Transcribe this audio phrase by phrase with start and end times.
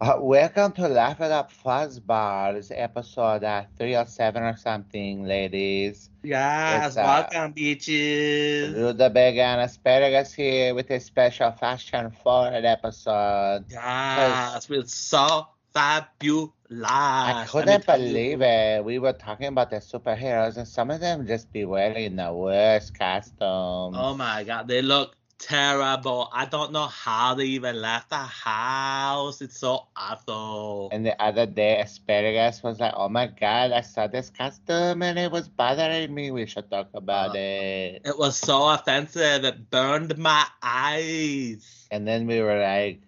[0.00, 2.56] Uh, welcome to Laugh It Up Fuzzball.
[2.56, 6.10] It's episode uh, 307 or something, ladies.
[6.24, 6.96] Yes.
[6.96, 8.74] Uh, welcome, bitches.
[8.74, 13.66] Rutabaga and Asparagus here with a special fashion forward episode.
[13.70, 14.68] Yes.
[14.68, 16.50] It's so fabulous.
[16.82, 18.84] I couldn't believe it.
[18.84, 22.98] We were talking about the superheroes, and some of them just be wearing the worst
[22.98, 23.96] costumes.
[23.96, 26.28] Oh my god, they look terrible.
[26.32, 29.40] I don't know how they even left the house.
[29.40, 30.88] It's so awful.
[30.92, 35.18] And the other day, Asparagus was like, "Oh my god, I saw this costume and
[35.18, 36.30] it was bothering me.
[36.30, 39.44] We should talk about Uh, it." It was so offensive.
[39.44, 41.86] It burned my eyes.
[41.90, 43.00] And then we were like,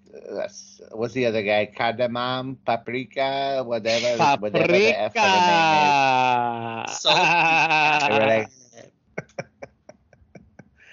[0.92, 1.66] what's the other guy?
[1.66, 5.72] Cardamom, paprika, whatever, whatever the F for the name
[6.88, 6.98] is.
[7.00, 8.50] So They were like,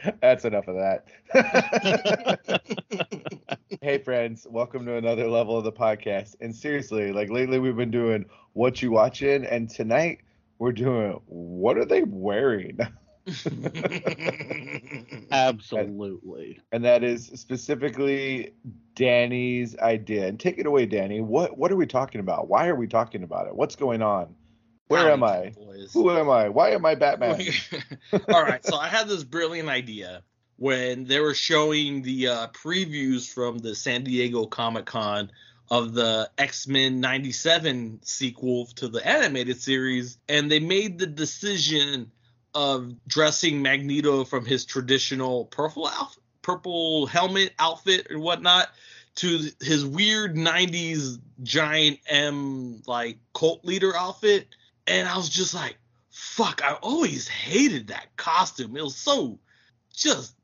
[0.21, 1.05] That's enough of that.
[3.81, 6.35] hey, friends, welcome to another level of the podcast.
[6.41, 10.19] And seriously, like lately, we've been doing what you watching, and tonight
[10.59, 12.79] we're doing what are they wearing?
[15.31, 16.59] Absolutely.
[16.73, 18.53] and that is specifically
[18.95, 20.27] Danny's idea.
[20.27, 21.21] And take it away, Danny.
[21.21, 22.49] What what are we talking about?
[22.49, 23.55] Why are we talking about it?
[23.55, 24.35] What's going on?
[24.87, 25.49] Where am I?
[25.55, 25.93] Boys.
[25.93, 26.49] Who am I?
[26.49, 27.41] Why am I Batman?
[28.29, 30.23] All right, so I had this brilliant idea
[30.57, 35.31] when they were showing the uh, previews from the San Diego Comic Con
[35.71, 42.11] of the X Men '97 sequel to the animated series, and they made the decision
[42.53, 48.69] of dressing Magneto from his traditional purple outfit, purple helmet outfit and whatnot
[49.15, 54.47] to his weird 90s giant M like cult leader outfit.
[54.87, 55.77] And I was just like,
[56.11, 58.75] fuck, I always hated that costume.
[58.75, 59.39] It was so
[59.93, 60.35] just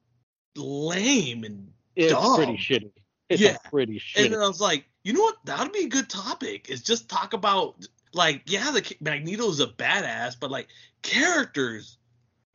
[0.55, 2.35] lame and It's Dumb.
[2.35, 2.91] pretty shitty.
[3.29, 3.57] It's Yeah.
[3.69, 4.29] pretty and shitty.
[4.31, 5.37] then I was like, you know what?
[5.45, 6.69] That would be a good topic.
[6.69, 10.67] Is just talk about like, yeah, the Magneto's a badass, but like
[11.03, 11.97] characters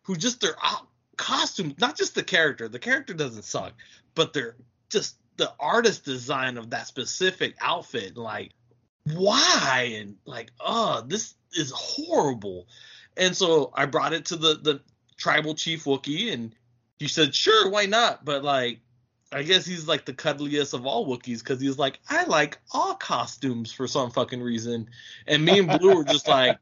[0.03, 0.57] who just their
[1.17, 2.69] costumes, not just the character.
[2.69, 3.75] The character doesn't suck,
[4.15, 4.57] but they're
[4.91, 8.17] just the artist design of that specific outfit.
[8.17, 8.53] Like,
[9.05, 9.97] why?
[9.99, 12.67] And like, oh, this is horrible.
[13.17, 14.81] And so I brought it to the the
[15.17, 16.55] tribal chief Wookiee, and
[16.99, 18.25] he said, sure, why not?
[18.25, 18.81] But like.
[19.33, 22.95] I guess he's like the cuddliest of all Wookiees because he's like, I like all
[22.95, 24.89] costumes for some fucking reason.
[25.27, 26.57] And me and Blue were just like,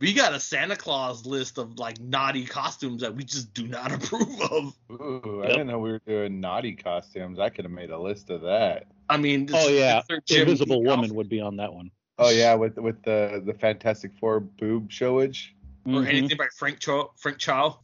[0.00, 3.92] we got a Santa Claus list of like naughty costumes that we just do not
[4.04, 4.74] approve of.
[4.90, 5.52] Ooh, I Yep.
[5.52, 7.38] didn't know we were doing naughty costumes.
[7.38, 8.86] I could have made a list of that.
[9.08, 11.90] I mean, this oh yeah, their Jim Invisible Woman outfit, would be on that one.
[12.18, 15.48] Oh yeah, with with the the Fantastic Four boob showage.
[15.86, 16.06] or Mhm.
[16.08, 17.80] anything by Frank Cho, Frank Chow.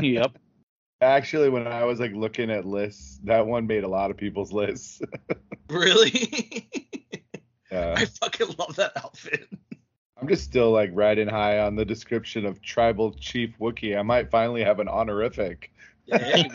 [0.00, 0.36] Yep.
[1.02, 4.50] Actually, when I was like looking at lists, that one made a lot of people's
[4.52, 5.00] lists.
[5.68, 6.70] Really?
[7.70, 7.94] yeah.
[7.96, 9.46] I fucking love that outfit.
[10.20, 13.98] I'm just still like riding high on the description of Tribal Chief Wookiee.
[13.98, 15.72] I might finally have an honorific.
[16.06, 16.48] Hey.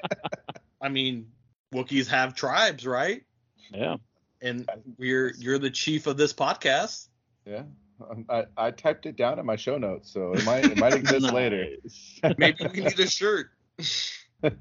[0.80, 1.28] I mean,
[1.74, 3.22] Wookiees have tribes, right?
[3.72, 3.96] Yeah.
[4.40, 4.68] And
[4.98, 7.08] we're you're the chief of this podcast.
[7.46, 7.62] Yeah.
[8.10, 10.94] Um, I, I typed it down in my show notes, so it might it might
[10.94, 11.66] exist later.
[12.38, 13.50] Maybe we need a shirt.
[14.42, 14.52] well,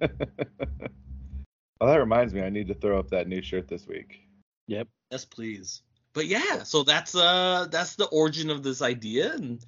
[1.79, 4.21] that reminds me, I need to throw up that new shirt this week.
[4.67, 4.87] Yep.
[5.11, 5.81] Yes, please.
[6.13, 9.63] But yeah, so that's uh that's the origin of this idea, and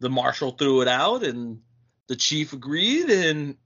[0.00, 1.60] the marshal threw it out, and
[2.06, 3.56] the chief agreed, and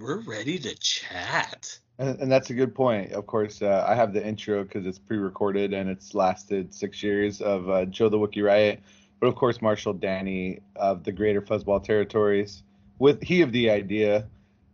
[0.00, 1.78] we're ready to chat.
[1.98, 3.12] And, and that's a good point.
[3.12, 7.40] Of course, uh, I have the intro because it's pre-recorded and it's lasted six years
[7.40, 8.80] of uh, Joe the Wookiee Riot.
[9.20, 12.62] But of course, Marshall Danny of the Greater Fuzzball Territories,
[13.00, 14.28] with he of the idea,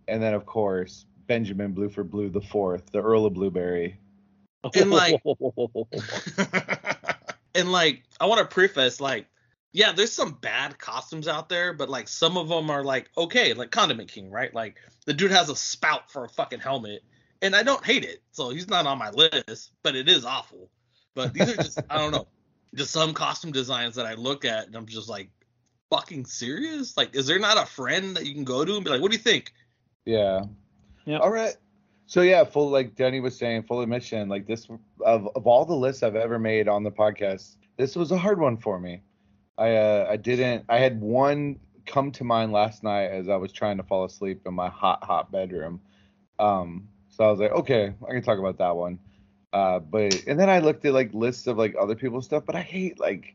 [0.06, 3.98] and then of course Benjamin Blue for Blue the Fourth, the Earl of Blueberry.
[4.74, 5.22] And, like-
[7.54, 9.26] and like, I want to preface like,
[9.72, 13.54] yeah, there's some bad costumes out there, but like some of them are like okay,
[13.54, 14.54] like Condiment King, right?
[14.54, 17.02] Like the dude has a spout for a fucking helmet,
[17.42, 20.70] and I don't hate it, so he's not on my list, but it is awful.
[21.14, 22.28] But these are just I don't know,
[22.76, 25.30] just some costume designs that I look at and I'm just like,
[25.90, 26.96] fucking serious?
[26.96, 29.10] Like, is there not a friend that you can go to and be like, what
[29.10, 29.52] do you think?
[30.04, 30.42] Yeah.
[31.04, 31.18] Yeah.
[31.18, 31.56] All right.
[32.06, 34.68] So yeah, full like Denny was saying, full admission, like this
[35.04, 38.40] of of all the lists I've ever made on the podcast, this was a hard
[38.40, 39.02] one for me.
[39.56, 43.52] I uh, I didn't I had one come to mind last night as I was
[43.52, 45.80] trying to fall asleep in my hot hot bedroom.
[46.38, 48.98] Um, so I was like, okay, I can talk about that one.
[49.52, 52.56] Uh, but and then I looked at like lists of like other people's stuff, but
[52.56, 53.34] I hate like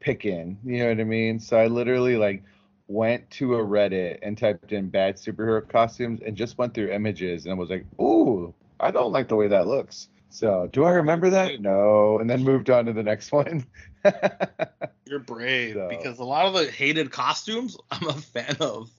[0.00, 1.40] picking, you know what I mean?
[1.40, 2.44] So I literally like
[2.88, 7.46] went to a Reddit and typed in bad superhero costumes and just went through images
[7.46, 10.08] and was like, ooh, I don't like the way that looks.
[10.28, 11.60] So do I remember that?
[11.60, 12.18] No.
[12.18, 13.66] And then moved on to the next one.
[15.06, 18.90] You're brave So- because a lot of the hated costumes I'm a fan of.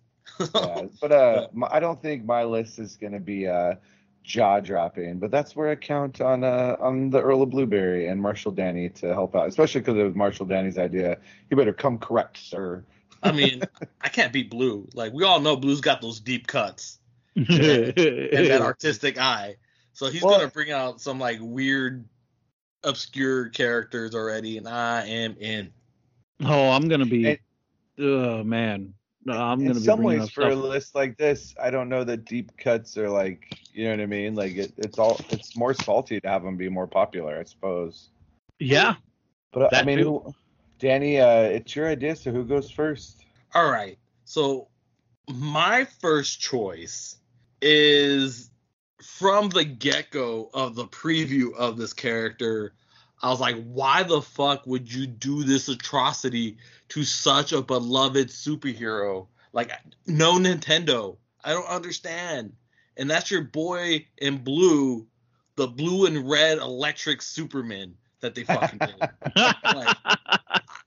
[0.54, 3.76] yeah, but uh, my, I don't think my list is gonna be uh,
[4.24, 5.20] jaw dropping.
[5.20, 8.90] But that's where I count on uh, on the Earl of Blueberry and Marshall Danny
[8.90, 11.18] to help out, especially because it was Marshall Danny's idea.
[11.50, 12.84] You better come correct, sir.
[13.24, 13.64] I mean,
[14.02, 14.88] I can't beat Blue.
[14.94, 17.00] Like we all know, Blue's got those deep cuts
[17.36, 19.56] and that artistic eye.
[19.94, 22.06] So he's Well- gonna bring out some like weird,
[22.84, 25.72] obscure characters already, and I am in.
[26.44, 27.28] oh, I'm gonna be.
[27.30, 27.40] And-
[28.00, 28.94] oh man,
[29.26, 31.90] no, I'm in gonna be some ways up for a list like this i don't
[31.90, 35.20] know that deep cuts are like you know what i mean like it, it's all
[35.32, 38.10] it's more salty to have them be more popular i suppose
[38.60, 38.96] Yeah,
[39.52, 40.04] but uh, i mean too.
[40.20, 40.36] who,
[40.80, 43.18] danny uh it's your idea so who goes first
[43.54, 43.98] All right.
[44.26, 44.68] So
[45.28, 47.18] my first choice
[47.62, 48.52] is
[49.02, 52.74] from the get go of the preview of this character.
[53.22, 56.58] I was like, why the fuck would you do this atrocity
[56.90, 59.28] to such a beloved superhero?
[59.54, 59.72] Like,
[60.06, 61.18] no Nintendo.
[61.44, 62.54] I don't understand.
[62.98, 65.08] And that's your boy in blue,
[65.56, 69.10] the blue and red electric Superman that they fucking did.
[69.64, 69.98] Like,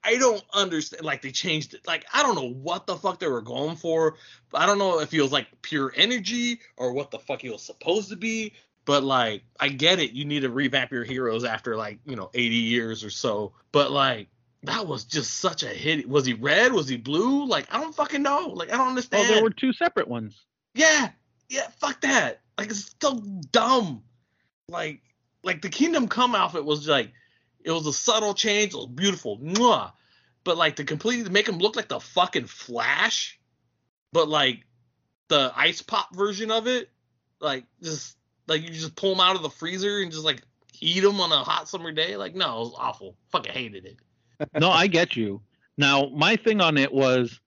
[0.02, 1.04] I don't understand.
[1.04, 1.86] Like they changed it.
[1.86, 4.16] Like I don't know what the fuck they were going for.
[4.54, 7.62] I don't know if he was like pure energy or what the fuck he was
[7.62, 8.54] supposed to be.
[8.84, 10.12] But like I get it.
[10.12, 13.52] You need to revamp your heroes after like you know 80 years or so.
[13.72, 14.28] But like
[14.62, 16.08] that was just such a hit.
[16.08, 16.72] Was he red?
[16.72, 17.46] Was he blue?
[17.46, 18.48] Like I don't fucking know.
[18.54, 19.28] Like I don't oh, well, understand.
[19.28, 20.44] there were two separate ones.
[20.74, 21.10] Yeah,
[21.48, 22.40] yeah, fuck that.
[22.56, 23.20] Like it's so
[23.50, 24.02] dumb.
[24.68, 25.02] Like
[25.42, 27.12] like the Kingdom Come outfit was like
[27.64, 29.38] it was a subtle change, it was beautiful.
[29.38, 29.92] Mwah.
[30.44, 33.38] But like to completely make him look like the fucking Flash,
[34.12, 34.64] but like
[35.28, 36.88] the ice pop version of it,
[37.40, 38.16] like just
[38.46, 40.42] like you just pull him out of the freezer and just like
[40.80, 42.16] eat him on a hot summer day.
[42.16, 43.16] Like no, it was awful.
[43.32, 43.96] Fucking hated it.
[44.58, 45.42] no, I get you.
[45.76, 47.38] Now, my thing on it was,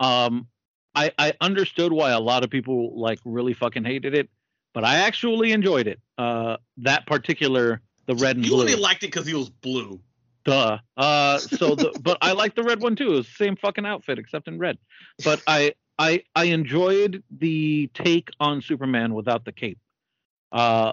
[0.00, 0.48] um,
[0.94, 4.28] I I understood why a lot of people like really fucking hated it,
[4.74, 6.00] but I actually enjoyed it.
[6.18, 8.60] Uh, that particular the red and You blue.
[8.62, 10.00] only liked it because he was blue.
[10.44, 10.78] Duh.
[10.96, 13.08] Uh, so the but I like the red one too.
[13.12, 14.78] It was the same fucking outfit except in red.
[15.24, 19.78] But I I I enjoyed the take on Superman without the cape.
[20.50, 20.92] Uh,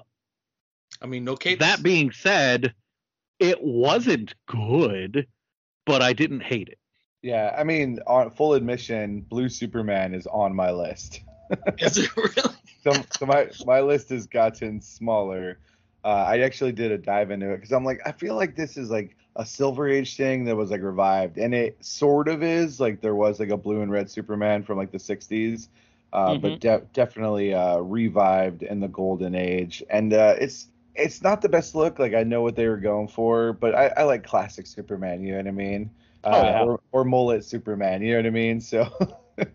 [1.01, 1.59] I mean, no cape.
[1.59, 2.73] that being said,
[3.39, 5.27] it wasn't good,
[5.85, 6.77] but I didn't hate it.
[7.23, 11.21] yeah i mean on full admission blue superman is on my list
[11.79, 12.53] is it really?
[12.83, 15.59] so, so my my list has gotten smaller.
[16.03, 18.77] Uh, I actually did a dive into it because I'm like, I feel like this
[18.77, 22.79] is like a Silver Age thing that was like revived, and it sort of is.
[22.79, 25.67] Like there was like a blue and red Superman from like the '60s,
[26.13, 31.41] uh, but de- definitely uh, revived in the Golden Age, and uh, it's it's not
[31.41, 31.99] the best look.
[31.99, 35.23] Like I know what they were going for, but I, I like classic Superman.
[35.23, 35.89] You know what I mean?
[36.23, 36.63] Uh, Oh, yeah.
[36.63, 38.01] or, or mullet Superman.
[38.01, 38.61] You know what I mean?
[38.61, 38.87] So.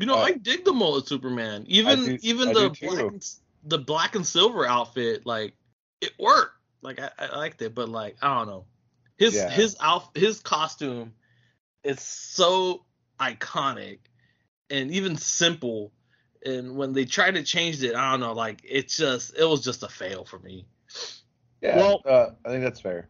[0.00, 1.64] You know, Uh, I dig the mullet Superman.
[1.66, 3.26] Even do- even I the black and,
[3.64, 5.54] the black and silver outfit, like
[6.00, 6.54] it worked.
[6.82, 8.64] Like I, I liked it, but like I don't know,
[9.16, 9.50] his Yeah.
[9.50, 11.12] his outf his costume
[11.84, 12.84] is so
[13.18, 13.98] iconic
[14.70, 15.92] and even simple.
[16.46, 19.62] And when they tried to change it, I don't know, like it's just it was
[19.62, 20.66] just a fail for me.
[21.60, 23.08] Yeah, Well- uh, I think that's fair.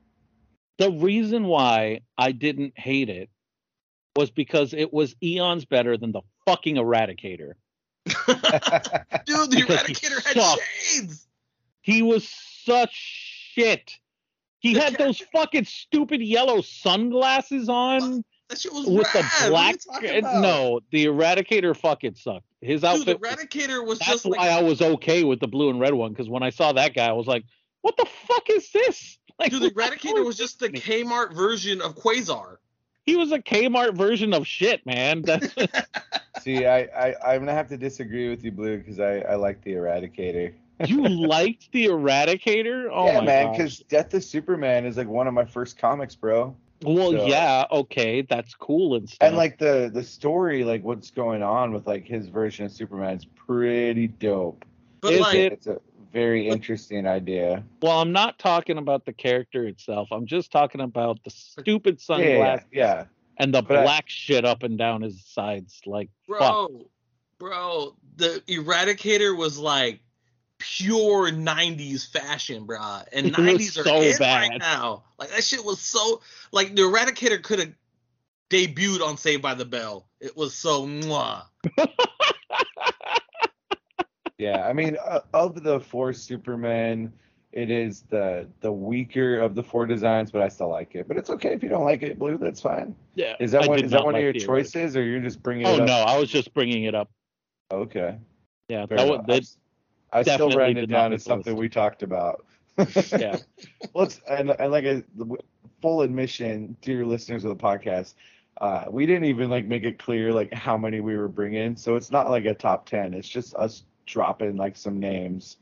[0.79, 3.29] The reason why I didn't hate it
[4.17, 7.55] was because it was eons better than the fucking Eradicator.
[8.07, 10.63] Dude, the Because Eradicator had sucked.
[10.81, 11.27] shades.
[11.83, 12.29] He was
[12.69, 13.99] such shit.
[14.61, 19.53] He had those fucking stupid yellow sunglasses on That shit was with the rad.
[19.53, 20.03] What are black.
[20.03, 20.43] you about?
[20.43, 22.45] No, the Eradicator fucking sucked.
[22.61, 23.21] His Dude, outfit.
[23.21, 25.95] the Eradicator was that's just like why I was okay with the blue and red
[25.95, 27.45] one because when I saw that guy, I was like,
[27.83, 30.69] "What the fuck is this?" Like, Dude, the Eradicator was just the?
[30.69, 32.57] Kmart version of Quasar.
[33.07, 35.23] He was a Kmart version of shit, man.
[35.23, 35.55] That's
[36.43, 39.63] See, I, I I'm gonna have to disagree with you, Blue, because I I like
[39.63, 40.53] the Eradicator.
[40.87, 42.89] You liked the Eradicator?
[42.93, 46.15] Oh yeah, my man, because Death of Superman is like one of my first comics,
[46.15, 46.55] bro.
[46.83, 49.27] Well, So- yeah, okay, that's cool and stuff.
[49.27, 53.17] And like the the story, like what's going on with like his version of Superman
[53.17, 54.65] is pretty dope.
[55.01, 55.81] But Is like, it- It's a
[56.13, 57.63] very interesting idea.
[57.83, 60.09] Well, I'm not talking about the character itself.
[60.11, 63.05] I'm just talking about the stupid Yeah, sunglasses yeah.
[63.37, 65.81] and the But I- black shit up and down his sides.
[65.85, 66.39] Like, fuck.
[66.39, 66.87] Bro,
[67.39, 70.01] bro, the Eradicator was like
[70.59, 72.79] pure 90s fashion, bro.
[73.13, 74.51] And It was 90s are so in bad.
[74.51, 75.05] right now.
[75.19, 76.21] Like that shit was so
[76.53, 77.73] like the Eradicator could have
[78.51, 80.07] debuted on Saved by the Bell.
[80.21, 81.43] It was so mwah.
[84.39, 87.13] Yeah, I mean, uh, of the four Supermen,
[87.51, 91.09] it is the the weaker of the four designs, but I still like it.
[91.09, 92.39] But it's okay if you don't like it, Blue.
[92.39, 92.95] That's fine.
[93.17, 93.35] Yeah.
[93.41, 93.83] Is that I one?
[93.83, 94.57] Is that not one of your the original.
[94.59, 95.83] choices, or you're just bringing Oh it up?
[95.83, 97.11] Oh no, I was just bringing it up.
[97.73, 98.17] Okay.
[98.69, 99.27] Yeah, fair that was enough.
[99.27, 99.57] that,
[100.13, 102.45] I still ran it down as something we talked about.
[103.17, 103.37] yeah.
[103.93, 105.03] well, it's, and, and like a
[105.81, 108.15] full admission, dear listeners of the podcast,
[108.61, 111.97] uh, we didn't even like make it clear like how many we were bringing, so
[111.97, 113.15] it's not like a top ten.
[113.15, 115.59] It's just us dropping like some names.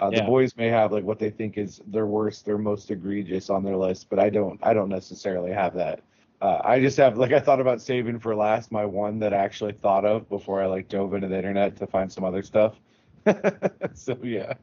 [0.00, 3.50] Uh, The boys may have like what they think is their worst, their most egregious
[3.50, 4.58] on their list, but I don't.
[4.62, 6.00] I don't necessarily have that.
[6.40, 9.36] Uh, I just have like I thought about saving for last my one that I
[9.36, 12.80] actually thought of before I like dove into the internet to find some other stuff.
[13.94, 14.54] so yeah.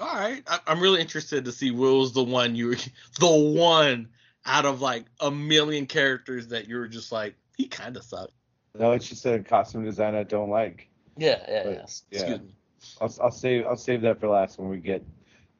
[0.00, 0.42] All right.
[0.46, 2.74] I, I'm really interested to see Will's the one you
[3.20, 4.08] the one
[4.46, 8.32] out of like a million characters that you were just like, he kind of sucked.
[8.78, 10.88] No, it's just a costume design I don't like.
[11.16, 12.26] Yeah, yeah, But, yeah.
[12.26, 12.36] yeah.
[12.38, 12.54] Me.
[13.00, 15.04] I'll, I'll save I'll save that for last when we get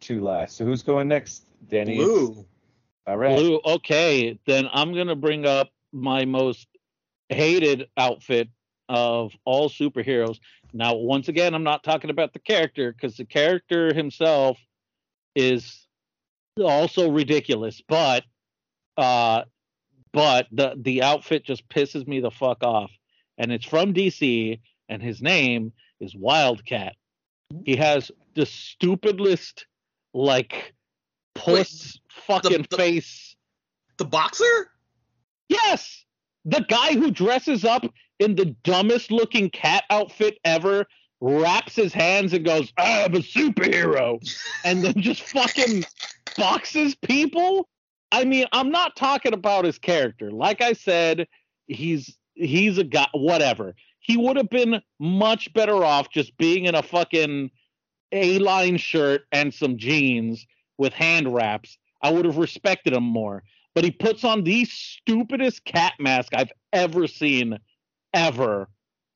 [0.00, 0.56] to last.
[0.56, 1.46] So who's going next?
[1.68, 1.96] Danny.
[1.96, 2.44] Blue.
[3.06, 3.36] All right.
[3.36, 3.60] Blue.
[3.64, 6.66] Okay, then I'm gonna bring up my most
[7.28, 8.48] hated outfit
[8.88, 10.38] of all superheroes.
[10.72, 14.58] Now, once again, I'm not talking about the character because the character himself
[15.34, 15.86] is
[16.62, 18.24] also ridiculous, but
[18.96, 19.42] uh,
[20.12, 22.90] but the the outfit just pisses me the fuck off,
[23.38, 26.94] and it's from DC, and his name is Wildcat.
[27.64, 29.66] He has the stupidest
[30.12, 30.74] like
[31.34, 33.36] puss fucking the- face.
[33.96, 34.70] The boxer?
[35.48, 36.04] Yes,
[36.44, 37.86] the guy who dresses up
[38.24, 40.86] in the dumbest looking cat outfit ever
[41.20, 44.18] wraps his hands and goes, "I'm a superhero,"
[44.64, 45.84] and then just fucking
[46.36, 47.68] boxes people.
[48.10, 50.30] I mean, I'm not talking about his character.
[50.30, 51.28] Like I said,
[51.66, 53.06] he's he's a guy.
[53.12, 53.74] Whatever.
[54.00, 57.50] He would have been much better off just being in a fucking
[58.12, 61.78] A-line shirt and some jeans with hand wraps.
[62.02, 66.52] I would have respected him more but he puts on the stupidest cat mask I've
[66.72, 67.58] ever seen,
[68.14, 68.68] ever,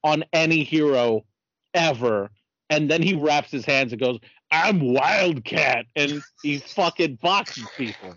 [0.05, 1.25] on any hero,
[1.73, 2.31] ever.
[2.69, 4.19] And then he wraps his hands and goes,
[4.50, 5.87] I'm Wildcat.
[5.97, 8.14] And he fucking boxes people.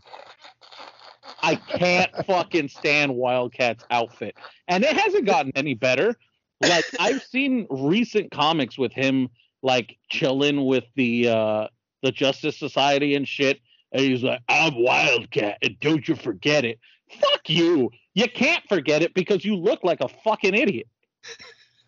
[1.42, 4.36] I can't fucking stand Wildcat's outfit.
[4.68, 6.16] And it hasn't gotten any better.
[6.62, 9.30] Like, I've seen recent comics with him,
[9.64, 11.68] like, chilling with the, uh,
[12.04, 13.62] the Justice Society and shit
[13.92, 16.80] and he's like, I'm Wildcat, and don't you forget it.
[17.20, 17.92] Fuck you.
[18.14, 20.88] You can't forget it because you look like a fucking idiot.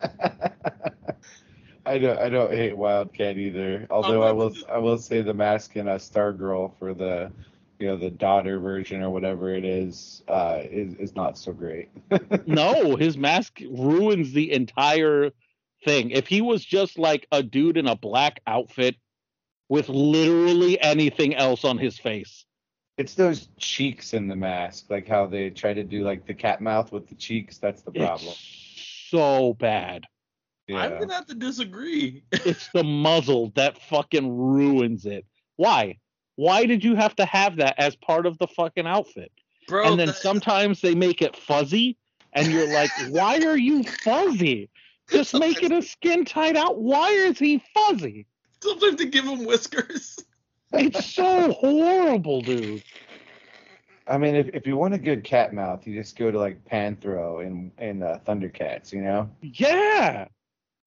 [1.86, 3.86] I don't I don't hate Wildcat either.
[3.90, 7.30] Although I will I will say the mask in a Stargirl for the
[7.78, 11.88] you know the daughter version or whatever it is uh is, is not so great.
[12.46, 15.30] No, his mask ruins the entire
[15.84, 16.10] thing.
[16.10, 18.96] If he was just like a dude in a black outfit
[19.68, 22.43] with literally anything else on his face.
[22.96, 26.60] It's those cheeks in the mask, like how they try to do like the cat
[26.60, 27.58] mouth with the cheeks.
[27.58, 28.28] That's the problem.
[28.28, 30.04] It's so bad.
[30.72, 30.98] I'm Yeah.
[31.00, 32.22] gonna have to disagree.
[32.46, 35.26] It's the muzzle that fucking ruins it.
[35.56, 35.98] Why?
[36.36, 39.32] Why did you have to have that as part of the fucking outfit?
[39.66, 41.96] Bro, and then that- sometimes they make it fuzzy
[42.32, 44.68] and you're like why are you fuzzy
[45.10, 48.26] just make it a skin tight out why is he fuzzy
[48.62, 50.18] sometimes to give him whiskers.
[50.76, 52.82] it's so horrible dude
[54.06, 56.62] I mean, if, if you want a good cat mouth, you just go to like
[56.66, 59.30] Panthro and and uh, Thundercats, you know?
[59.40, 60.26] yeah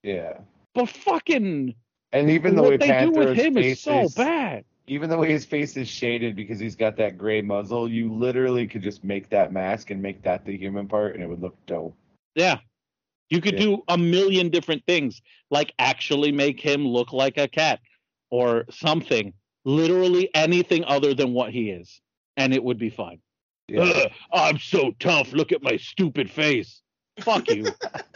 [0.03, 0.37] Yeah.
[0.75, 1.73] but fucking
[2.13, 5.29] And even the way they do with him is so is, bad even the way
[5.31, 9.29] his face is shaded because he's got that gray muzzle, you literally could just make
[9.29, 11.95] that mask and make that the human part, and it would look dope.
[12.35, 12.59] yeah
[13.29, 13.61] you could Yeah.
[13.61, 17.79] do a million different things like actually make him look like a cat
[18.29, 19.33] or something
[19.67, 21.99] literally anything other than what he is
[22.37, 23.19] and it would be fine
[23.67, 23.81] Yeah.
[23.81, 25.33] Ugh, I'm so tough.
[25.33, 26.81] Look at my stupid face.
[27.19, 27.63] Fuck you.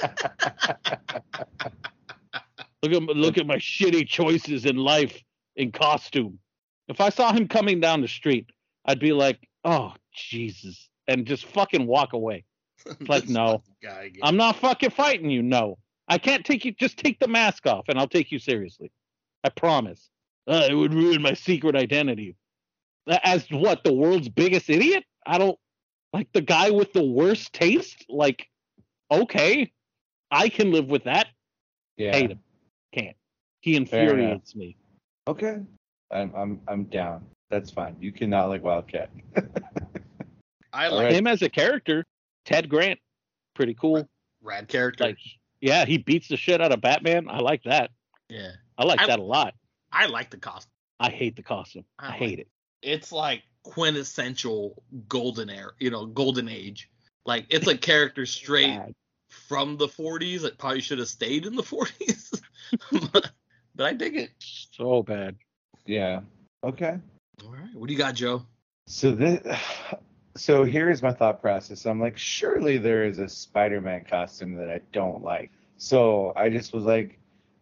[2.81, 5.21] look at my, look at my shitty choices in life
[5.57, 6.39] in costume.
[6.87, 8.47] If I saw him coming down the street,
[8.85, 12.45] I'd be like, "Oh Jesus," and just fucking walk away.
[13.09, 13.45] like, no.
[13.57, 14.21] fucking guy again.
[14.23, 15.41] I'm not fucking fighting you.
[15.41, 15.77] No,
[16.07, 16.71] I can't take you.
[16.71, 18.89] Just take the mask off, and I'll take you seriously.
[19.43, 20.09] I promise.
[20.51, 22.35] Uh, it would ruin my secret identity.
[23.23, 25.03] As what the world's biggest idiot?
[25.25, 25.57] I don't
[26.13, 28.05] like the guy with the worst taste.
[28.09, 28.47] Like,
[29.09, 29.71] okay,
[30.29, 31.27] I can live with that.
[31.97, 32.11] Yeah.
[32.13, 32.39] Hate him.
[32.93, 33.15] Can't.
[33.61, 34.75] He infuriates me.
[35.27, 35.57] Okay.
[36.11, 37.25] I'm I'm I'm down.
[37.49, 37.95] That's fine.
[37.99, 39.09] You cannot like Wildcat.
[40.73, 41.13] I like right.
[41.13, 42.05] Him as a character,
[42.45, 42.99] Ted Grant,
[43.55, 44.07] pretty cool.
[44.41, 45.05] rad character.
[45.05, 45.17] Like,
[45.59, 47.27] yeah, he beats the shit out of Batman.
[47.29, 47.91] I like that.
[48.29, 49.53] yeah, I like I- that a lot.
[49.91, 50.71] I like the costume.
[50.99, 51.85] I hate the costume.
[51.99, 52.47] I I like hate it.
[52.81, 56.89] It's like quintessential golden era, you know, golden age.
[57.25, 58.93] Like it's a character straight Bad.
[59.29, 62.41] from the 40s that probably should have stayed in the 40s.
[63.11, 63.31] but,
[63.75, 64.31] but I dig it.
[64.39, 65.35] So bad.
[65.85, 66.21] yeah.
[66.63, 66.97] Okay.
[67.43, 68.45] All right, what do you got, Joe?
[68.87, 69.39] So this,
[70.35, 71.85] so here's my thought process.
[71.85, 75.51] I'm like, surely there is a Spider-Man costume that I don't like.
[75.77, 77.17] So I just was like,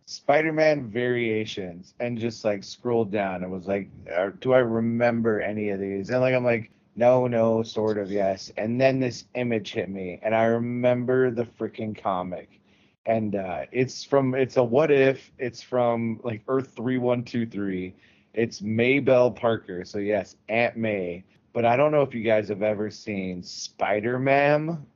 [0.09, 5.69] Spider-Man variations, and just like scrolled down and was like, uh, do I remember any
[5.69, 6.09] of these?
[6.09, 8.51] And like, I'm like, no, no, sort of, yes.
[8.57, 12.59] And then this image hit me, and I remember the freaking comic.
[13.05, 17.93] And uh, it's from, it's a what if, it's from like Earth 3123.
[18.33, 19.85] It's Maybell Parker.
[19.85, 21.23] So yes, Aunt May.
[21.53, 24.87] But I don't know if you guys have ever seen Spider Man.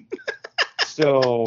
[0.86, 1.44] so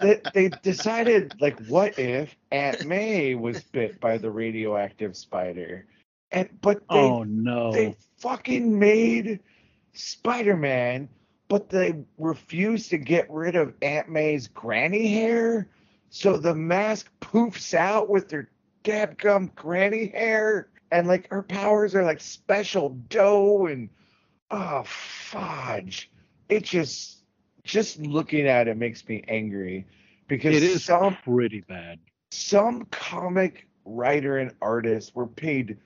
[0.00, 5.86] they, they decided like, what if Aunt May was bit by the radioactive spider?
[6.32, 7.72] And but they oh no.
[7.72, 9.40] they fucking made
[9.92, 11.08] Spider Man,
[11.48, 15.68] but they refused to get rid of Aunt May's granny hair.
[16.10, 18.48] So the mask poofs out with her
[18.84, 20.68] dadgum granny hair.
[20.92, 23.90] And like her powers are like special dough and
[24.50, 26.10] oh fudge.
[26.48, 27.19] It just
[27.70, 29.86] just looking at it makes me angry
[30.26, 31.98] because it is some pretty bad.
[32.32, 35.78] some comic writer and artist were paid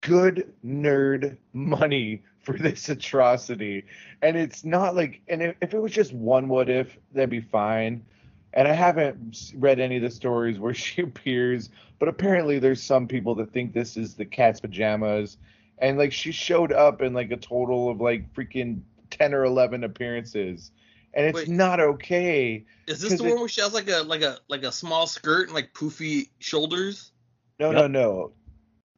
[0.00, 3.84] good nerd money for this atrocity.
[4.22, 7.40] And it's not like and if, if it was just one what if that'd be
[7.40, 8.04] fine.
[8.52, 13.06] And i haven't read any of the stories where she appears but apparently there's some
[13.06, 15.36] people that think this is the cat's pajamas.
[15.78, 19.84] And like she showed up in like a total of like freaking 10 or 11
[19.84, 20.72] appearances
[21.14, 21.48] and it's Wait.
[21.48, 24.62] not okay Is this the it- one where she has like a like a like
[24.62, 27.12] a small skirt and like poofy shoulders?
[27.58, 27.90] No, Yep.
[27.90, 28.32] no,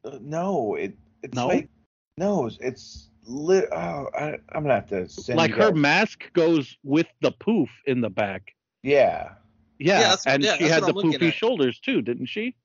[0.03, 0.75] no, Uh, no.
[0.75, 1.47] It it's No?
[1.47, 1.69] like
[2.17, 3.69] no, it's lit.
[3.71, 7.69] Oh, I, I'm gonna have to send like you her mask goes with the poof
[7.87, 8.53] in the back.
[8.83, 9.35] Yeah,
[9.79, 11.33] Yeah, that's- and yeah, she that's had the I'm poofy at.
[11.33, 12.55] shoulders too, didn't she?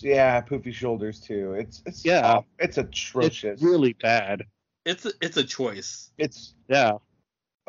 [0.00, 1.52] yeah, poofy shoulders too.
[1.54, 2.34] It's it's Yeah.
[2.36, 3.54] aw- it's atrocious.
[3.54, 4.44] It's really bad.
[4.86, 6.10] It's a, it's a choice.
[6.16, 6.92] it's Yeah.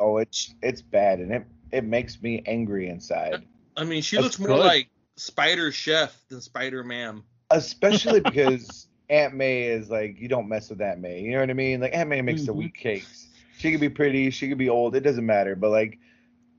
[0.02, 4.26] Oh it's it's bad and it it makes me angry inside, I mean, she That's
[4.26, 4.58] looks more good.
[4.58, 7.22] like Spider Chef than Spider Man.
[7.50, 11.20] especially because Aunt May is like you don't mess with Aunt May.
[11.20, 11.80] You know what I mean?
[11.80, 12.56] Like Aunt May makes the Mhm.
[12.56, 13.28] wheat cakes.
[13.58, 14.96] She could be pretty, she could be old.
[14.96, 15.54] It doesn't matter.
[15.54, 15.98] But like,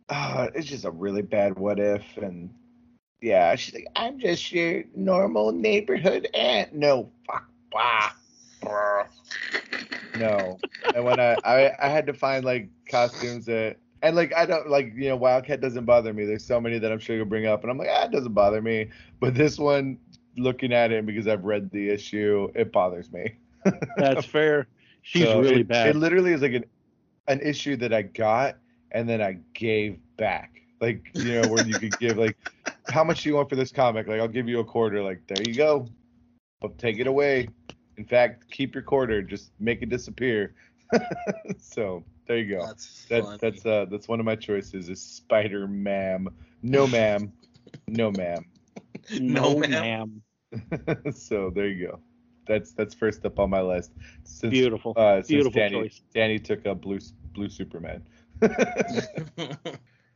[0.10, 2.04] uh, it's just a really bad what if.
[2.18, 2.50] And
[3.22, 6.74] yeah, she's like, I'm just your normal neighborhood aunt.
[6.74, 8.23] No, fuck, bah, brr.
[10.16, 10.60] No.
[10.96, 13.78] And when I, I I had to find like costumes that.
[14.02, 16.26] And like I don't like you know Wildcat doesn't bother me.
[16.26, 18.34] There's so many that I'm sure you'll bring up, and I'm like ah it doesn't
[18.34, 18.90] bother me.
[19.22, 19.98] But this one,
[20.38, 23.36] looking at it because I've read the issue, it bothers me.
[23.96, 24.68] That's fair.
[25.04, 25.96] She's So really it, bad.
[25.96, 26.66] It literally is like an
[27.28, 28.58] an issue that I got
[28.92, 30.62] and then I gave back.
[30.82, 32.38] Like, you know, where you could give like
[32.90, 34.08] how much do you want for this comic?
[34.08, 35.02] Like I'll give you a quarter.
[35.02, 35.88] Like, there you go.
[36.62, 37.48] But take it away.
[37.98, 39.22] In fact, keep your quarter.
[39.22, 40.56] Just make it disappear.
[41.60, 42.66] so there you go.
[42.66, 46.30] That's That, that's uh that's one of my choices is Spider Ma'am.
[46.62, 47.34] No ma'am.
[47.88, 48.46] No ma'am.
[49.20, 50.22] No, no, ma'am.
[50.52, 51.14] ma'am.
[51.14, 52.00] so there you go.
[52.48, 53.92] That's that's first up on my list.
[54.24, 54.94] Since Beautiful.
[54.96, 56.02] uh, since Beautiful Danny, choice.
[56.14, 57.00] Danny took a blue
[57.34, 58.04] blue Superman.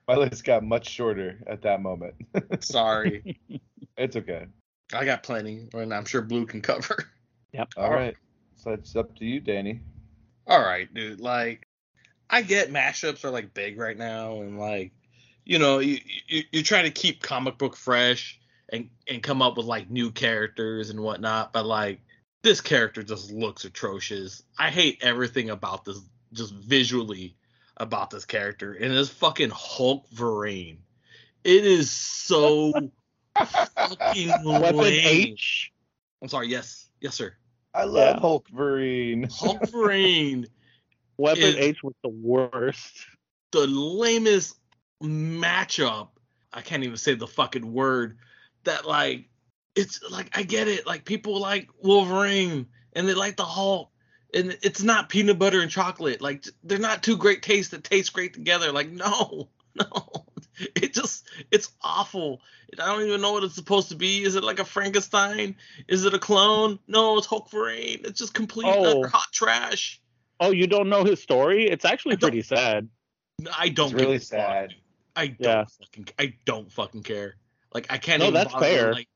[0.07, 2.15] My list got much shorter at that moment.
[2.61, 3.37] Sorry,
[3.97, 4.47] it's okay.
[4.93, 7.09] I got plenty, and I'm sure Blue can cover.
[7.53, 7.73] Yep.
[7.77, 8.15] All right.
[8.55, 9.81] So it's up to you, Danny.
[10.47, 11.19] All right, dude.
[11.19, 11.67] Like,
[12.29, 14.91] I get mashups are like big right now, and like,
[15.45, 19.57] you know, you, you you're trying to keep comic book fresh and and come up
[19.57, 21.99] with like new characters and whatnot, but like
[22.43, 24.43] this character just looks atrocious.
[24.57, 25.99] I hate everything about this,
[26.33, 27.35] just visually
[27.77, 30.77] about this character, and it's fucking Hulk Verine.
[31.43, 32.73] It is so
[33.37, 35.27] fucking Weapon lame.
[35.33, 35.71] H.
[36.21, 36.47] I'm sorry.
[36.47, 37.33] Yes, yes, sir.
[37.73, 38.19] I love Yeah.
[38.21, 39.31] Hulk Verine.
[39.31, 40.47] Hulk Verine
[41.17, 43.05] Weapon H was the worst.
[43.51, 44.55] the lamest
[45.01, 46.09] matchup.
[46.53, 48.17] I can't even say the fucking word
[48.63, 49.29] that like
[49.75, 50.87] it's like I get it.
[50.87, 53.91] Like people like Wolverine and they like the Hulk,
[54.33, 56.21] and it's not peanut butter and chocolate.
[56.21, 58.71] Like they're not two great tastes that taste great together.
[58.71, 60.26] Like no, no,
[60.75, 62.41] it just it's awful.
[62.79, 64.23] I don't even know what it's supposed to be.
[64.23, 65.55] Is it like a Frankenstein?
[65.87, 66.79] Is it a clone?
[66.87, 68.05] No, it's Hulkverine.
[68.05, 69.07] It's just complete Oh.
[69.07, 70.01] hot trash.
[70.39, 71.67] Oh, you don't know his story?
[71.67, 72.89] It's actually I pretty sad.
[73.57, 73.91] I don't.
[73.91, 74.27] It's really a fuck.
[74.27, 74.75] sad.
[75.15, 75.65] I don't Yeah.
[75.79, 76.07] fucking.
[76.19, 77.35] I don't fucking care.
[77.73, 78.19] Like I can't.
[78.19, 78.93] No, even that's bother to, fair.
[78.93, 79.07] Like,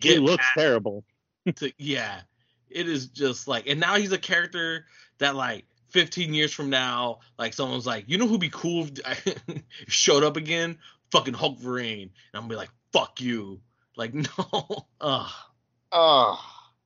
[0.00, 1.04] He looks terrible.
[1.56, 2.20] to yeah
[2.68, 4.84] it is just like and now he's a character
[5.16, 9.62] that like 15 years from now like someone's like you know who'd be cool if
[9.88, 10.78] showed up again
[11.10, 13.60] fucking hulkverine and i'm gonna be like fuck you
[13.96, 15.30] like no Ugh.
[15.92, 16.38] Ugh.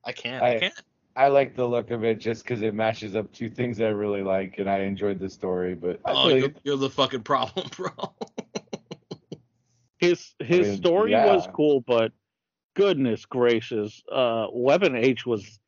[0.05, 0.75] i can't i, I- can't
[1.15, 4.23] I like the look of it just because it matches up two things I really
[4.23, 5.75] like, and I enjoyed the story.
[5.75, 6.55] But oh feel you're, you.
[6.65, 7.91] you're the fucking problem bro
[9.99, 12.13] His his mean, story was cool, but
[12.75, 15.61] goodness gracious, uh, Weapon H was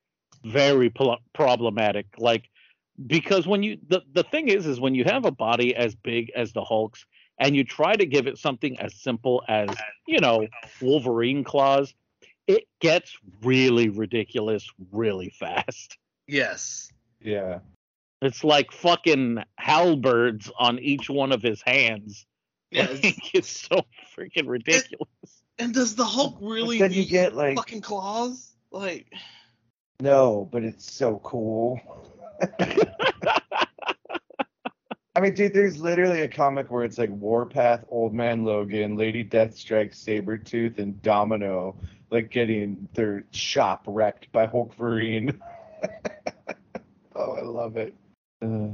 [0.45, 2.07] very pl- problematic.
[2.19, 2.49] Like
[3.07, 6.31] because when you the the thing is is when you have a body as big
[6.37, 7.05] as the Hulk's
[7.39, 9.69] and you try to give it something as simple as
[10.07, 10.47] you know
[10.81, 11.95] Wolverine claws,
[12.47, 15.99] it gets really ridiculous really fast.
[16.29, 17.61] yes yeah,
[18.21, 22.27] It's like fucking halberds on each one of his hands.
[22.71, 23.81] yes Like, it's so
[24.17, 25.09] freaking ridiculous.
[25.59, 29.07] and does the hulk really then you get, like- fucking claws like
[30.01, 31.81] no, but it's so cool.
[35.17, 39.25] I mean, dude, there's literally a comic where it's like Warpath, Old Man Logan, Lady
[39.25, 41.77] Deathstrike, Sabretooth, and Domino,
[42.11, 45.39] like getting their shop wrecked by Hulk Hulkverine.
[47.15, 47.95] oh, I love it.
[48.43, 48.69] Uh,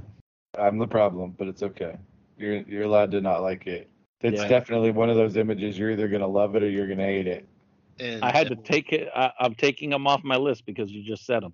[0.58, 1.96] I'm the problem, but it's okay.
[2.38, 3.88] You're you're allowed to not like it.
[4.22, 4.48] It's Yeah.
[4.48, 7.46] definitely one of those images you're either gonna love it or you're gonna hate it.
[7.98, 9.08] and I had to take it.
[9.14, 11.52] I, I'm taking them off my list because you just said him.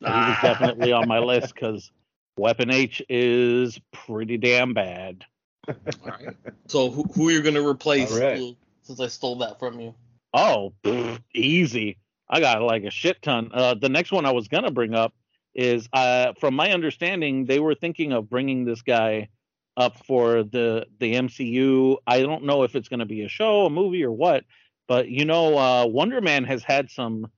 [0.00, 0.38] He was Ah.
[0.42, 1.90] definitely on my list because
[2.36, 5.24] Weapon H is pretty damn bad.
[5.68, 6.36] All right.
[6.66, 8.12] So who who are you gonna replace?
[8.12, 8.56] All right.
[8.82, 9.94] Since I stole that from you.
[10.32, 11.98] Oh, pfft, easy.
[12.28, 13.50] I got like a shit ton.
[13.52, 15.12] Uh, the next one I was gonna bring up
[15.54, 19.28] is, uh, from my understanding, they were thinking of bringing this guy
[19.76, 21.96] up for the the MCU.
[22.06, 24.44] I don't know if it's gonna be a show, a movie, or what.
[24.88, 27.30] But you know, uh, Wonder Man has had some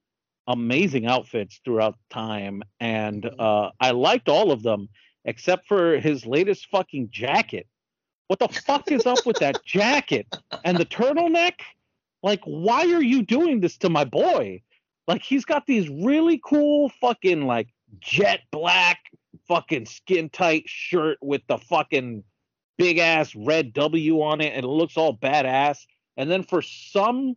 [0.46, 4.88] amazing outfits throughout time, and uh, I liked all of them
[5.24, 7.66] except for his latest fucking jacket.
[8.28, 10.26] What the fuck is up with that jacket
[10.64, 11.61] and the turtleneck?
[12.22, 14.62] Like, why are you doing this to my boy?
[15.07, 17.68] Like, he's got these really cool fucking like
[18.00, 19.00] jet black
[19.48, 22.24] fucking skin tight shirt with the fucking
[22.78, 25.78] big ass red W on it, and it looks all badass.
[26.16, 27.35] And then for some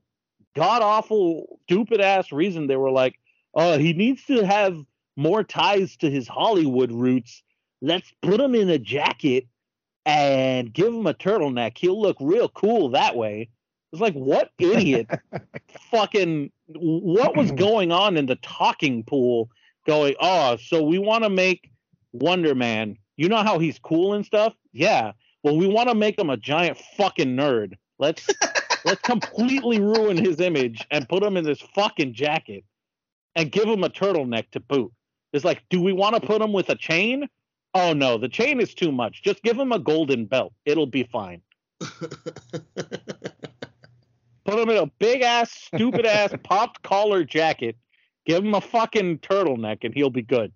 [0.56, 3.20] god awful stupid ass reason, they were like,
[3.54, 4.84] "Oh, he needs to have
[5.16, 7.44] more ties to his Hollywood roots.
[7.82, 9.48] Let's put him in a jacket
[10.06, 11.78] and give him a turtleneck.
[11.78, 13.50] He'll look real cool that way."
[13.92, 15.10] It's like, what idiot
[15.92, 19.50] fucking what was going on in the talking pool
[19.86, 21.72] going, oh, so we want to make
[22.12, 22.98] Wonder Man.
[23.18, 24.54] You know how he's cool and stuff?
[24.74, 25.14] Yeah.
[25.44, 27.76] Well, we want to make him a giant fucking nerd.
[27.98, 28.28] Let's
[28.86, 32.64] let's completely ruin his image and put him in this fucking jacket
[33.36, 34.94] and give him a turtleneck to boot.
[35.34, 37.28] It's like, do we want to put him with a chain?
[37.74, 39.22] Oh no, the chain is too much.
[39.22, 40.54] Just give him a golden belt.
[40.64, 41.42] It'll be fine.
[44.46, 47.76] Put him in a big ass, stupid ass popped collar jacket.
[48.26, 50.54] Give him a fucking turtleneck and he'll be good.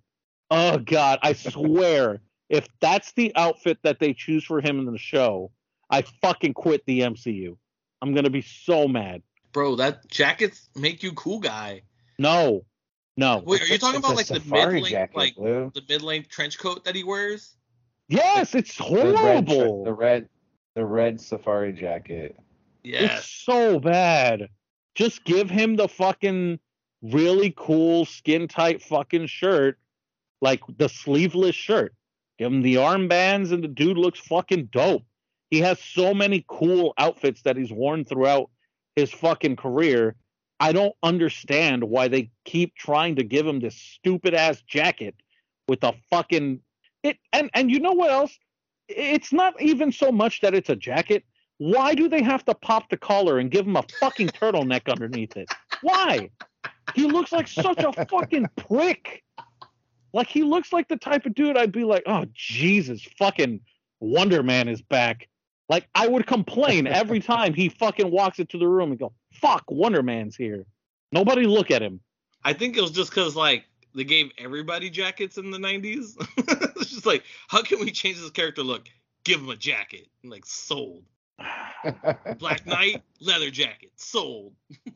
[0.52, 4.98] Oh god, I swear, if that's the outfit that they choose for him in the
[4.98, 5.52] show,
[5.90, 7.58] I fucking quit the MCU.
[8.02, 9.22] I'm gonna be so mad.
[9.52, 11.82] Bro, that jackets make you cool guy.
[12.18, 12.66] No,
[13.18, 13.44] no.
[13.46, 15.72] Wait, are you talking It's about like the mid length like Lou.
[15.74, 17.56] the mid length trench coat that he wears?
[18.08, 19.84] Yes, it's The red, horrible.
[19.84, 20.30] the red,
[20.76, 22.36] the red safari jacket.
[22.84, 23.18] Yeah.
[23.18, 24.48] It's so bad.
[24.96, 26.60] Just give him the fucking
[27.02, 29.78] really cool skin tight fucking shirt,
[30.42, 31.94] like the sleeveless shirt.
[32.38, 35.04] Give him the armbands, and the dude looks fucking dope.
[35.50, 38.50] He has so many cool outfits that he's worn throughout
[38.96, 40.16] his fucking career.
[40.60, 45.16] I don't understand why they keep trying to give him this stupid ass jacket
[45.68, 46.60] with a fucking
[47.04, 47.18] it.
[47.34, 48.38] And and you know what else?
[48.88, 51.24] It's not even so much that it's a jacket.
[51.58, 55.36] Why do they have to pop the collar and give him a fucking turtleneck underneath
[55.36, 55.50] it?
[55.82, 56.30] Why?
[56.96, 59.24] He looks like such a fucking prick.
[60.14, 63.62] Like he looks like the type of dude I'd be like, oh Jesus, fucking
[64.00, 65.28] Wonder Man is back.
[65.70, 69.64] Like I would complain every time he fucking walks into the room and go, fuck,
[69.70, 70.66] Wonder Man's here.
[71.12, 72.02] Nobody look at him.
[72.44, 76.16] I think it was just because like they gave everybody jackets in the 90s.
[76.78, 78.88] it's just like, how can we change this character look?
[79.24, 80.08] Give him a jacket.
[80.24, 81.04] And, like sold.
[82.40, 84.54] Black Knight, leather jacket, sold.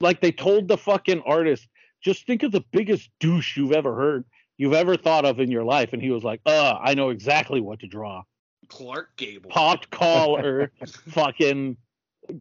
[0.00, 1.68] Like they told the fucking artist,
[2.00, 4.24] just think of the biggest douche you've ever heard,
[4.56, 7.60] you've ever thought of in your life, and he was like, "Uh, I know exactly
[7.60, 8.22] what to draw."
[8.70, 9.50] Clark Gable.
[9.50, 10.72] Popped collar,
[11.10, 11.76] fucking
[12.28, 12.32] uh,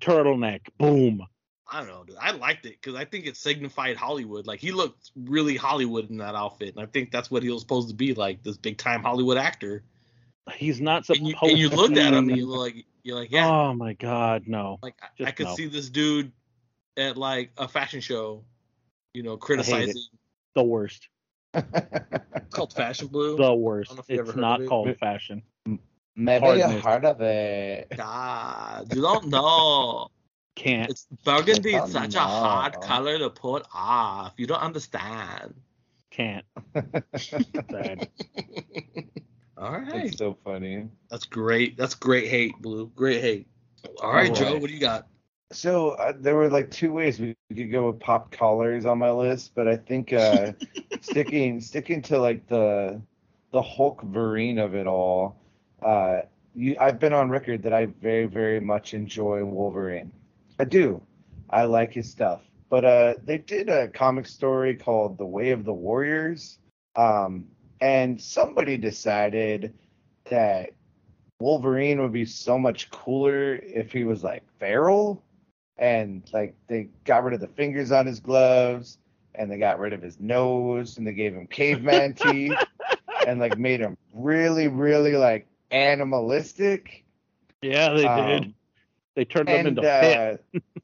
[0.00, 1.26] turtleneck, boom.
[1.70, 2.16] I don't know, dude.
[2.20, 4.46] I liked it because I think it signified Hollywood.
[4.46, 7.60] Like he looked really Hollywood in that outfit, and I think that's what he was
[7.60, 9.82] supposed to be like, this big time Hollywood actor.
[10.54, 11.22] He's not supposed.
[11.22, 13.94] And you, and you looked at him, and you're like, you're like, yeah, Oh my
[13.94, 14.78] god, no.
[14.82, 15.54] like I, just I could no.
[15.56, 16.30] see this dude
[16.96, 18.44] at like a fashion show,
[19.12, 20.00] you know, criticizing.
[20.54, 21.08] The worst.
[21.54, 23.36] It's called Fashion Blue.
[23.36, 23.92] The worst.
[23.92, 24.68] know if you ever It's not it.
[24.68, 25.42] called fashion.
[26.16, 26.72] Maybe Hardness.
[26.72, 27.92] you heard of it.
[28.00, 30.08] Ah, you don't know.
[30.54, 30.90] Can't.
[30.90, 31.74] It's burgundy.
[31.74, 32.22] It's such a no.
[32.22, 34.32] hard color to put off.
[34.38, 35.54] You don't understand.
[36.10, 36.46] Can't.
[37.18, 38.08] Sad.
[39.58, 40.04] All right.
[40.04, 40.88] That's so funny.
[41.10, 41.76] That's great.
[41.76, 42.90] That's great hate, Blue.
[42.96, 43.46] Great hate.
[44.00, 44.60] All right, All Joe, right.
[44.60, 45.06] what do you got?
[45.52, 49.10] So uh, there were like two ways we could go with pop collars on my
[49.10, 50.52] list, but I think uh,
[51.02, 53.00] sticking sticking to like the
[53.52, 55.36] the Hulk Verine of it all.
[55.82, 56.22] Uh,
[56.54, 60.12] you, I've been on record that I very very much enjoy Wolverine.
[60.58, 61.02] I do.
[61.50, 62.42] I like his stuff.
[62.68, 66.58] But uh, they did a comic story called The Way of the Warriors,
[66.96, 67.46] um,
[67.80, 69.74] and somebody decided
[70.30, 70.70] that
[71.38, 75.22] Wolverine would be so much cooler if he was like feral
[75.78, 78.98] and like they got rid of the fingers on his gloves
[79.34, 82.58] and they got rid of his nose and they gave him caveman teeth
[83.26, 87.04] and like made him really really like animalistic.
[87.62, 88.54] Yeah, they Um, did.
[89.14, 90.20] They turned him and into pit.
[90.20, 90.36] uh,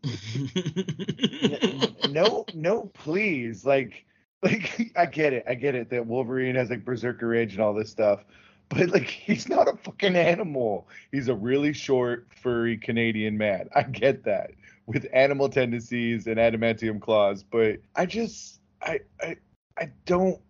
[0.04, 3.64] n- no no please.
[3.64, 4.04] Like
[4.42, 5.44] like i get it.
[5.48, 8.24] I get it that wolverine has like berserker rage and all this stuff
[8.68, 10.88] but like he's not a fucking animal.
[11.12, 13.68] He's a really short furry canadian man.
[13.74, 14.52] I get that
[14.86, 19.36] with animal tendencies and adamantium claws but i just i i
[19.78, 20.40] i don't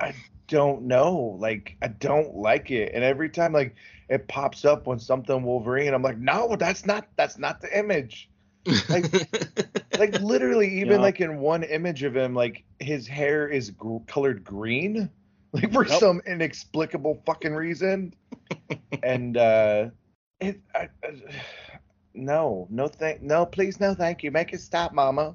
[0.00, 0.14] i
[0.48, 2.92] don't know like i don't like it.
[2.94, 3.74] And every time like
[4.08, 8.30] it pops up when something wolverine i'm like no that's not that's not the image.
[8.90, 9.10] Like
[9.96, 11.02] like literally even Yeah.
[11.02, 15.10] like in one image of him like his hair is gr- colored green
[15.52, 15.98] like for Yep.
[15.98, 18.14] some inexplicable fucking reason.
[19.02, 19.90] And uh
[20.40, 21.14] it I, I,
[22.14, 24.30] no no thank no please no thank you.
[24.30, 25.34] Make it stop mama.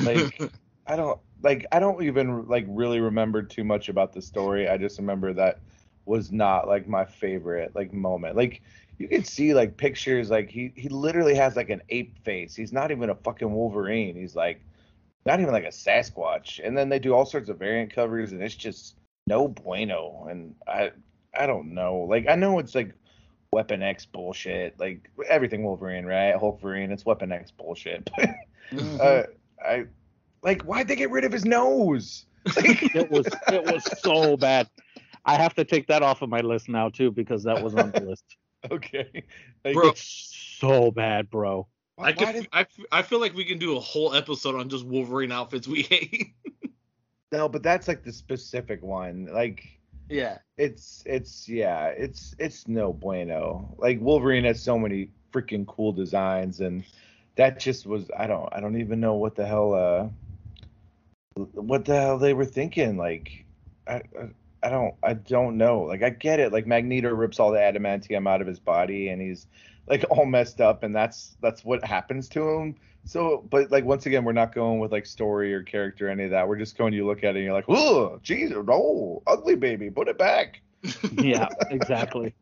[0.00, 0.42] Like
[0.86, 4.68] i don't like i don't even like really remember too much about the story.
[4.68, 5.60] I just remember that
[6.04, 8.36] was not like my favorite like moment.
[8.36, 8.62] Like
[8.98, 12.54] you can see like pictures like he he literally has like an ape face.
[12.54, 14.16] He's not even a fucking wolverine.
[14.16, 14.62] He's like
[15.24, 16.60] not even like a sasquatch.
[16.64, 20.26] And then they do all sorts of variant covers and it's just no bueno.
[20.30, 20.90] And i
[21.34, 22.06] i don't know.
[22.08, 22.94] Like i know it's like
[23.52, 24.78] weapon x bullshit.
[24.78, 26.32] Like everything wolverine right?
[26.32, 28.10] Hulk Wolverine, it's weapon x bullshit.
[28.16, 28.30] But
[29.00, 29.22] uh
[29.64, 29.84] i
[30.42, 32.26] like why'd they get rid of his nose
[32.56, 34.68] like, It was it was so bad.
[35.24, 37.90] I have to take that off of my list now too because that was on
[37.92, 38.24] the list.
[38.70, 39.24] okay
[39.64, 39.88] like, Bro.
[39.90, 41.66] It's so bad, bro.
[41.96, 44.14] why, I why could, did- I, f- I feel like we can do a whole
[44.14, 46.34] episode on just Wolverine outfits we hate.
[47.32, 50.38] no but that's like the specific one like yeah.
[50.58, 56.60] it's it's yeah it's it's no bueno like wolverine has so many freaking cool designs
[56.60, 56.84] and
[57.36, 60.06] that just was i don't i don't even know what the hell uh
[61.36, 63.44] what the hell they were thinking like
[63.86, 64.28] i i,
[64.62, 68.28] I don't i don't know like i get it like magneto rips all the adamantium
[68.28, 69.46] out of his body and he's
[69.88, 74.06] like all messed up and that's that's what happens to him so but like once
[74.06, 76.78] again we're not going with like story or character or any of that we're just
[76.78, 80.18] going you look at it and you're like oh jesus no, ugly baby put it
[80.18, 80.60] back
[81.12, 82.34] Yeah, exactly.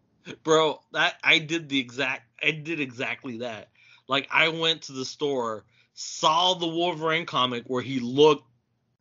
[0.44, 3.70] Bro, that I did the exact I did exactly that.
[4.08, 8.49] Like I went to the store, saw the Wolverine comic where he looked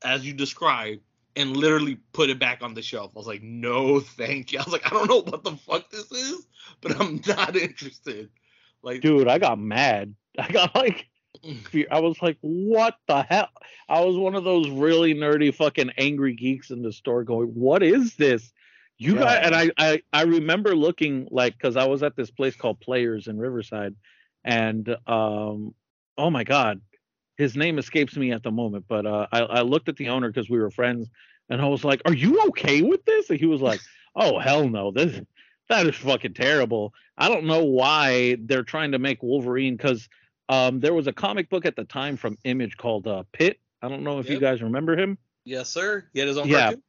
[0.03, 1.01] as you described,
[1.35, 3.11] and literally put it back on the shelf.
[3.15, 4.59] I was like, no, thank you.
[4.59, 6.47] I was like, I don't know what the fuck this is,
[6.81, 8.29] but I'm not interested.
[8.81, 10.15] Like, Dude, I got mad.
[10.39, 11.07] I got like.
[11.89, 13.49] I was like, what the hell?
[13.87, 17.81] I was one of those really nerdy fucking angry geeks in the store going, what
[17.83, 18.51] is this?
[18.97, 19.19] You Yeah.
[19.19, 22.81] got and I, I I remember looking like because I was at this place called
[22.81, 23.95] Players in Riverside,
[24.43, 25.73] and um
[26.17, 26.81] oh my god,
[27.39, 30.27] his name escapes me at the moment, but uh I, I looked at the owner
[30.29, 31.07] because we were friends,
[31.49, 33.31] and I was like, are you okay with this?
[33.31, 33.79] And he was like,
[34.15, 35.19] oh hell no, this
[35.69, 36.93] that is fucking terrible.
[37.17, 40.07] I don't know why they're trying to make Wolverine because
[40.49, 43.59] um, there was a comic book at the time from Image called uh, Pit.
[43.81, 46.05] I don't know if you guys remember him, Yes, sir.
[46.13, 46.59] He had his own Yeah.
[46.65, 46.83] cartoon.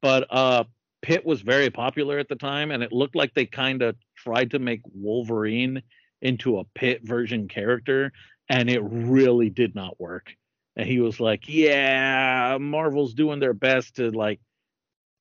[0.00, 0.64] but uh,
[1.02, 4.50] Pit was very popular at the time, and it looked like they kind of tried
[4.52, 5.82] to make Wolverine
[6.22, 8.12] into a Pit version character,
[8.48, 10.34] and it really did not work.
[10.76, 14.40] And he was like, "Yeah, Marvel's doing their best to like."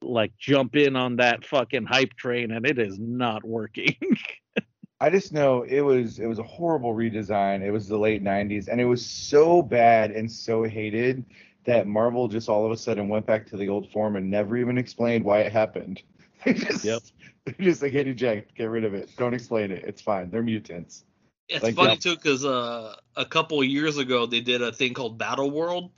[0.02, 3.96] like jump in on that fucking hype train and it is not working.
[5.00, 7.62] I just know it was it was a horrible redesign.
[7.62, 11.26] It was the late '90s, and it was so bad and so hated
[11.66, 14.58] that Marvel just all of a sudden went back to the old form and never
[14.58, 16.02] even explained why it happened.
[16.46, 17.02] They just, Yep.
[17.46, 19.10] they're just like, "Hey, Jack, get rid of it.
[19.18, 19.84] Don't explain it.
[19.86, 20.30] It's fine.
[20.30, 21.04] They're mutants."
[21.48, 21.96] It's Like, funny yeah.
[21.96, 25.92] too because uh, a couple of years ago they did a thing called Battle World,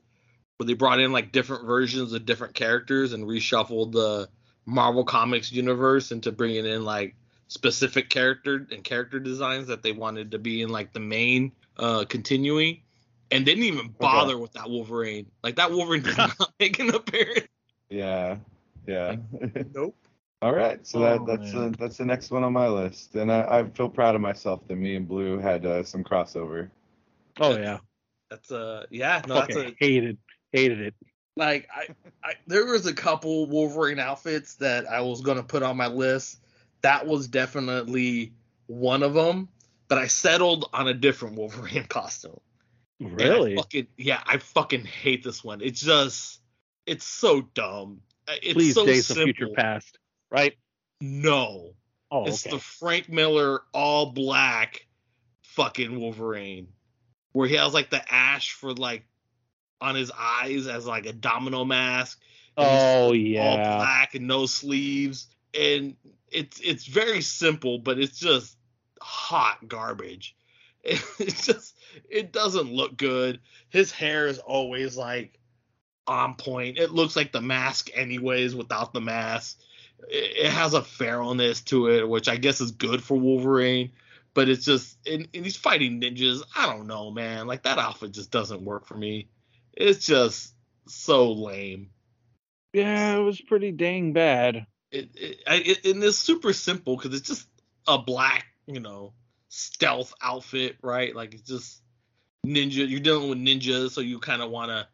[0.57, 4.29] where they brought in like different versions of different characters and reshuffled the
[4.65, 7.15] Marvel Comics universe into bringing in like
[7.47, 12.03] specific character and character designs that they wanted to be in like the main uh,
[12.05, 12.81] continuing,
[13.31, 15.27] and they didn't even bother with that Wolverine.
[15.43, 17.47] Like that Wolverine does not make an appearance.
[17.89, 18.37] Yeah,
[18.85, 19.15] yeah.
[19.73, 19.95] Nope.
[20.41, 21.63] All right, so Oh, that's man.
[21.63, 24.67] uh, that's the next one on my list, and I, I feel proud of myself
[24.67, 26.69] that me and Blue had uh, some crossover.
[27.39, 27.79] oh yeah.
[28.29, 30.17] That's uh yeah no that's Fucking a hated
[30.51, 30.93] hated it.
[31.37, 31.87] like I,
[32.23, 36.41] I there was a couple Wolverine outfits that I was gonna put on my list.
[36.81, 38.33] That was definitely
[38.67, 39.47] one of them,
[39.87, 42.39] but I settled on a different Wolverine costume.
[42.99, 43.55] And I Really?
[43.55, 45.61] fucking yeah, I fucking hate this one.
[45.61, 46.41] It's just
[46.85, 48.01] it's so dumb.
[48.27, 49.21] Uh, It's Please so days simple.
[49.23, 49.97] of future past.
[50.29, 50.57] Right?
[51.01, 51.73] No,
[52.09, 52.55] Oh, it's okay.
[52.55, 54.87] the Frank Miller all black
[55.43, 56.69] fucking Wolverine,
[57.33, 59.05] where he has like the ash for like
[59.81, 62.19] on his eyes as like a domino mask.
[62.55, 63.77] oh all yeah.
[63.77, 65.95] black and no sleeves, and
[66.31, 68.57] it's it's very simple, but it's just
[69.01, 70.35] hot garbage.
[71.19, 71.75] It's just
[72.09, 73.41] it doesn't look good.
[73.67, 75.37] His hair is always like
[76.05, 76.77] on point.
[76.77, 79.59] It looks like the mask anyways without the mask.
[80.09, 83.91] It, has a feralness to it, which I guess is good for Wolverine.
[84.33, 86.43] But it's just and, and he's fighting ninjas.
[86.55, 87.47] I don't know, man.
[87.47, 89.29] Like that outfit just doesn't work for me.
[89.73, 90.53] It's just
[90.87, 91.89] so lame.
[92.73, 94.67] Yeah, it was pretty dang bad.
[94.91, 97.47] it, it, I- it and it's super simple because it's just
[97.87, 99.13] a black, you know,
[99.49, 101.15] stealth outfit, right?
[101.15, 101.81] Like it's just
[102.45, 102.87] ninja.
[102.87, 104.87] You're dealing with ninjas, so you kind of want to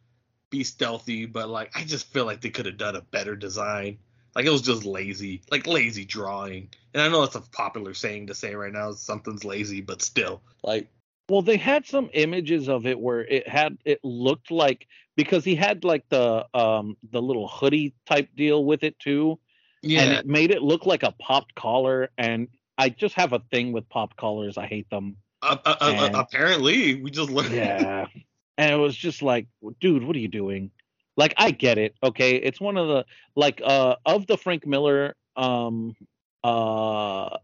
[0.50, 3.98] be stealthy, but like I just feel like they could have done a better design.
[4.36, 6.70] Like it was just lazy, like lazy drawing.
[6.94, 10.42] And I know that's a popular saying to say right now, something's lazy, but still,
[10.64, 10.88] like
[11.30, 15.56] Well, they had some images of it where it had it looked like because he
[15.56, 19.40] had like the um the little hoodie type deal with it too,
[19.84, 20.02] Yeah.
[20.02, 22.10] and it made it look like a popped collar.
[22.18, 24.58] And I just have a thing with popped collars.
[24.58, 25.18] I hate them.
[25.44, 27.54] uh, uh, uh, apparently we just learned.
[27.54, 28.08] Yeah.
[28.58, 29.48] and it was just like,
[29.80, 30.72] dude, what are you doing?
[31.16, 31.96] Like, I get it.
[32.04, 32.36] Okay.
[32.38, 35.96] It's one of the, like, uh, of the Frank Miller, um,
[36.44, 37.38] uh,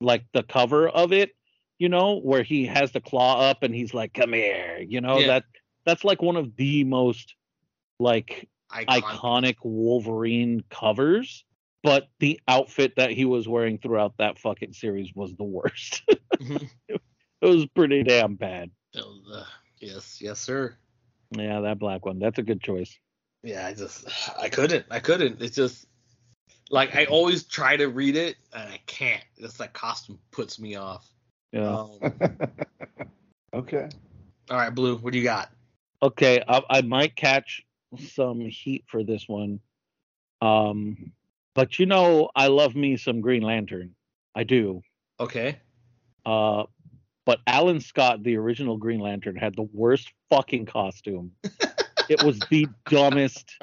[0.00, 1.30] like the cover of it,
[1.78, 5.18] you know, where he has the claw up and he's like, come here, you know,
[5.18, 5.26] Yeah.
[5.28, 5.44] that,
[5.84, 7.34] that's like one of the most,
[7.98, 9.02] like, Iconic.
[9.02, 11.44] iconic Wolverine covers.
[11.82, 16.02] But the outfit that he was wearing throughout that fucking series was the worst.
[16.40, 16.70] Mhm.
[16.88, 17.00] it
[17.46, 18.70] was pretty damn bad.
[18.94, 19.44] Was, uh,
[19.78, 20.76] yes, yes, sir.
[21.32, 22.18] Yeah, that black one.
[22.18, 22.98] That's a good choice.
[23.42, 24.86] yeah, I just I couldn't.
[24.90, 25.40] I couldn't.
[25.40, 25.86] It's just
[26.70, 29.24] like I always try to read it and I can't.
[29.36, 31.08] It's that costume puts me off.
[31.52, 31.78] Yeah.
[31.78, 31.98] Um,
[33.54, 33.88] okay.
[34.50, 35.50] all right, Blue, what do you got?
[36.02, 37.62] okay, I, I might catch
[38.12, 39.60] some heat for this one.
[40.40, 41.12] Um,
[41.54, 43.94] but you know, I love me some Green Lantern.
[44.34, 44.82] I do.
[45.18, 45.58] Okay.
[46.24, 46.64] Uh,
[47.26, 51.32] but Alan Scott, the original Green Lantern, had the worst fucking costume.
[52.08, 53.56] it was the dumbest.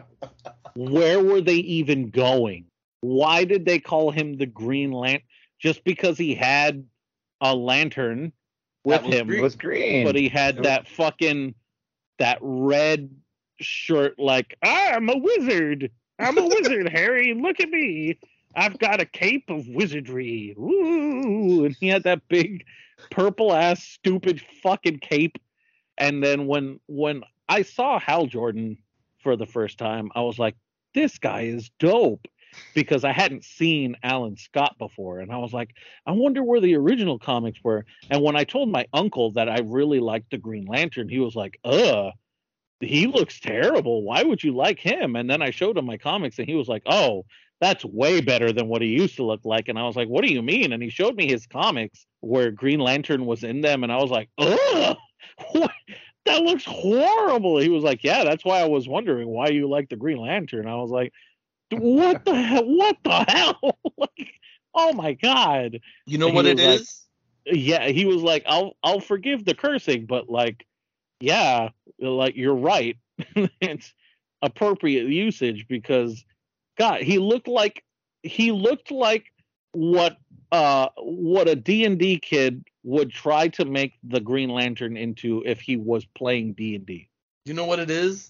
[0.75, 2.65] Where were they even going?
[3.01, 5.25] Why did they call him the Green Lantern?
[5.59, 6.85] Just because he had
[7.41, 8.31] a lantern
[8.83, 10.05] with That was him, It was green.
[10.05, 11.53] but he had that fucking
[12.19, 13.09] that red
[13.59, 18.19] shirt like ah, i'm a wizard i'm a wizard harry look at me
[18.55, 21.65] i've got a cape of wizardry Ooh.
[21.65, 22.63] and he had that big
[23.11, 25.37] purple ass stupid fucking cape
[25.97, 28.77] and then when when i saw hal jordan
[29.19, 30.55] for the first time i was like
[30.93, 32.27] this guy is dope
[32.73, 35.75] because i hadn't seen alan scott before and i was like
[36.05, 39.59] i wonder where the original comics were and when I told my uncle that I
[39.59, 42.11] really liked the Green Lantern, he was like, "Uh,
[42.79, 44.03] he looks terrible.
[44.03, 46.67] Why would you like him?" And then I showed him my comics, and he was
[46.67, 47.25] like, "Oh,
[47.59, 49.67] that's way better than what he used to look like.
[49.67, 50.73] And I was like, what do you mean?
[50.73, 54.11] And he showed me his comics where Green Lantern was in them, and I was
[54.11, 54.97] like, ugh,
[55.51, 55.71] what?
[56.25, 57.57] that looks horrible.
[57.57, 60.67] He was like, yeah, that's why I was wondering why you like the Green Lantern.
[60.67, 61.13] I was like,
[61.71, 62.65] what the hell?
[62.65, 63.77] What the hell?
[63.97, 64.33] like,
[64.75, 65.79] oh my god.
[66.05, 67.03] You know what it like- is?
[67.49, 70.65] Yeah, he was like, I'll I'll forgive the cursing, but like,
[71.21, 72.97] yeah, like you're right.
[73.61, 73.93] it's
[74.41, 76.25] appropriate usage because
[76.77, 77.83] God, he looked like
[78.23, 79.25] he looked like
[79.73, 80.17] what
[80.51, 85.75] uh what a D&D kid would try to make the Green Lantern into if he
[85.77, 87.09] was playing D&D.
[87.45, 88.29] You know what it is?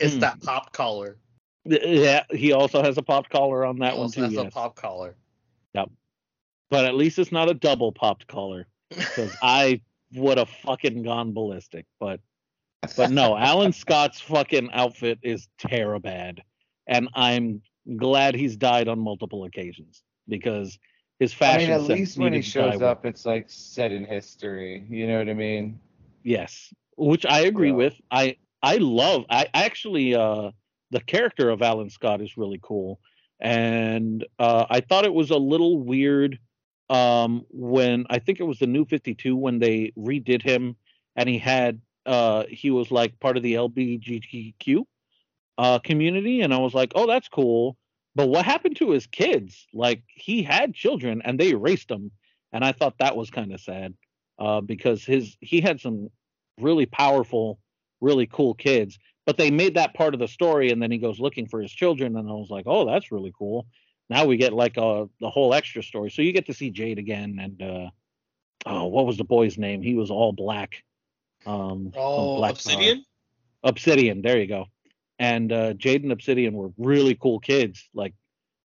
[0.00, 0.20] It's Hmm.
[0.20, 1.18] that pop collar.
[1.64, 4.36] Yeah, he also has a popped collar on that one also too.
[4.36, 5.14] has a pop collar.
[5.74, 5.90] Yep.
[6.70, 9.80] But at least it's not a double popped collar because I
[10.14, 11.84] would have fucking gone ballistic.
[12.00, 12.20] But
[12.96, 16.38] but no, Alan Scott's fucking outfit is terribad,
[16.86, 17.60] and I'm
[17.96, 20.78] glad he's died on multiple occasions because
[21.18, 21.72] his fashion.
[21.72, 23.92] I mean, at least when he needed to die shows with- up, it's like set
[23.92, 24.84] in history.
[24.88, 25.80] You know what I mean?
[26.22, 27.74] Yes, which I agree Yeah.
[27.74, 28.00] with.
[28.10, 29.24] I I love.
[29.30, 30.50] I actually uh
[30.90, 32.98] the character of Alan Scott is really cool,
[33.40, 36.38] and uh, I thought it was a little weird
[36.90, 40.76] um when I think it was the New Fifty Two when they redid him
[41.16, 44.84] and he had uh he was like part of the LBGTQ
[45.58, 47.76] uh community, and I was like, oh, that's cool.
[48.14, 49.66] But what happened to his kids?
[49.72, 52.10] Like he had children and they erased them,
[52.52, 53.94] and I thought that was kind of sad
[54.38, 56.08] uh, because his he had some
[56.58, 57.58] really powerful,
[58.00, 58.98] really cool kids.
[59.26, 61.70] But they made that part of the story, and then he goes looking for his
[61.70, 63.66] children, and I was like, oh, that's really cool.
[64.08, 66.98] Now we get like a the whole extra story, so you get to see Jade
[66.98, 67.90] again, and uh,
[68.64, 69.82] oh, what was the boy's name?
[69.82, 70.82] He was all black.
[71.46, 73.04] Um, Oh, black Obsidian?
[73.62, 74.66] Obsidian, there you go.
[75.18, 77.88] And uh, Jade and Obsidian were really cool kids.
[77.94, 78.14] Like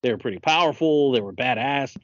[0.01, 1.95] they were pretty powerful, they were badass.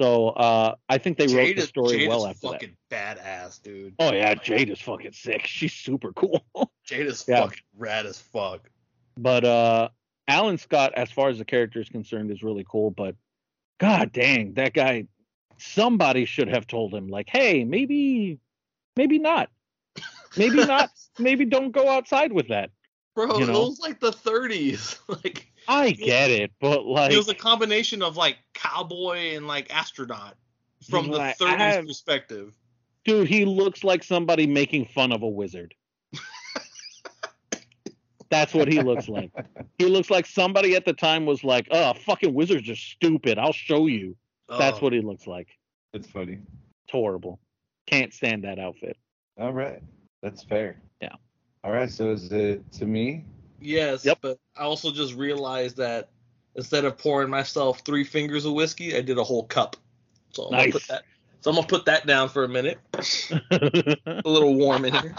[0.00, 2.52] So uh, I think they wrote Jade the is- story Jade well after that.
[2.54, 3.94] fucking badass, dude.
[3.98, 5.46] Oh yeah, Jade is fucking sick.
[5.46, 6.44] She's super cool.
[6.84, 7.42] Jade is Yeah.
[7.42, 8.68] fucking rad as fuck.
[9.16, 9.88] but uh
[10.28, 12.90] Alan Scott, as far as the character is concerned, is really cool.
[12.90, 13.16] But
[13.78, 15.06] god dang, that guy
[15.58, 18.38] somebody should have told him, like, hey, maybe
[18.96, 19.50] maybe not.
[20.36, 20.88] Maybe not.
[21.18, 22.70] Maybe don't go outside with that.
[23.14, 24.98] Bro, You it was like the 30s.
[25.24, 29.72] like I get it, but like it was a combination of like cowboy and like
[29.74, 30.36] astronaut
[30.88, 32.54] from the Like, 30s have- perspective.
[33.04, 35.74] dude, he looks like somebody making fun of a wizard.
[38.30, 39.30] That's what he looks like.
[39.78, 43.38] He looks like somebody at the time was like, "Oh, fucking wizards are stupid.
[43.38, 44.16] I'll show you."
[44.48, 45.48] That's Oh, what he looks like.
[45.92, 46.38] It's funny.
[46.84, 47.38] It's horrible.
[47.86, 48.96] Can't stand that outfit.
[49.38, 49.82] All right,
[50.22, 50.80] that's fair.
[51.64, 51.70] Yeah.
[51.70, 53.24] All right, so is it to me?
[53.60, 54.18] Yes, Yep.
[54.20, 56.10] but I also just realized that
[56.54, 59.76] instead of pouring myself three fingers of whiskey, I did a whole cup.
[60.32, 60.72] So I'm gonna Nice.
[60.72, 61.04] put that.
[61.40, 62.80] So I'm gonna put that down for a minute.
[64.24, 65.18] A little warm in here.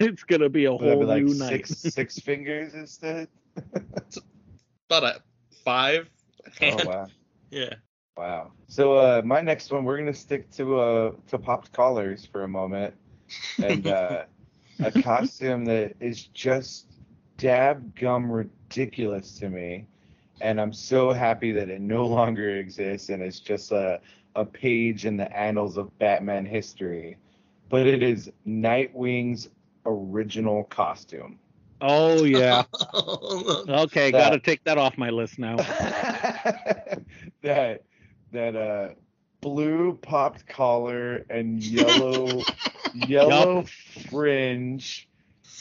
[0.00, 1.64] it's gonna be a Would whole be like new night.
[1.64, 3.28] six six fingers instead?
[4.90, 5.22] About a
[5.64, 6.10] five.
[6.62, 7.10] Oh wow.
[7.50, 7.74] Yeah.
[8.16, 8.52] Wow.
[8.68, 12.48] So uh, my next one, we're gonna stick to uh to popped collars for a
[12.48, 12.94] moment,
[13.60, 14.24] and uh,
[14.82, 16.86] a costume that is just
[17.36, 19.86] dab gum ridiculous to me,
[20.40, 24.00] and I'm so happy that it no longer exists and it's just a
[24.36, 27.16] a page in the annals of Batman history.
[27.68, 29.48] But it is Nightwing's
[29.86, 31.38] original costume.
[31.80, 32.62] Oh yeah.
[32.92, 35.56] Oh, Okay, That- gotta take that off my list now.
[37.42, 37.82] that
[38.32, 38.88] that uh
[39.40, 42.42] blue popped collar and yellow
[42.94, 43.64] yellow
[44.08, 45.08] fringe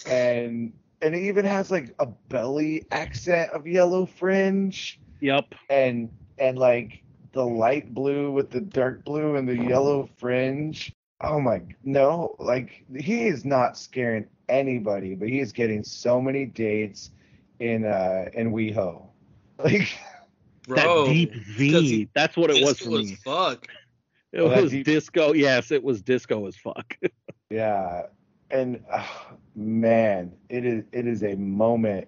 [0.10, 5.54] and and it even has like a belly accent of yellow fringe Yep.
[5.70, 7.04] and and like
[7.34, 12.84] the light blue with the dark blue and the yellow fringe oh my no like
[12.98, 17.12] he is not scaring anybody but he is getting so many dates
[17.60, 19.06] in uh in WeHo
[19.64, 19.90] like
[20.68, 20.76] bro,
[21.06, 21.82] that deep V.
[21.82, 23.16] he- That's what it was disco for as me.
[23.24, 23.68] Fuck.
[24.32, 25.34] It Oh, was deep- disco.
[25.34, 26.96] Yes, it was disco as fuck.
[27.50, 28.04] Yeah,
[28.52, 29.06] and uh,
[29.56, 32.08] man, it is it is a moment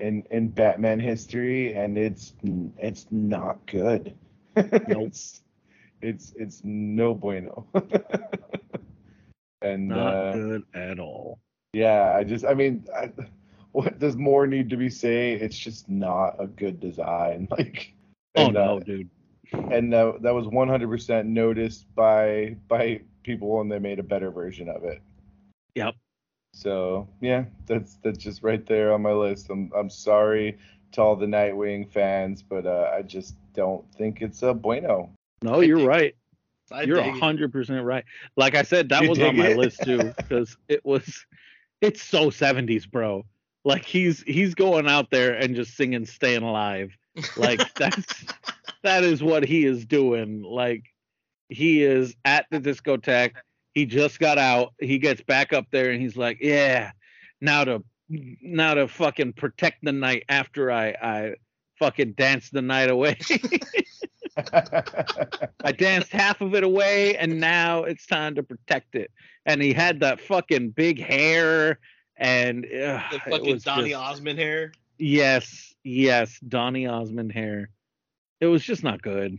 [0.00, 2.34] in in Batman history, and it's
[2.78, 4.14] it's not good.
[4.56, 5.42] it's,
[6.02, 7.66] it's it's no bueno.
[9.62, 11.38] and Not uh, good at all.
[11.72, 13.10] yeah, I just I mean, I,
[13.72, 15.42] what does more need to be said?
[15.42, 17.48] It's just not a good design.
[17.56, 17.92] Like,
[18.36, 19.08] Oh and, no, uh, dude.
[19.52, 24.68] and that that was 100% noticed by by people, and they made a better version
[24.68, 25.02] of it.
[25.74, 25.94] Yep.
[26.54, 29.50] So yeah, that's that's just right there on my list.
[29.50, 30.56] I'm I'm sorry
[30.92, 35.10] to all the Nightwing fans, but uh, I just don't think it's a bueno.
[35.42, 36.14] No, you're right.
[36.72, 38.04] I You're dig hundred percent right.
[38.36, 39.58] Like I said, that You was on my it?
[39.58, 41.26] list too because it was.
[41.80, 43.26] It's so seventies, bro.
[43.64, 46.96] Like he's he's going out there and just singing "Staying Alive."
[47.36, 48.24] Like that's
[48.82, 50.42] that is what he is doing.
[50.42, 50.84] Like
[51.48, 53.34] he is at the discotheque.
[53.72, 54.74] He just got out.
[54.78, 56.92] He gets back up there and he's like, "Yeah,
[57.40, 61.34] now to now to fucking protect the night after I I
[61.78, 63.18] fucking danced the night away."
[65.64, 69.10] I danced half of it away, and now it's time to protect it.
[69.46, 71.78] And he had that fucking big hair,
[72.16, 74.72] and uh, the fucking Donny just- Osmond hair.
[74.98, 77.70] Yes, yes, Donny Osmond hair.
[78.40, 79.38] It was just not good.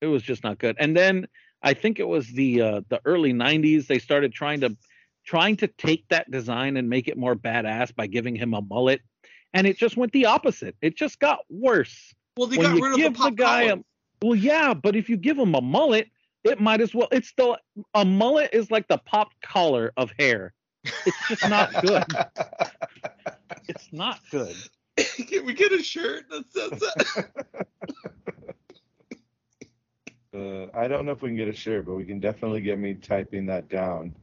[0.00, 0.76] It was just not good.
[0.78, 1.26] And then
[1.64, 3.86] I think it was the uh, the early '90s.
[3.88, 4.76] They started trying to
[5.24, 9.00] trying to take that design and make it more badass by giving him a mullet,
[9.54, 10.76] and it just went the opposite.
[10.82, 13.34] It just got worse Well, they when got you rid of give the the, pop
[13.36, 13.80] guy collar.
[13.80, 13.84] a
[14.26, 16.08] well yeah but if you give him a mullet
[16.44, 17.56] it might as well it's still
[17.94, 20.52] a mullet is like the pop collar of hair
[21.06, 22.04] it's just not good
[23.68, 24.54] it's not good
[25.28, 27.28] Can we get a shirt that says that?
[30.34, 32.78] Uh, I don't know if we can get a shirt, but we can definitely get
[32.78, 34.14] me typing that down.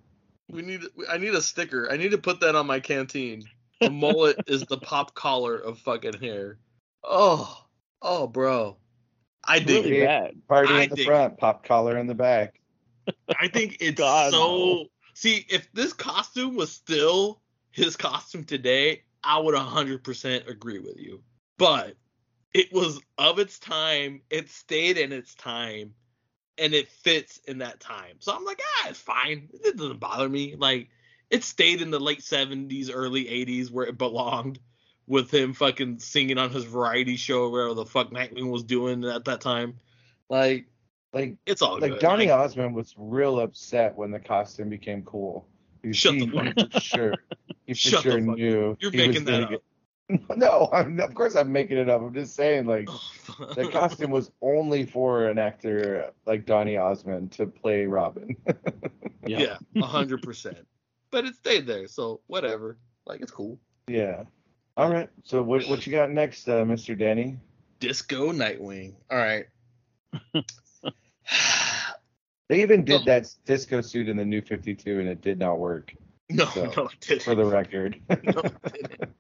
[0.50, 0.82] We need.
[1.10, 1.90] I need a sticker.
[1.90, 3.44] I need to put that on my canteen.
[3.80, 6.58] A mullet is the pop collar of fucking hair.
[7.04, 7.66] Oh,
[8.02, 8.78] oh, bro.
[9.44, 10.06] I dig really it.
[10.06, 12.60] bad Party I in the dig front, pop collar in the back.
[13.40, 14.38] I think it's God, so.
[14.38, 14.86] no.
[15.14, 17.42] See, if this costume was still
[17.72, 21.22] his costume today, I would 100% agree with you.
[21.58, 21.96] But
[22.54, 24.22] it was of its time.
[24.30, 25.94] It stayed in its time,
[26.62, 28.16] and it fits in that time.
[28.20, 29.50] So I'm like, ah, it's fine.
[29.54, 30.56] It doesn't bother me.
[30.58, 30.88] Like,
[31.30, 34.60] it stayed in the late 70s, early 80s where it belonged.
[35.08, 39.26] With him fucking singing on his variety show, where the fuck Nightwing was doing at
[39.26, 39.80] that time.
[40.30, 40.68] Like,
[41.14, 42.00] Like it's all like good.
[42.00, 45.46] Donny Like, Osmond was real upset when the costume became cool.
[45.92, 47.16] Shut see, the fuck he for sure,
[47.66, 49.64] he for Shut sure knew You're he was making that up.
[50.18, 52.02] Get- No, I'm, of course I'm making it up.
[52.02, 52.88] I'm just saying, like
[53.56, 58.36] the costume was only for an actor like Donny Osmond to play Robin.
[59.26, 60.58] yeah, a hundred percent.
[61.12, 62.78] But it stayed there, so whatever.
[63.06, 63.60] Like it's cool.
[63.88, 64.24] yeah.
[64.78, 65.10] All right.
[65.24, 66.98] So what what you got next, uh, Mr.
[66.98, 67.38] Danny?
[67.80, 68.94] Disco Nightwing.
[69.10, 69.46] All right.
[72.50, 73.06] They even did Oh.
[73.06, 75.94] that disco suit in the new 52, and it did not work.
[76.30, 77.22] no, So, no, it didn't.
[77.24, 77.98] For the record.
[78.10, 79.11] No, it didn't.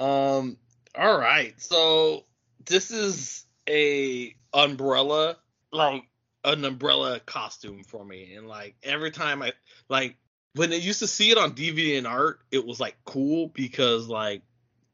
[0.00, 0.56] Um.
[0.96, 1.54] All right.
[1.60, 2.24] So
[2.64, 5.36] this is a umbrella,
[5.72, 6.02] like
[6.44, 9.52] an umbrella costume for me, and like every time I
[9.88, 10.16] like
[10.54, 14.08] when I used to see it on DVD and art, it was like cool because
[14.08, 14.42] like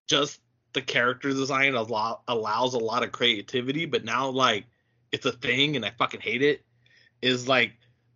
[0.07, 0.41] just
[0.73, 4.67] the character design a lot allows a lot of creativity, but now like
[5.13, 6.63] it's a thing and I fucking hate it.
[7.23, 7.73] Is like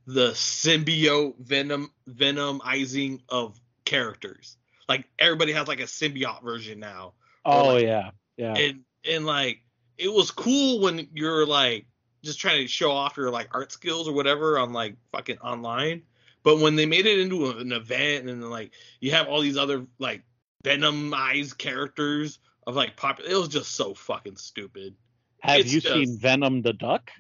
[0.06, 4.56] the symbiote venom venomizing of characters.
[4.90, 7.12] Like everybody has like a symbiote version now.
[7.44, 9.60] oh like- yeah yeah And and like
[9.96, 11.86] it was cool when you're like
[12.24, 16.02] just trying to show off your like art skills or whatever on like fucking online.
[16.42, 19.86] But when they made it into an event and like you have all these other
[20.00, 20.22] like
[20.64, 24.94] venomized characters of like popular it was just so fucking stupid.
[25.40, 27.10] have it's you just- seen venom the duck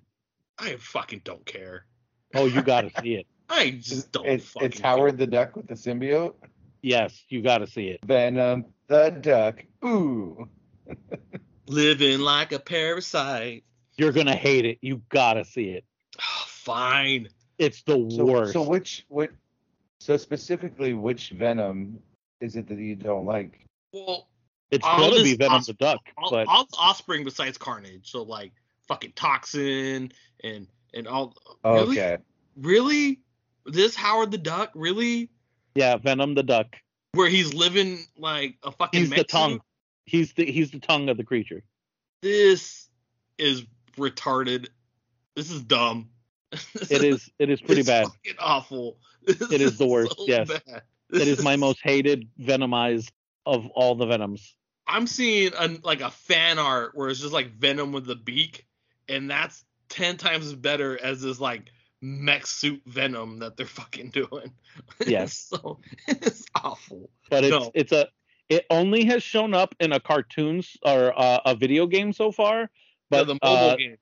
[0.58, 1.86] I fucking don't care.
[2.34, 5.66] oh you gotta see it I just don't It's, fucking it's Howard the Duck with
[5.68, 6.34] the symbiote.
[6.82, 9.64] Yes you gotta see it Venom the Duck.
[9.84, 10.48] Ooh.
[11.66, 13.64] living like a parasite.
[13.96, 15.84] you're gonna hate it you gotta see it
[16.18, 17.28] Oh, fine.
[17.58, 19.30] it's the So, worst so which what?
[20.00, 21.98] So specifically, which Venom
[22.40, 23.64] is it that you don't like?
[23.92, 24.28] Well,
[24.70, 28.10] it's gonna be venom os- the duck all, but all offspring besides Carnage.
[28.10, 28.52] So like
[28.88, 30.10] fucking Toxin
[30.42, 31.34] and and all.
[31.64, 31.98] Oh, really?
[32.00, 32.18] Okay.
[32.56, 33.20] Really?
[33.66, 34.70] This Howard the Duck?
[34.74, 35.30] Really?
[35.74, 36.76] Yeah venom the duck
[37.12, 39.60] Where he's living like a fucking he's the tongue
[40.04, 41.62] he's the he's the tongue of the creature
[42.22, 42.88] This
[43.38, 43.64] is
[43.96, 44.68] retarded.
[45.36, 46.10] This is dumb.
[46.52, 48.98] it is it is pretty It's bad fucking awful.
[49.22, 50.48] This It is the worst, so yes.
[50.48, 50.82] bad.
[51.12, 53.10] it my most hated venomized
[53.46, 54.54] of all the venoms
[54.86, 58.66] I'm seeing a, like a fan art where it's just like Venom with the beak,
[59.08, 61.70] and that's ten times better as this like
[62.02, 64.52] mech suit Venom that they're fucking doing.
[65.06, 65.34] Yes.
[65.36, 65.78] so
[66.08, 67.10] it's awful.
[67.30, 67.70] but it's No.
[67.74, 68.08] it's a
[68.48, 72.60] it only has shown up in a cartoons or uh, a video game so far
[72.60, 72.66] Yeah,
[73.10, 73.96] but the mobile uh, game.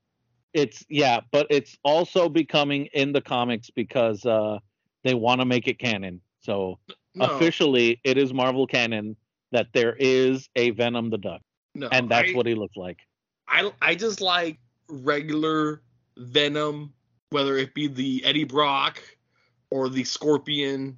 [0.54, 4.58] it's yeah but it's also becoming in the comics because uh
[5.04, 6.78] they want to make it canon so
[7.14, 9.16] No, officially it is marvel canon
[9.52, 11.42] that there is a venom the duck
[11.74, 12.98] No, and that's I, what he looks like.
[13.48, 15.82] I I just like regular
[16.16, 16.92] Venom,
[17.30, 19.02] whether it be the Eddie Brock
[19.70, 20.96] or the Scorpion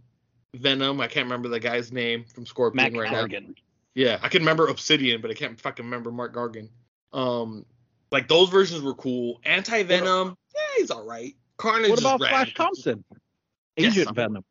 [0.55, 1.01] Venom.
[1.01, 3.25] I can't remember the guy's name from Scorpion Mac right now.
[3.27, 3.55] Gargan.
[3.95, 6.69] Yeah, I can remember Obsidian, but I can't fucking remember Mac Gargan.
[7.13, 7.67] Um,
[8.13, 9.41] like those versions were cool.
[9.45, 11.35] Anti Venom, yeah, he's all right.
[11.57, 11.91] Carnage.
[11.91, 12.21] What about.
[12.21, 13.05] Flash Thompson?
[13.77, 14.45] Agent I'm- Venom.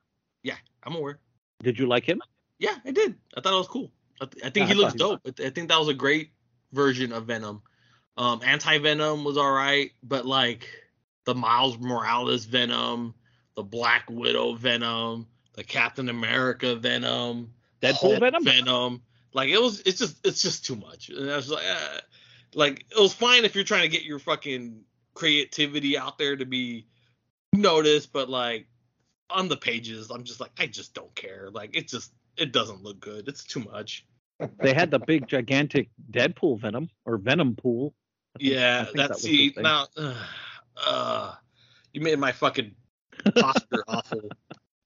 [0.43, 1.19] Yeah, I'm aware.
[1.61, 2.21] Did you like him?
[2.59, 3.15] Yeah, I did.
[3.35, 3.91] I thought it was cool.
[4.21, 5.21] I, th- I think Yeah, he I looks dope.
[5.25, 6.31] I, I think that was a great
[6.71, 7.61] version of Venom.
[8.17, 10.67] Um, Anti Venom was all right, but like
[11.25, 13.13] the Miles Morales Venom,
[13.55, 18.43] the Black Widow Venom, the Captain America Venom, Deadpool Hulk Venom?
[18.43, 19.01] Venom,
[19.33, 19.81] like it was.
[19.85, 21.09] It's just it's just too much.
[21.09, 21.99] And I was like, eh.
[22.53, 24.81] like it was fine if you're trying to get your fucking
[25.13, 26.87] creativity out there to be
[27.53, 28.67] noticed, but like
[29.29, 31.49] on the pages, I'm just like, I just don't care.
[31.51, 33.27] Like it just it doesn't look good.
[33.27, 34.05] It's too much.
[34.61, 37.93] They had the big gigantic Deadpool Venom or Venom pool.
[38.35, 39.87] I think- I Yeah, think that that's was the see now.
[39.97, 40.13] Uh,
[40.85, 41.33] uh,
[41.93, 42.73] you made my fucking
[43.35, 44.29] posture awful.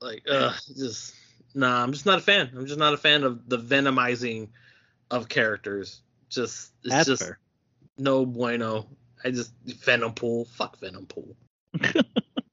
[0.02, 1.16] Like, uh, just
[1.56, 1.84] nah.
[1.84, 2.50] I'm just not a fan.
[2.56, 4.50] I'm just not a fan of the venomizing
[5.12, 6.02] of characters.
[6.30, 7.40] Just it's That's just fair.
[7.98, 8.88] no bueno.
[9.24, 10.46] I just Venom pool.
[10.46, 11.36] Fuck Venom pool.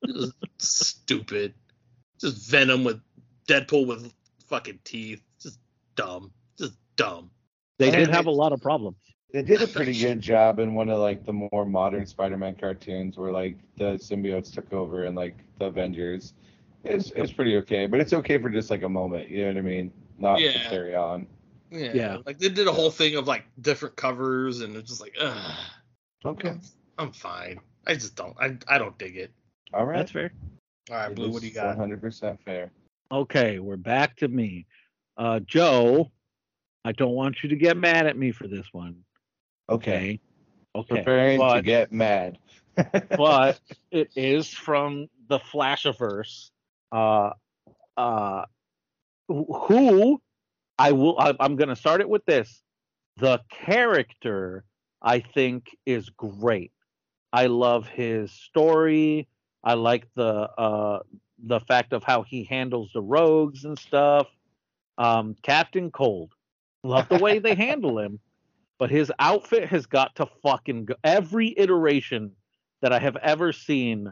[0.07, 1.55] just stupid.
[2.21, 3.01] Just Venom with
[3.49, 4.13] Deadpool with
[4.47, 5.23] fucking teeth.
[5.41, 5.59] Just
[5.97, 6.31] dumb.
[6.59, 7.31] Just dumb.
[7.79, 8.97] They And did it- have a lot of problems.
[9.33, 13.17] They did a pretty good job in one of like the more modern Spider-Man cartoons
[13.17, 16.35] where like the symbiotes took over and like the Avengers.
[16.85, 19.29] It's it's pretty okay, but it's okay for just like a moment.
[19.29, 19.93] You know what I mean?
[20.19, 21.27] Not to carry on.
[21.71, 21.93] Yeah.
[21.95, 22.17] Yeah.
[22.27, 25.57] Like they did a whole thing of like different covers and it's just like, ugh.
[26.25, 26.49] Okay.
[26.49, 26.61] I'm,
[26.99, 27.61] I'm fine.
[27.87, 28.37] I just don't.
[28.41, 29.31] I I don't dig it.
[29.73, 29.99] All right.
[29.99, 30.33] That's fair.
[30.91, 31.31] All right, Blue.
[31.31, 31.79] What do you got?
[31.79, 32.73] 100% fair.
[33.13, 34.67] Okay, we're back to me.
[35.17, 36.11] Uh, Joe,
[36.85, 38.97] I don't want you to get mad at me for this one.
[39.71, 40.21] Okay.
[40.75, 40.97] Okay.
[40.97, 42.39] Preparing to get mad.
[43.17, 43.61] but
[43.91, 46.51] it is from the Flashiverse.
[46.93, 47.31] Uh,
[47.97, 48.45] uh,
[49.29, 50.21] who
[50.79, 51.19] I will.
[51.19, 52.63] I, I'm going to start it with this.
[53.19, 54.65] The character
[55.03, 56.73] I think is great.
[57.33, 59.29] I love his story.
[59.63, 61.01] I like the uh,
[61.39, 64.27] the fact of how he handles the rogues and stuff.
[64.99, 66.33] Um, Captain Cold,
[66.83, 68.21] love the way they handle him,
[68.81, 70.95] but his outfit has got to fucking go.
[71.05, 72.33] Every iteration
[72.81, 74.11] that I have ever seen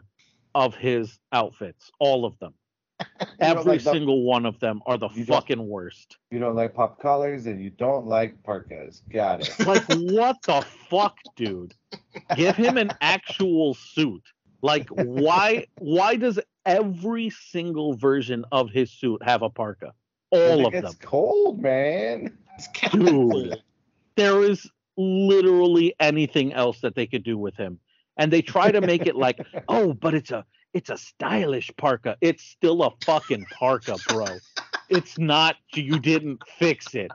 [0.53, 2.53] of his outfits, all of them,
[3.39, 6.17] every like the- single one of them are the fucking worst.
[6.29, 9.01] You don't like pop collars and you don't like parkas.
[9.11, 9.67] Got it.
[9.67, 11.73] Like, what the fuck, dude?
[12.35, 14.23] Give him an actual suit.
[14.61, 15.65] Like, why?
[15.79, 19.93] Why does every single version of his suit have a parka?
[20.31, 20.95] All of It's them.
[21.01, 22.37] cold, man.
[22.55, 23.63] It's Captain Dude.
[24.19, 27.79] There is literally anything else that they could do with him,
[28.17, 29.39] and they try to make it like,
[29.69, 32.17] oh, but it's a it's a stylish parka.
[32.19, 34.25] It's still a fucking parka, bro.
[34.89, 35.55] It's not.
[35.73, 37.11] You didn't fix it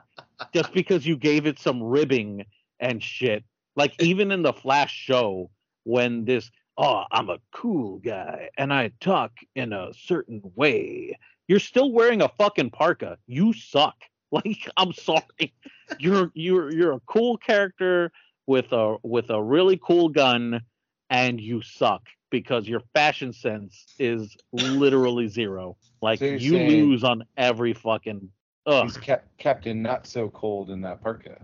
[0.51, 2.45] just because you gave it some ribbing
[2.79, 3.43] and shit.
[3.75, 5.51] Like even in the Flash show,
[5.83, 11.17] when this, oh, I'm a cool guy and I talk in a certain way.
[11.47, 13.17] You're still wearing a fucking parka.
[13.27, 13.95] You suck.
[14.45, 15.53] Like I'm sorry.
[15.99, 18.11] You're you're you're a cool character
[18.47, 20.61] with a with a really cool gun,
[21.09, 25.77] and you suck because your fashion sense is literally zero.
[26.01, 28.29] Like So you're saying- lose on every fucking.
[28.67, 28.83] Ugh.
[28.83, 31.37] He's cap- Captain Not So Cold in that parka.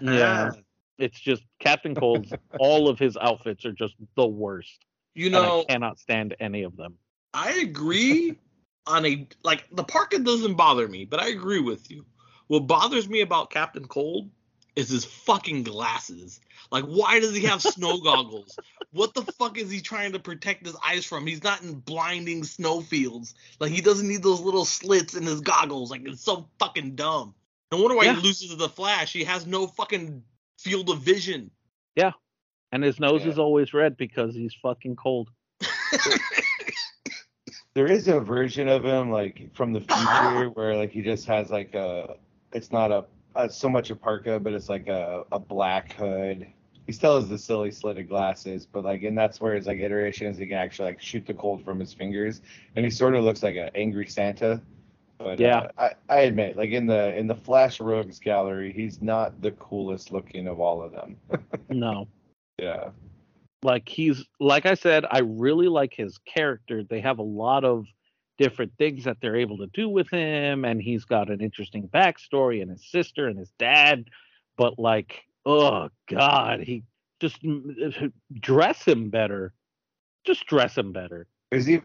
[0.00, 0.52] Yeah.
[0.96, 2.32] It's just Captain Cold's.
[2.60, 4.84] all of his outfits are just the worst.
[5.14, 6.94] You and know, I cannot stand any of them.
[7.34, 8.38] I agree
[8.86, 12.04] on a like the parka doesn't bother me, but I agree with you.
[12.52, 14.28] What bothers me about Captain Cold
[14.76, 16.38] is his fucking glasses.
[16.70, 18.58] Like, why does he have snow goggles?
[18.92, 21.26] What the fuck is he trying to protect his eyes from?
[21.26, 23.34] He's not in blinding snowfields.
[23.58, 25.90] Like, he doesn't need those little slits in his goggles.
[25.90, 27.34] Like, it's so fucking dumb.
[27.72, 28.16] No wonder why Yeah.
[28.16, 29.14] he loses to the Flash.
[29.14, 30.22] He has no fucking
[30.58, 31.50] field of vision.
[31.96, 32.12] Yeah.
[32.70, 33.30] And his nose Yeah.
[33.30, 35.30] is always red because he's fucking cold.
[37.74, 41.48] There is a version of him like from the future where like he just has
[41.48, 42.16] like a
[42.52, 46.46] it's not a, a so much a parka but it's like a, a black hood.
[46.86, 50.26] He still has the silly slitted glasses, but like and that's where his like iteration
[50.26, 52.40] is he can actually like shoot the cold from his fingers
[52.76, 54.60] and he sort of looks like an angry Santa.
[55.18, 55.68] But Yeah.
[55.78, 59.52] uh, I, I admit, like in the in the Flash Rogues gallery, he's not the
[59.52, 61.16] coolest looking of all of them.
[61.70, 62.08] No.
[62.58, 62.90] yeah.
[63.62, 66.82] like he's like I said, I really like his character.
[66.82, 67.86] They have a lot of
[68.38, 72.62] different things that they're able to do with him, and he's got an interesting backstory
[72.62, 74.04] and his sister and his dad.
[74.56, 76.84] But like oh god, he
[77.20, 77.38] just
[78.40, 79.52] dress him better.
[80.24, 81.26] Just dress him better.
[81.50, 81.80] Is he,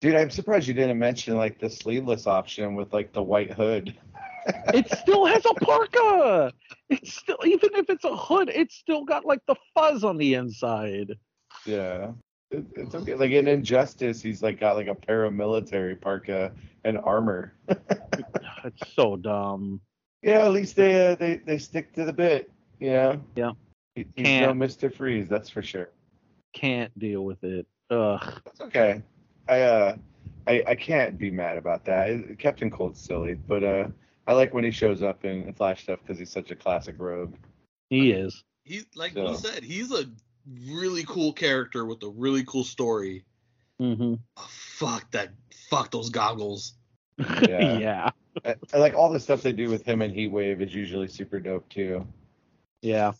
[0.00, 0.14] dude?
[0.14, 3.96] I'm surprised you didn't mention like the sleeveless option with like the white hood.
[4.74, 6.52] It still has a parka.
[6.88, 10.34] It's still even if it's a hood, it's still got like the fuzz on the
[10.34, 11.16] inside.
[11.64, 12.12] Yeah.
[12.50, 13.14] It, it's okay.
[13.14, 16.52] Like in Injustice, he's like got like a paramilitary parka
[16.84, 17.54] and armor.
[18.64, 19.80] It's so dumb.
[20.22, 22.50] yeah, at least they uh, they they stick to the bit.
[22.78, 23.20] You know.
[23.36, 23.52] Yeah.
[23.94, 24.58] He- He's Can't.
[24.58, 25.88] Mister Freeze, that's for sure.
[26.52, 27.66] Can't deal with it.
[27.90, 28.40] Ugh.
[28.44, 29.02] That's okay.
[29.48, 29.96] I uh
[30.46, 32.38] I I can't be mad about that.
[32.38, 33.88] Captain Cold's silly, but uh
[34.26, 36.96] I like when he shows up in, in Flash stuff because he's such a classic
[36.98, 37.34] rogue.
[37.88, 38.44] He is.
[38.64, 40.04] He's like So- you said, he's a
[40.68, 43.24] really cool character with a really cool story.
[43.78, 45.30] hmm Oh, fuck that.
[45.70, 46.74] Fuck those goggles.
[47.18, 47.78] Yeah.
[47.78, 48.10] yeah.
[48.44, 51.38] I, I like all the stuff they do with him and Heatwave is usually super
[51.40, 52.06] dope too.
[52.82, 53.12] Yeah.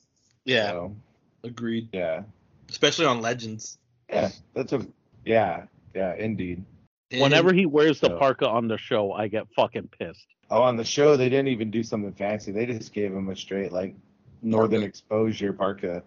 [0.45, 0.97] Yeah, So,
[1.45, 1.89] agreed.
[1.93, 2.23] yeah.
[2.71, 3.79] Especially on Legends.
[4.09, 4.31] Yeah.
[4.55, 4.87] That's a
[5.25, 5.64] yeah,
[5.95, 6.64] yeah, indeed.
[7.11, 10.27] And- Whenever he wears the So- parka on the show, I get fucking pissed.
[10.51, 12.53] Oh, on the show they didn't even do something fancy.
[12.53, 13.95] They just gave him a straight like
[14.43, 16.03] northern exposure parka.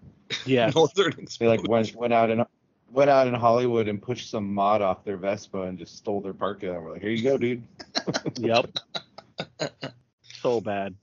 [0.45, 0.71] Yeah.
[0.75, 2.45] Northern They like went went out and
[2.91, 6.33] went out in Hollywood and pushed some mod off their Vespa and just stole their
[6.33, 7.63] parka and we're like, here you go, dude.
[8.37, 8.69] yep.
[10.41, 10.95] So bad.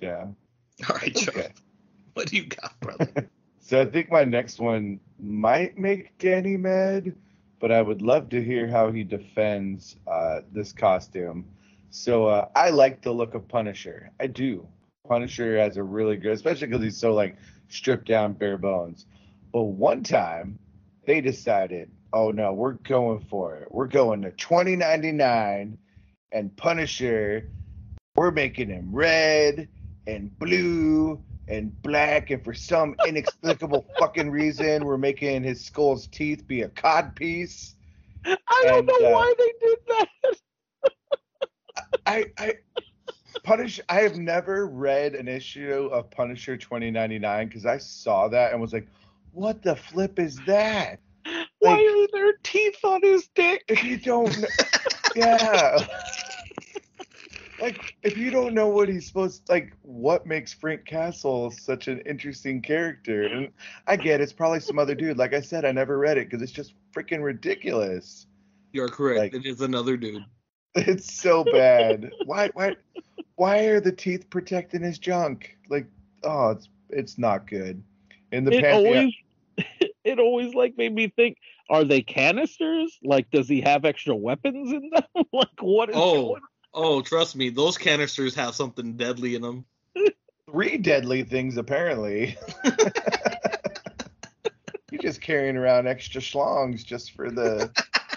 [0.00, 0.26] Yeah.
[0.88, 1.32] All right, Joe.
[1.34, 1.52] Okay.
[2.14, 3.28] What do you got, brother?
[3.62, 7.14] So I think my next one might make Danny mad,
[7.60, 11.46] but I would love to hear how he defends uh, this costume.
[11.90, 14.10] So uh, I like the look of Punisher.
[14.18, 14.66] I do.
[15.10, 17.34] Punisher has a really good, especially because he's so like
[17.68, 19.06] stripped down, bare bones.
[19.52, 20.56] But one time
[21.04, 23.66] they decided, oh no, we're going for it.
[23.72, 25.76] We're going to 2099
[26.30, 27.50] and Punisher.
[28.14, 29.66] We're making him red
[30.06, 36.46] and blue and black, and for some inexplicable fucking reason, we're making his skull's teeth
[36.46, 37.74] be a cod piece.
[38.24, 40.08] I don't And, know uh, why they did that.
[42.06, 42.54] I, I
[43.50, 43.80] Punish.
[43.88, 48.72] I have never read an issue of Punisher 2099 because I saw that and was
[48.72, 48.86] like,
[49.32, 51.00] "What the flip is that?"
[51.58, 53.64] Why like- are there teeth on his dick?
[53.66, 54.46] If you don't, kn-
[55.16, 55.84] yeah.
[57.60, 61.98] Like, if you don't know what he's supposed, like, what makes Frank Castle such an
[62.02, 63.24] interesting character?
[63.24, 63.48] And
[63.88, 65.18] I get it's probably some other dude.
[65.18, 68.28] Like I said, I never read it because it's just freaking ridiculous.
[68.72, 69.18] You're correct.
[69.18, 70.24] Like- it is another dude.
[70.76, 72.12] It's so bad.
[72.26, 72.76] why, why,
[73.40, 75.56] why are the teeth protecting his junk?
[75.70, 75.86] Like,
[76.24, 77.82] oh, it's it's not good.
[78.32, 79.14] In the it Pantheon, always
[80.04, 81.38] it always like made me think
[81.70, 86.22] are they canisters like does he have extra weapons in them like what is Oh.
[86.28, 89.64] going Oh, trust me, those canisters have something deadly in them.
[90.50, 92.36] three deadly things apparently.
[94.92, 97.72] You're just carrying around extra schlongs just for the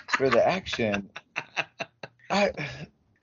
[0.09, 1.09] for the action.
[2.29, 2.51] I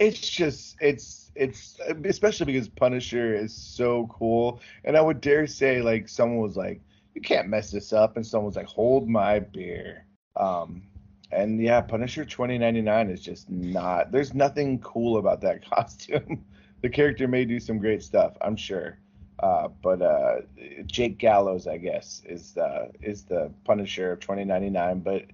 [0.01, 5.81] it's just it's it's especially because Punisher is so cool and I would dare say
[5.81, 6.81] like someone was like
[7.15, 10.07] you can't mess this up and someone was like hold my beer.
[10.37, 10.83] Um
[11.33, 16.45] and yeah, Punisher 2099 is just not there's nothing cool about that costume.
[16.83, 18.99] the character may do some great stuff, I'm sure.
[19.43, 20.41] Uh, but uh,
[20.85, 25.01] Jake Gallows, I guess, is the is the Punisher of 2099.
[25.01, 25.25] But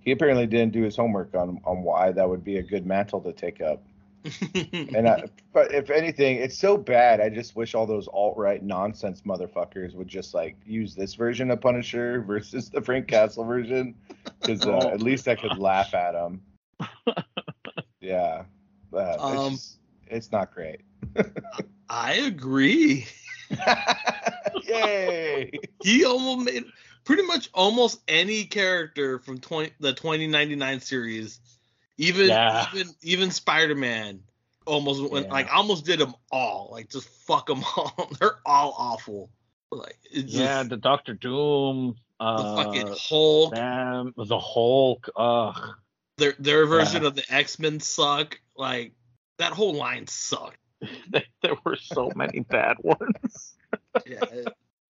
[0.00, 3.20] he apparently didn't do his homework on on why that would be a good mantle
[3.22, 3.82] to take up.
[4.72, 7.20] And I, but if anything, it's so bad.
[7.20, 11.50] I just wish all those alt right nonsense motherfuckers would just like use this version
[11.50, 13.94] of Punisher versus the Frank Castle version,
[14.40, 16.40] because uh, Oh, at least I could laugh at them.
[18.00, 18.44] yeah,
[18.92, 20.80] uh, it's, Um, just- it's not great.
[21.88, 23.06] I agree.
[24.64, 25.50] Yay!
[25.82, 26.64] He almost made
[27.04, 31.40] pretty much almost any character from 20, the 2099 series,
[31.98, 32.66] even Yeah.
[32.72, 34.20] even even Spider-Man,
[34.66, 35.32] almost went Yeah.
[35.32, 36.68] like almost did them all.
[36.72, 38.10] Like just fuck them all.
[38.18, 39.30] They're all awful.
[39.70, 43.54] Like it's just yeah the dr doom the uh fucking Hulk.
[43.54, 45.74] damn, the hulk ugh
[46.18, 48.38] Their their version of the X Men suck.
[48.56, 48.92] Like
[49.38, 50.58] that whole line sucked.
[51.10, 53.54] there were so many bad ones
[54.06, 54.24] Yeah,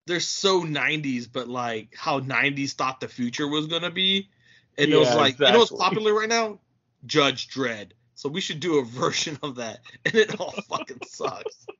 [0.07, 4.29] they're so 90s, but like how 90s thought the future was gonna be,
[4.77, 6.61] and it was Yeah, like you know what's popular right now?
[7.07, 7.93] Judge Dredd.
[8.15, 11.67] So we should do a version of that, and it all fucking sucks.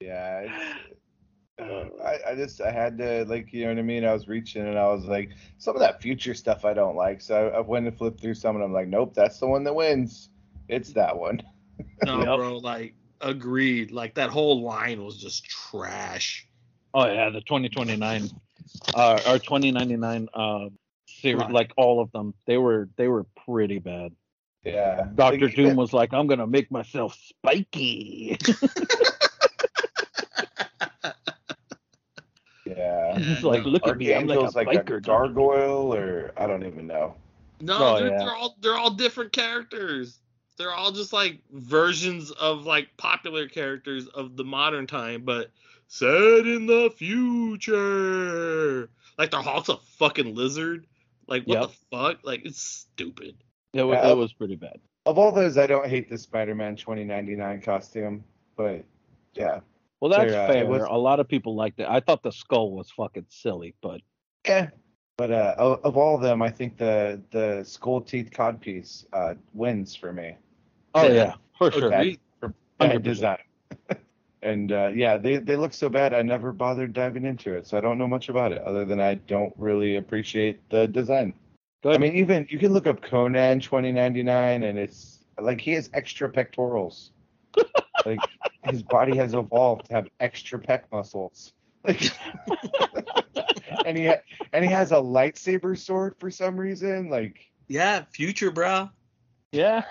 [0.00, 0.92] Yeah, it's,
[1.60, 4.04] uh, I, I just I had to like you know what I mean.
[4.04, 7.20] I was reaching and I was like some of that future stuff I don't like,
[7.20, 9.62] so I, I went and flipped through some and I'm like, nope, that's the one
[9.62, 10.30] that wins.
[10.68, 11.40] It's that one.
[12.04, 12.36] No, Yep.
[12.36, 13.92] bro, like Agreed.
[13.92, 16.46] Like that whole line was just trash.
[16.92, 18.28] Oh yeah, the 2029
[18.94, 20.68] uh, or 2099 uh,
[21.22, 21.50] series, Right.
[21.52, 24.12] like all of them, they were they were pretty bad.
[24.64, 25.08] Yeah.
[25.14, 28.36] Doctor Like, Doom was like, "I'm gonna make myself spiky."
[32.64, 33.18] Yeah.
[33.18, 36.64] He's like, "Look at me, I'm like a like biker." a gargoyle, or I don't
[36.64, 37.16] even know.
[37.60, 38.18] No, Oh, they're, yeah.
[38.18, 40.20] they're all they're all different characters.
[40.58, 45.50] They're all just like versions of like popular characters of the modern time, but
[45.88, 48.88] set in the future.
[49.18, 50.86] Like the Hulk's a fucking lizard.
[51.32, 51.70] Like what Yep.
[51.70, 52.18] the fuck?
[52.24, 53.36] Like it's stupid.
[53.72, 54.10] It was, Yeah.
[54.10, 54.78] it was pretty bad.
[55.06, 58.22] Of all those, I don't hate the Spider-Man 2099 costume,
[58.54, 58.84] but
[59.32, 59.60] yeah,
[60.00, 60.66] Well, that's They're, uh, fair.
[60.66, 61.86] was- A lot of people liked it.
[61.88, 64.02] I thought the skull was fucking silly, but
[64.46, 64.68] yeah.
[65.16, 69.34] But uh, of, of all of them, I think the the skull teeth codpiece uh,
[69.54, 70.36] wins for me.
[70.94, 71.12] oh Yeah.
[71.14, 71.90] yeah, for sure.
[71.92, 72.20] Agreed.
[72.40, 73.02] For bad 100%.
[73.02, 73.38] design.
[74.42, 76.12] And uh, yeah, they they look so bad.
[76.14, 79.00] I never bothered diving into it, so I don't know much about it other than
[79.00, 81.34] I don't really appreciate the design.
[81.82, 81.94] Good.
[81.94, 86.28] I mean, even you can look up Conan 2099, and it's like he has extra
[86.28, 87.10] pectorals.
[88.06, 88.20] like
[88.64, 91.52] his body has evolved to have extra pec muscles.
[91.84, 92.12] Like,
[93.84, 94.20] and he ha-
[94.52, 97.10] and he has a lightsaber sword for some reason.
[97.10, 98.90] Like Yeah, future, bro.
[99.50, 99.84] yeah.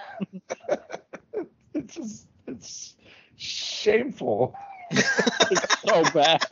[1.73, 2.95] it's just it's
[3.41, 4.55] shameful.
[4.91, 6.41] It's so bad.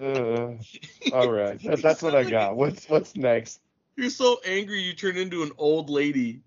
[0.00, 0.56] Uh,
[1.12, 2.56] all right, that, that's what I got.
[2.56, 3.60] What's what's next?
[3.96, 6.40] You're so angry you turn into an old lady.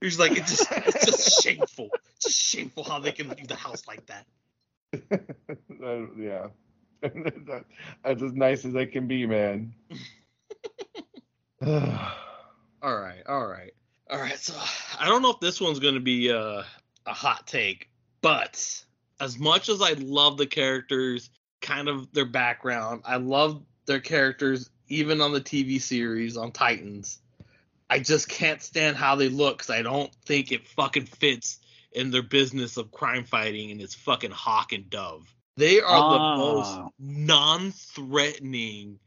[0.00, 1.90] You're just like it's just it's just shameful.
[2.16, 4.26] It's just shameful how they can leave the house like that.
[5.84, 6.46] Uh, yeah,
[8.02, 9.74] that's as nice as I can be, man.
[11.60, 13.72] All right, all right,
[14.08, 14.38] all right.
[14.38, 14.54] So
[14.98, 16.62] I don't know if this one's gonna be uh,
[17.04, 17.90] a hot take,
[18.24, 18.84] but
[19.20, 21.28] as much as I love the characters,
[21.60, 27.20] kind of their background, I love their characters even on the TV series on Titans.
[27.90, 31.58] I just can't stand how they look because I don't think it fucking fits
[31.92, 35.30] in their business of crime fighting and it's fucking Hawk and Dove.
[35.58, 36.36] They are the Ah.
[36.38, 38.98] most non-threatening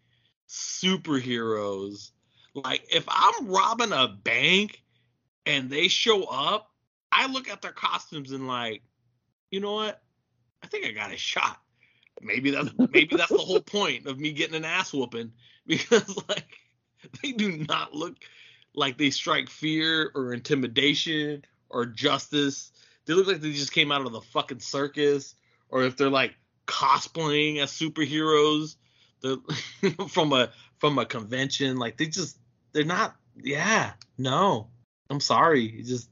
[0.47, 2.11] superheroes.
[2.53, 4.83] Like if I'm robbing a bank
[5.47, 6.71] and they show up,
[7.11, 8.83] I look at their costumes and like,
[9.51, 10.01] you know what?
[10.63, 11.61] I think I got a shot.
[12.21, 15.31] Maybe that's maybe that's the whole point of me getting an ass whooping
[15.67, 16.57] because like
[17.21, 18.15] they do not look
[18.73, 22.71] like they strike fear or intimidation or justice.
[23.05, 25.35] They look like they just came out of the fucking circus
[25.69, 26.35] or if they're like
[26.67, 28.75] cosplaying as superheroes
[29.21, 29.37] they're
[30.09, 32.37] from a from a convention like they just
[32.73, 34.67] they're not yeah no
[35.09, 36.09] i'm sorry it just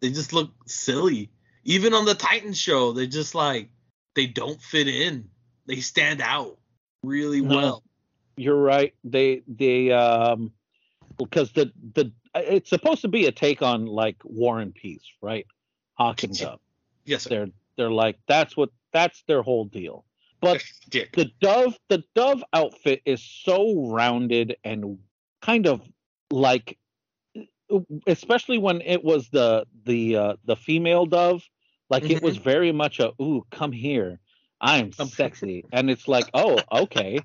[0.00, 1.30] they just look silly
[1.64, 3.68] even on the titan show they just like
[4.14, 5.28] they don't fit in
[5.66, 6.58] they stand out
[7.02, 7.56] really No.
[7.56, 7.82] well
[8.36, 8.94] You're right.
[9.04, 10.52] They they um
[11.18, 15.46] because the the it's supposed to be a take on like War and Peace, right?
[15.94, 16.60] Hawk and Dove.
[17.04, 17.46] yes sir They're
[17.76, 20.04] they're like that's what that's their whole deal.
[20.40, 24.98] But the dove the dove outfit is so rounded and
[25.42, 25.82] kind of
[26.30, 26.78] like
[28.06, 31.42] especially when it was the the uh, the female dove
[31.92, 34.18] like it was very much a ooh come here.
[34.60, 35.64] I'm sexy.
[35.72, 37.18] And it's like oh okay.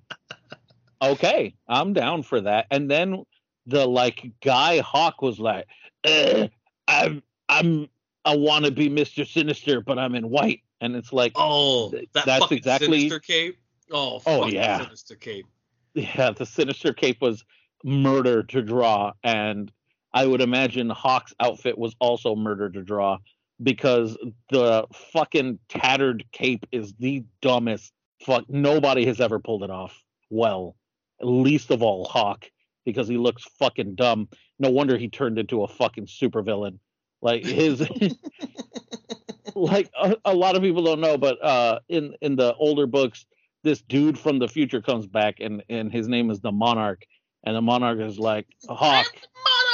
[1.01, 2.65] Okay i'm down for that.
[2.71, 3.23] And then
[3.65, 5.67] the like guy hawk was like
[6.03, 6.47] "Uh,
[6.87, 7.87] i'm i'm
[8.25, 10.61] i want to be mr sinister but i'm in white.
[10.81, 13.57] And it's like oh that that's exactly- sinister cape?
[13.91, 14.83] Oh Oh, yeah.
[14.83, 15.45] sinister cape.
[15.93, 17.43] Yeah, the sinister cape was
[17.83, 19.71] murder to draw, and
[20.13, 23.17] I would imagine Hawk's outfit was also murder to draw
[23.61, 24.17] because
[24.49, 27.91] the fucking tattered cape is the dumbest
[28.25, 28.45] fuck.
[28.49, 30.75] Nobody has ever pulled it off well,
[31.21, 32.45] least of all Hawk
[32.85, 34.29] because he looks fucking dumb.
[34.59, 36.79] No wonder he turned into a fucking supervillain.
[37.21, 37.87] Like his,
[39.55, 43.25] like a, a lot of people don't know, but uh, in in the older books,
[43.63, 47.03] this dude from the future comes back and and his name is the monarch
[47.43, 49.07] and the monarch is like hawk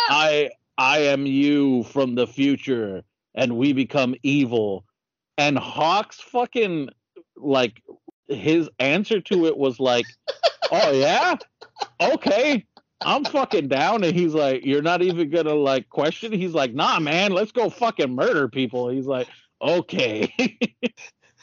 [0.09, 3.03] i i am you from the future
[3.35, 4.85] and we become evil.
[5.37, 6.89] And hawk's fucking
[7.35, 7.81] like
[8.27, 10.05] his answer to it was like
[10.71, 11.35] oh yeah?
[11.99, 12.65] Okay.
[13.01, 14.03] I'm fucking down.
[14.03, 16.31] And he's like you're not even gonna like question?
[16.31, 17.31] He's like nah man.
[17.31, 18.89] Let's go fucking murder people.
[18.89, 19.27] He's like
[19.61, 20.33] okay.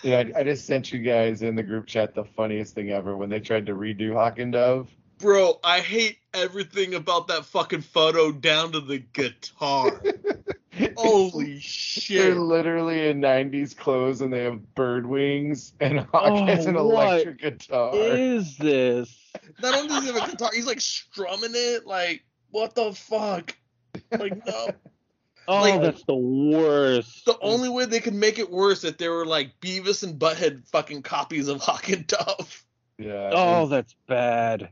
[0.02, 3.16] Yeah, I, I just sent you guys in the group chat the funniest thing ever
[3.16, 4.88] when they tried to redo Hawk and Dove.
[5.18, 10.02] Bro, I hate everything about that fucking photo down to the guitar.
[10.96, 12.22] Holy shit!
[12.22, 16.76] They're literally in '90s clothes and they have bird wings, and oh, Hawk has an
[16.76, 17.90] Oh, what electric guitar.
[17.94, 19.16] Is this?
[19.62, 21.86] Not only does he have a guitar, he's like strumming it.
[21.86, 23.56] Like, what the fuck?
[24.10, 24.68] Like, no.
[25.48, 27.24] Oh, Like- that's the worst.
[27.24, 30.64] The only way they could make it worse if there were like Beavis and Butthead
[30.68, 32.64] fucking copies of Hawk and Dove.
[32.98, 33.30] Yeah.
[33.32, 34.68] Oh, and- that's bad.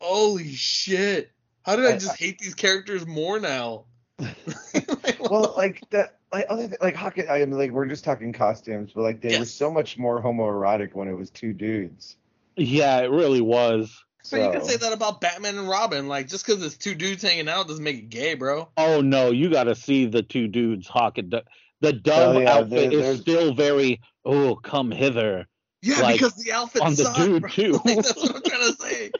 [0.00, 1.30] Holy shit!
[1.62, 3.84] How did I I- just hate these characters more now?
[5.20, 7.18] well, like that, like other th- like Hawk.
[7.28, 9.50] I mean, like we're just talking costumes, but like they were Yes.
[9.50, 12.16] so much more homoerotic when it was two dudes.
[12.56, 14.04] Yeah, it really was.
[14.22, 16.08] So you can say that about Batman and Robin.
[16.08, 18.68] Like, just because it's two dudes hanging out doesn't make it gay, bro.
[18.76, 21.42] Oh no, you got to see the two dudes Hawk and Dove.
[21.80, 24.00] The Dove Oh, yeah, outfit there- is there's- still very.
[24.24, 25.46] Oh, come hither.
[25.82, 27.50] Yeah, Like, because the outfit on the suck, dude, bro.
[27.50, 27.72] too.
[27.84, 29.10] Like, that's what I'm trying to say.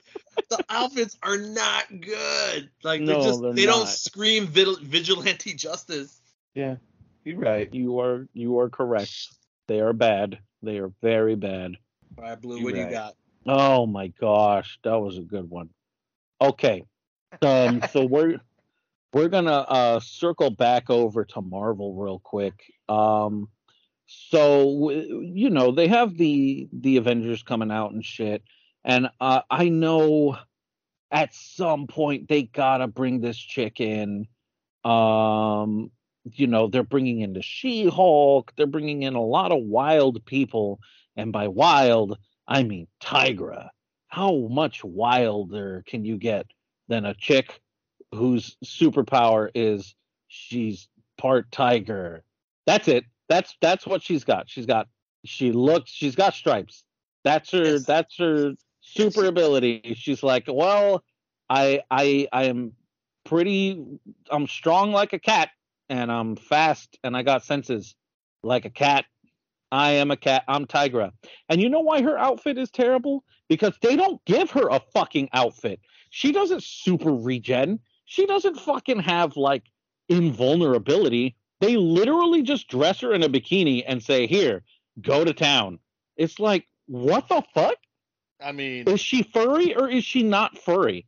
[0.50, 2.70] The outfits are not good.
[2.82, 6.20] Like they're No, just they're they don't scream vigilante justice.
[6.54, 6.76] Yeah,
[7.24, 7.72] you're right.
[7.72, 9.28] You are you are correct.
[9.66, 10.38] They are bad.
[10.62, 11.76] They are very bad.
[12.16, 13.14] All right, Blue, You're what do you got?
[13.46, 15.70] Oh my gosh, that was a good one.
[16.40, 16.84] Okay.
[17.42, 18.40] Um so we're
[19.12, 22.54] we're going to uh circle back over to Marvel real quick.
[22.88, 23.48] Um
[24.06, 28.42] so you know, they have the the Avengers coming out and shit
[28.84, 30.36] and uh, I know
[31.10, 34.26] at some point they got to bring this chick in.
[34.84, 35.90] Um
[36.32, 40.80] you know, they're bringing in the She-Hulk, they're bringing in a lot of wild people
[41.16, 42.18] and by wild
[42.48, 43.68] I mean Tigra.
[44.08, 46.46] How much wilder can you get
[46.88, 47.60] than a chick
[48.12, 49.94] whose superpower is
[50.28, 52.24] she's part tiger?
[52.66, 53.04] That's it.
[53.28, 54.48] That's that's what she's got.
[54.48, 54.88] She's got
[55.24, 56.84] she looks she's got stripes.
[57.24, 57.84] That's her Yes.
[57.84, 58.52] that's her
[58.84, 59.94] super ability.
[59.96, 61.02] She's like, "Well,
[61.48, 62.72] I I I am
[63.24, 63.82] pretty
[64.30, 65.50] I'm strong like a cat
[65.88, 67.94] and I'm fast and I got senses
[68.42, 69.06] like a cat.
[69.72, 70.44] I am a cat.
[70.46, 71.10] I'm Tigra.
[71.48, 73.24] And you know why her outfit is terrible?
[73.48, 75.80] Because they don't give her a fucking outfit.
[76.10, 77.80] She doesn't super regen.
[78.04, 79.64] She doesn't fucking have like
[80.08, 81.36] invulnerability.
[81.60, 84.62] They literally just dress her in a bikini and say, "Here,
[85.00, 85.78] go to town."
[86.16, 87.76] It's like, what the fuck?
[88.44, 91.06] I mean, Is she furry or is she not furry?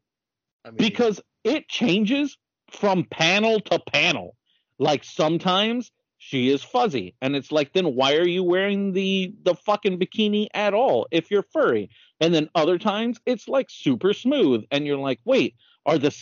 [0.65, 2.37] I mean, because it changes
[2.71, 4.37] from panel to panel.
[4.79, 9.55] Like sometimes she is fuzzy, and it's like, then why are you wearing the the
[9.55, 11.91] fucking bikini at all if you're furry?
[12.21, 16.17] And then other times it's like super smooth, and you're like, wait, are the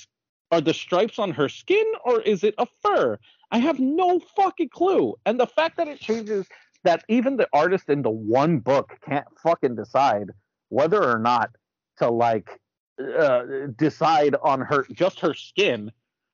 [0.50, 3.18] are the stripes on her skin or is it a fur?
[3.50, 5.14] I have no fucking clue.
[5.24, 6.46] And the fact that it changes,
[6.82, 10.30] that even the artist in the one book can't fucking decide
[10.74, 11.50] whether or not
[11.98, 12.60] to like
[13.18, 13.42] uh,
[13.76, 15.90] decide on her just her skin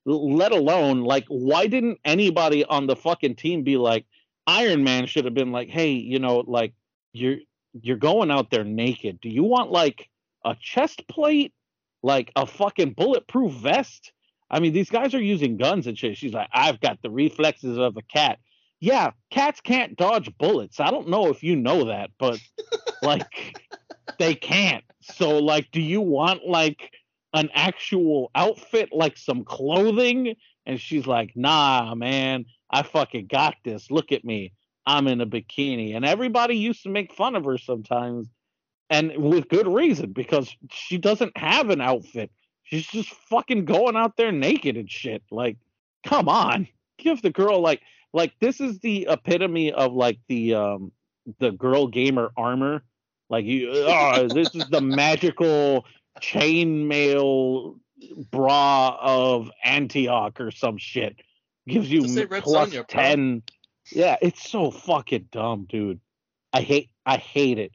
[0.06, 4.04] let alone like why didn't anybody on the fucking team be like
[4.46, 6.72] iron man should have been like hey you know like
[7.12, 7.36] you're
[7.82, 9.20] you're going out there naked.
[9.20, 10.08] Do you want like
[10.44, 11.52] a chest plate?
[12.02, 14.12] Like a fucking bulletproof vest?
[14.50, 16.16] I mean these guys are using guns and shit.
[16.16, 18.38] She's like i've got the reflexes of a cat.
[18.80, 20.80] Yeah cats can't dodge bullets.
[20.80, 22.38] I don't know if you know that but
[23.02, 23.54] like
[24.18, 24.84] they can't.
[25.00, 26.90] So like do you want like
[27.32, 30.36] an actual outfit like some clothing?
[30.66, 33.90] And she's like nah man I fucking got this.
[33.90, 34.52] Look at me.
[34.86, 35.94] I'm in a bikini.
[35.96, 38.28] And everybody used to make fun of her sometimes
[38.88, 42.30] and with good reason because she doesn't have an outfit.
[42.62, 45.22] She's just fucking going out there naked and shit.
[45.30, 45.56] Like
[46.04, 46.68] come on.
[46.98, 47.82] Give the girl like
[48.12, 50.92] like this is the epitome of like the um
[51.38, 52.82] the girl gamer armor
[53.30, 55.86] like you, oh, this is the magical
[56.20, 57.78] chainmail
[58.30, 61.16] bra of Antioch or some shit.
[61.68, 62.84] Gives you Just say Red plus Sonja, bro.
[62.88, 63.42] ten.
[63.92, 66.00] Yeah, it's so fucking dumb, dude.
[66.52, 67.72] I hate, I hate it,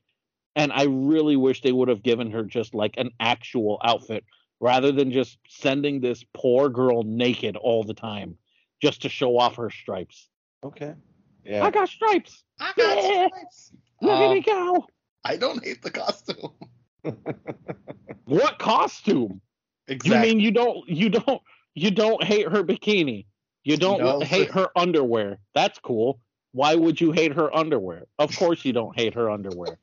[0.55, 4.23] and I really wish they would have given her just like an actual outfit
[4.59, 8.37] rather than just sending this poor girl naked all the time
[8.81, 10.29] just to show off her stripes.
[10.63, 10.93] Okay.
[11.45, 11.63] Yeah.
[11.63, 12.43] I got stripes.
[12.59, 13.27] I got Yeah.
[13.27, 13.71] stripes.
[14.01, 14.87] Look at Um, me go.
[15.25, 16.51] I don't hate the costume.
[18.25, 19.41] What costume?
[19.87, 20.29] Exactly.
[20.29, 21.41] You mean you don't you don't
[21.75, 23.25] you don't hate her bikini?
[23.63, 25.37] You don't No, hate but- her underwear.
[25.53, 26.19] That's cool.
[26.51, 28.05] Why would you hate her underwear?
[28.17, 29.77] Of course you don't hate her underwear.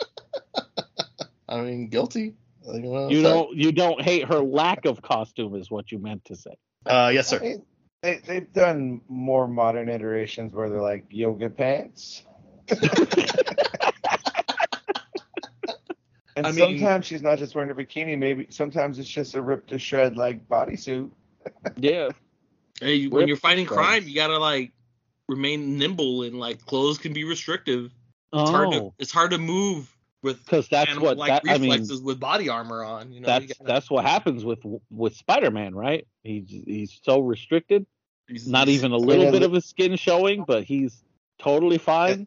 [1.49, 2.35] I mean, guilty.
[2.65, 6.25] Like, well, You don't you don't hate her lack of costume is what you meant
[6.27, 6.57] to say.
[6.87, 7.43] Uh, yes, I sir.
[7.45, 7.63] mean,
[8.03, 12.23] they, they've done more modern iterations where they're like yoga pants.
[16.37, 18.19] and I mean- sometimes she's not just wearing a bikini.
[18.19, 21.11] Maybe sometimes it's just a ripped to shred like bodysuit.
[21.77, 22.11] Yeah.
[22.81, 23.87] Hey, when Rip you're fighting stripes.
[23.87, 24.73] crime, you gotta like
[25.29, 27.91] remain nimble and like clothes can be restrictive.
[28.33, 31.59] It's hard to Oh, it's hard to move with because that's what like that, I
[31.59, 31.71] mean.
[31.71, 33.13] reflexes with body armor on.
[33.13, 34.61] You know, you gotta- that's what happens with
[34.91, 36.07] with Spider-Man, right?
[36.23, 37.87] He's he's so restricted,
[38.29, 41.03] he's- not he's- even a little at bit of his skin showing, but he's
[41.39, 42.27] totally fine.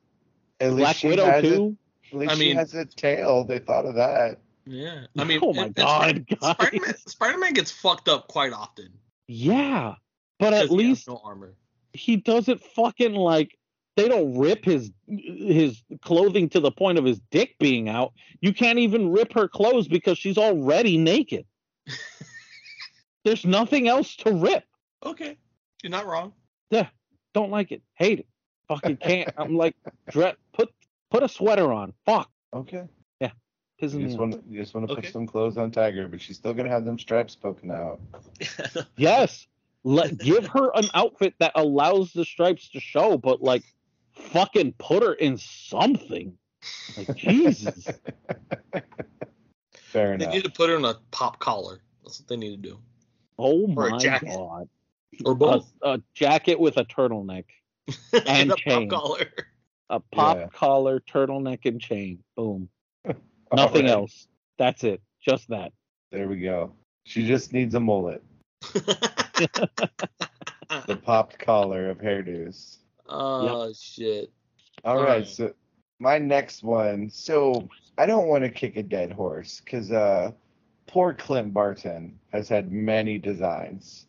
[0.60, 1.78] At least Black she Widow has a- too.
[2.16, 3.43] At least I she mean- has a tail.
[3.43, 4.39] They thought of that.
[4.68, 6.55] Yeah, I mean, oh my and- and god, guys.
[6.55, 8.89] Spider-Man, Spider-Man gets fucked up quite often.
[9.28, 9.95] Yeah,
[10.39, 11.53] but at least no armor.
[11.93, 13.57] he doesn't fucking like
[13.95, 18.13] they don't rip his his clothing to the point of his dick being out.
[18.41, 21.45] You can't even rip her clothes because she's already naked.
[23.24, 24.63] There's nothing else to rip.
[25.05, 25.38] Okay,
[25.84, 26.34] you're not wrong.
[26.72, 26.88] Yeah,
[27.34, 27.82] don't like it.
[27.95, 28.28] Hate it.
[28.68, 29.30] Fucking can't.
[29.38, 29.76] I'm like,
[30.09, 30.72] dre- put
[31.12, 31.93] put a sweater on.
[32.06, 32.30] Fuck.
[32.53, 32.88] Okay.
[33.82, 35.01] Pissing You just want to you just want to Okay.
[35.01, 37.99] put some clothes on Tigra, but she's still gonna have them stripes poking out.
[38.95, 39.47] Yes.
[39.84, 43.64] Let give her an outfit that allows the stripes to show, but like
[44.14, 46.38] fucking put her in something.
[46.95, 47.86] Like Jesus.
[49.74, 50.30] Fair enough.
[50.30, 51.82] they need to put her in a pop collar.
[52.06, 52.80] That's what they need to do,
[53.38, 54.30] Oh Or a my jacket.
[54.30, 54.70] god.
[55.26, 55.70] or A, both.
[55.82, 57.45] a jacket with a turtleneck.
[58.26, 58.88] and a chain.
[58.89, 59.26] pop collar.
[59.90, 60.48] A pop Yeah.
[60.54, 62.24] collar, turtleneck, and chain.
[62.36, 62.70] Boom.
[63.54, 64.28] Nothing right, else.
[64.58, 65.02] That's it.
[65.22, 65.72] Just that.
[66.12, 66.74] There we go.
[67.06, 68.24] She just needs a mullet.
[70.88, 72.78] The popped collar of hairdos.
[73.08, 74.32] oh shit.
[74.84, 75.28] All All right, right.
[75.28, 75.54] so
[76.00, 77.10] my next one.
[77.10, 80.32] So I don't want to kick a dead horse because uh,
[80.88, 84.08] poor Clint Barton has had many designs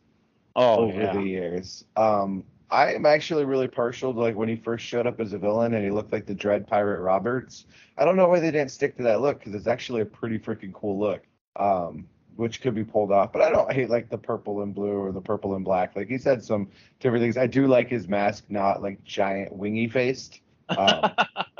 [0.57, 1.13] Oh over yeah.
[1.13, 1.85] the years.
[1.97, 5.39] Um, I am actually really partial to like when he first showed up as a
[5.39, 7.67] villain and he looked like the Dread Pirate Roberts.
[7.97, 10.39] I don't know why they didn't stick to that look because it's actually a pretty
[10.39, 11.23] freaking cool look.
[11.57, 12.07] Um,
[12.37, 15.11] which could be pulled off, but I don't hate like the purple and blue or
[15.11, 15.97] the purple and black.
[15.97, 16.69] Like he's had some
[17.01, 17.37] different things.
[17.37, 20.41] I do like his mask, not like giant wingy faced.
[20.69, 21.11] Um,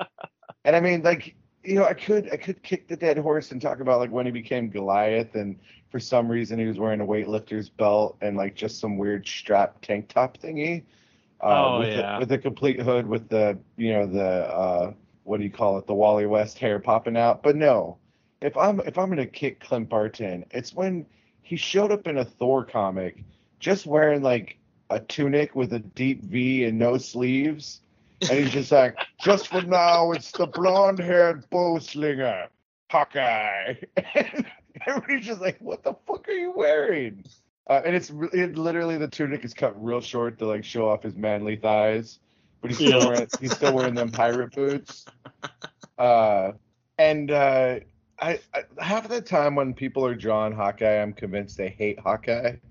[0.65, 1.35] and I mean, like
[1.67, 4.27] you know, I could I could kick the dead horse and talk about like when
[4.27, 5.59] he became Goliath, and
[5.91, 9.81] for some reason he was wearing a weightlifter's belt and like just some weird strap
[9.83, 10.85] tank top thingy.
[11.41, 12.17] Uh, Oh, with yeah.
[12.17, 14.93] A, with a complete hood with the you know the uh,
[15.25, 17.43] what do you call it the Wally West hair popping out.
[17.43, 17.99] But no,
[18.41, 21.07] if I'm if I'm gonna kick Clint Barton, it's when
[21.43, 23.25] he showed up in a Thor comic,
[23.61, 24.59] just wearing like
[24.91, 27.81] a tunic with a deep V and no sleeves.
[28.23, 32.49] And he's just like, just for now, it's the blonde haired bow slinger,
[32.91, 33.75] Hawkeye.
[34.15, 34.47] And
[34.87, 37.25] everybody's just like, what the fuck are you wearing?
[37.69, 41.03] Uh, and it's it, literally the tunic is cut real short to like show off
[41.03, 42.21] his manly thighs,
[42.61, 43.07] but he's still Yeah.
[43.07, 45.05] wearing he's still wearing them pirate boots.
[45.99, 46.53] Uh,
[46.99, 47.81] and uh,
[48.21, 52.57] I, I half the time when people are drawing Hawkeye, I'm convinced they hate Hawkeye.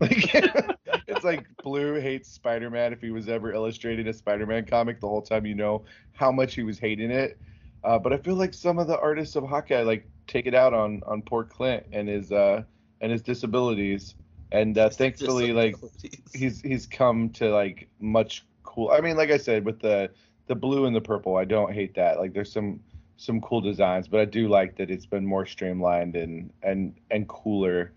[0.00, 0.32] Like
[1.10, 2.92] it's like Blue hates Spider-Man.
[2.92, 6.54] If he was ever illustrating a Spider-Man comic, the whole time you know how much
[6.54, 7.38] he was hating it.
[7.82, 10.74] Uh, but I feel like some of the artists of Hawkeye like take it out
[10.74, 12.62] on on poor Clint and his uh
[13.00, 14.14] and his disabilities.
[14.52, 15.76] And uh, thankfully, like
[16.34, 18.90] he's he's come to like much cool.
[18.90, 20.10] I mean, like I said, with the
[20.46, 22.18] the blue and the purple, I don't hate that.
[22.18, 22.80] Like there's some
[23.16, 27.28] some cool designs, but I do like that it's been more streamlined and and and
[27.28, 27.92] cooler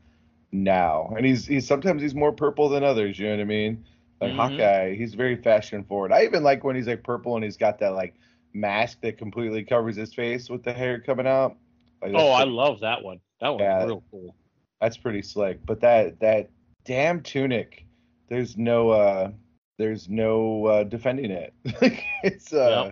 [0.53, 1.13] now.
[1.17, 3.17] And he's he's sometimes he's more purple than others.
[3.19, 3.83] You know what I mean?
[4.21, 4.35] Like Mhm.
[4.35, 6.11] Hawkeye, he's very fashion forward.
[6.13, 8.13] I even like when he's like purple and he's got that like
[8.53, 11.57] mask that completely covers his face with the hair coming out.
[12.01, 13.19] Like, Oh, I pretty- love that one.
[13.41, 13.85] That one's Yeah.
[13.85, 14.35] real cool.
[14.79, 15.65] that's pretty slick.
[15.65, 16.49] But that that
[16.85, 17.85] damn tunic,
[18.27, 19.31] there's no uh
[19.77, 21.53] there's no uh defending it.
[21.81, 22.91] Like it's uh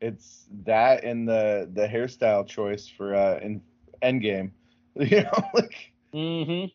[0.00, 3.60] it's that and the the hairstyle choice for uh in
[4.02, 4.52] Endgame.
[4.96, 6.72] You know, like Mm-hmm.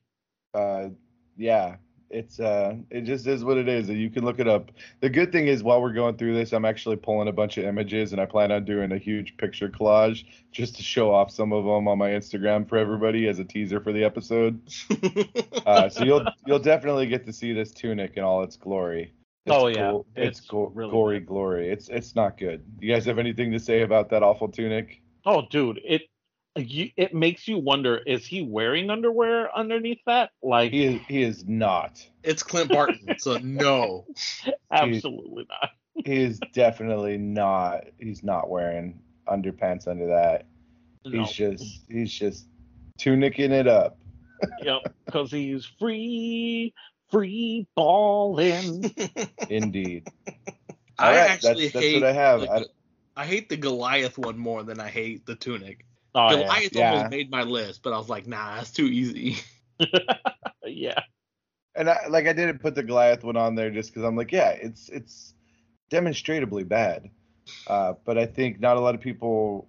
[0.53, 0.89] Uh
[1.38, 1.75] yeah
[2.09, 4.69] it's uh it just is what it is you can look it up.
[5.01, 7.65] The good thing is while we're going through this i'm actually pulling a bunch of
[7.65, 11.51] images and i plan on doing a huge picture collage just to show off some
[11.51, 14.61] of them on my instagram for everybody as a teaser for the episode.
[15.65, 19.13] Uh so you'll you'll definitely get to see this tunic in all its glory.
[19.45, 19.91] It's Oh, yeah.
[19.91, 21.69] go- it's, It's go- really gory glory.
[21.69, 22.63] It's it's not good.
[22.81, 25.01] You guys have anything to say about that awful tunic?
[25.25, 26.01] Oh, dude, it
[26.55, 30.31] you, it makes you wonder: is he wearing underwear underneath that?
[30.41, 34.05] Like, he is he is not it's Clint Barton, so no.
[34.71, 35.69] absolutely not.
[36.05, 40.45] he is definitely not he's not wearing underpants under that
[41.05, 41.23] No.
[41.23, 42.47] he's just he's just
[42.99, 43.97] tunicking it up
[44.63, 46.73] Yep, because he's free,
[47.09, 48.91] free balling.
[49.49, 50.05] indeed
[50.99, 51.93] I All right, actually that's, that's hate.
[51.95, 52.63] what i have the- I,
[53.15, 55.85] I hate the Goliath one more than I hate the tunic.
[56.15, 56.30] Oh.
[56.30, 56.91] Goliath yeah.
[56.94, 59.38] almost made my list, but I was like, nah, that's too easy.
[60.65, 60.99] yeah.
[61.76, 64.31] and I, like i didn't put the goliath one on there just because i'm like
[64.31, 65.34] yeah it's it's
[65.94, 67.10] demonstrably bad.
[67.68, 69.68] Uh, but I think not a lot of people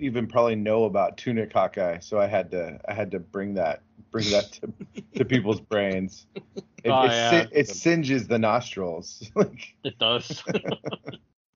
[0.00, 3.82] even probably know about Tunic Hawkeye, so I had to I had to bring that
[4.10, 4.72] bring that to,
[5.16, 6.26] to people's brains.
[6.82, 7.42] It, Oh, it, yeah.
[7.42, 9.30] si- it singes the nostrils.
[9.34, 10.42] like, It does.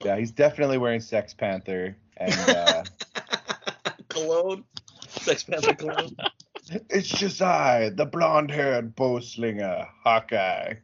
[0.04, 2.84] yeah, he's definitely wearing Sex Panther, and uh,
[4.14, 4.64] cologne,
[5.08, 6.16] Sex Panther cologne.
[6.90, 10.74] it's just I, the blonde-haired bowslinger Hawkeye.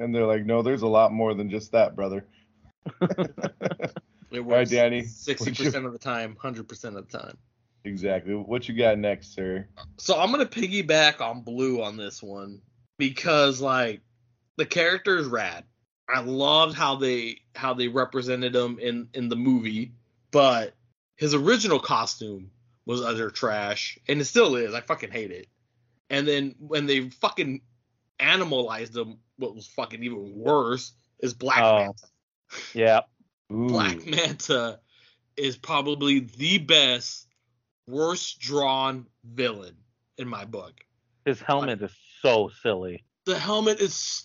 [0.00, 2.24] And they're like, no, there's a lot more than just that, brother.
[4.30, 5.04] It right, works Danny?
[5.04, 7.38] sixty What you- percent of the time, hundred percent of the time.
[7.84, 8.34] Exactly.
[8.34, 9.66] What you got next, sir?
[9.96, 12.60] So I'm gonna piggyback on Blue on this one
[12.98, 14.02] because like
[14.58, 15.64] the character is rad.
[16.10, 19.92] I loved how they how they represented him in in the movie,
[20.30, 20.74] but
[21.16, 22.50] his original costume
[22.88, 24.72] was utter trash, and it still is.
[24.74, 25.46] I fucking hate it.
[26.08, 27.60] And then when they fucking
[28.18, 31.76] animalized him, what was fucking even worse is Black Oh.
[31.78, 32.06] Manta.
[32.74, 33.00] yeah.
[33.52, 33.68] Ooh.
[33.68, 34.80] Black Manta
[35.36, 37.26] is probably the best,
[37.86, 39.76] worst drawn villain
[40.16, 40.72] in my book.
[41.26, 41.92] His helmet is
[42.22, 43.04] so silly.
[43.26, 44.24] The helmet is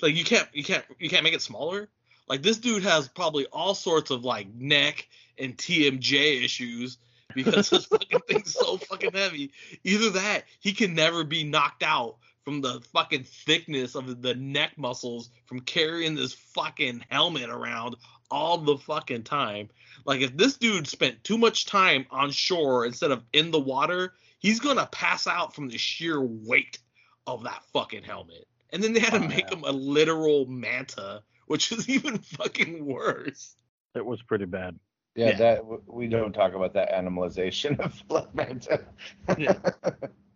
[0.00, 1.90] like you can't you can't you can't make it smaller.
[2.28, 5.06] Like this dude has probably all sorts of like neck
[5.38, 6.96] and TMJ issues
[7.34, 9.52] because his fucking thing's so fucking heavy.
[9.84, 14.72] Either that, he can never be knocked out from the fucking thickness of the neck
[14.76, 17.96] muscles from carrying this fucking helmet around
[18.30, 19.70] all the fucking time.
[20.04, 24.12] Like if this dude spent too much time on shore instead of in the water,
[24.38, 26.78] he's gonna pass out from the sheer weight
[27.26, 28.46] of that fucking helmet.
[28.70, 29.56] And then they had to Oh, make yeah.
[29.56, 33.54] him a literal manta, which is even fucking worse.
[33.94, 34.78] It was pretty bad.
[35.14, 35.36] Yeah, Yeah.
[35.36, 38.84] that we don't talk about that animalization of Black Manta.
[39.38, 39.54] Yeah.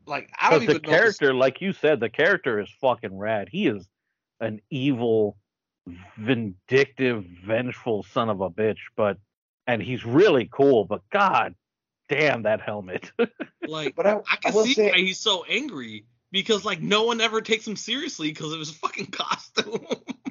[0.06, 2.70] Like I don't Because even the know this- character, like you said, the character is
[2.80, 3.48] fucking rad.
[3.50, 3.86] He is
[4.40, 5.36] an evil,
[6.16, 9.18] vindictive, vengeful son of a bitch, but
[9.66, 11.54] and he's really cool, but god
[12.08, 13.12] damn that helmet.
[13.68, 16.80] like but I, I I can will see say, why he's so angry because like
[16.80, 19.84] no one ever takes him seriously because of his fucking costume.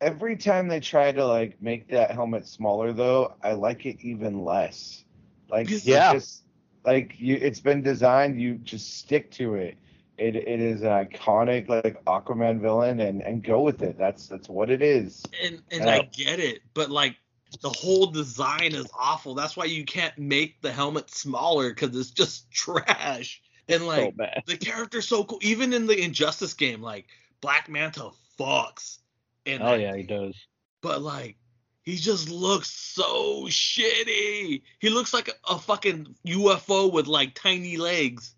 [0.00, 4.44] every time they try to like make that helmet smaller, though, I like it even
[4.44, 5.04] less.
[5.48, 6.12] Like, Yeah.
[6.14, 6.44] just
[6.84, 8.40] like you, it's been designed.
[8.40, 9.76] You just stick to it.
[10.16, 13.98] It it is an iconic like Aquaman villain, and and go with it.
[13.98, 15.22] That's that's what it is.
[15.42, 15.94] and and Yeah.
[15.96, 17.16] I get it, but like
[17.62, 19.34] the whole design is awful.
[19.34, 23.40] That's why you can't make the helmet smaller because it's just trash.
[23.68, 24.42] And like bad.
[24.46, 25.38] the character's so cool.
[25.42, 27.06] Even in the Injustice game, like
[27.40, 28.98] Black Manta fucks.
[29.44, 30.34] In Oh that yeah, he does.
[30.80, 31.36] But like
[31.82, 34.62] he just looks so shitty.
[34.78, 38.34] He looks like a, a fucking UFO with like tiny legs.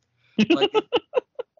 [0.51, 0.73] Like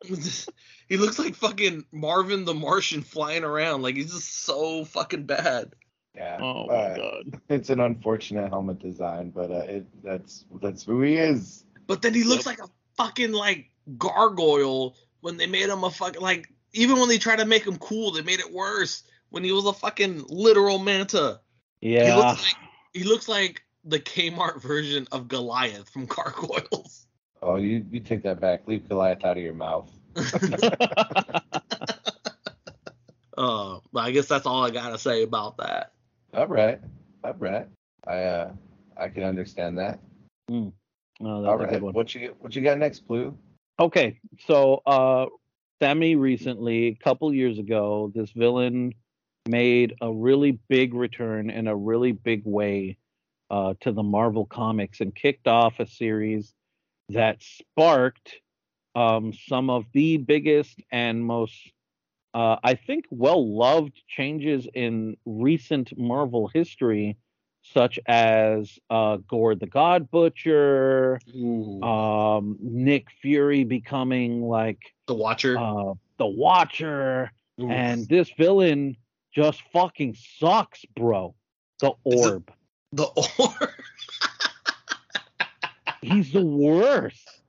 [0.89, 3.83] he looks like fucking Marvin the Martian flying around.
[3.83, 5.75] Like he's just so fucking bad.
[6.15, 6.39] Yeah.
[6.41, 7.41] Oh my uh, god.
[7.49, 11.65] It's an unfortunate helmet design, but uh, it that's that's who he is.
[11.87, 16.23] But then he looks like a fucking like gargoyle when they made him a fucking
[16.23, 19.53] like even when they tried to make him cool, they made it worse when he
[19.53, 21.41] was a fucking literal manta.
[21.81, 22.17] He Yeah.
[22.17, 22.57] looks like
[22.93, 27.07] he looks like the Kmart version of Goliath from Gargoyles.
[27.43, 28.67] Oh, you you take that back.
[28.67, 29.91] Leave Goliath out of your mouth.
[33.37, 35.93] Uh, but I guess that's all I gotta say about that.
[36.33, 36.81] All right,
[37.23, 37.67] all right.
[38.07, 38.53] I uh
[38.97, 40.01] I can understand that.
[40.51, 40.73] Oh,
[41.21, 41.69] that's All a right.
[41.71, 41.93] good one.
[41.93, 43.37] What you what you got next, Blue?
[43.79, 45.27] Okay, so uh
[45.81, 48.95] Sammy recently, a couple years ago, this villain
[49.47, 52.97] made a really big return in a really big way
[53.51, 56.53] uh, to the Marvel comics and kicked off a series
[57.11, 58.35] that sparked
[58.95, 61.55] um, some of the biggest and most,
[62.35, 67.17] uh, I think, well loved changes in recent Marvel history,
[67.63, 71.21] such as uh, Gorr the God Butcher,
[71.83, 75.59] um, Nick Fury becoming like the Watcher.
[75.59, 77.71] uh, the Watcher, Ooh.
[77.71, 78.97] and this villain
[79.37, 81.35] just fucking sucks, bro.
[81.81, 82.51] The Orb.
[82.93, 83.71] the Orb.
[86.03, 87.43] He's the worst.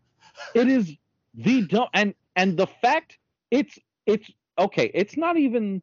[0.54, 0.92] It is
[1.34, 3.18] the dumb and and the fact
[3.52, 4.92] it's it's okay.
[4.94, 5.82] It's not even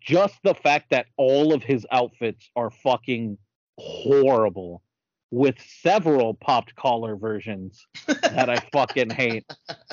[0.00, 3.36] just the fact that all of his outfits are fucking
[3.76, 4.82] horrible,
[5.30, 9.44] with several popped collar versions that I fucking hate.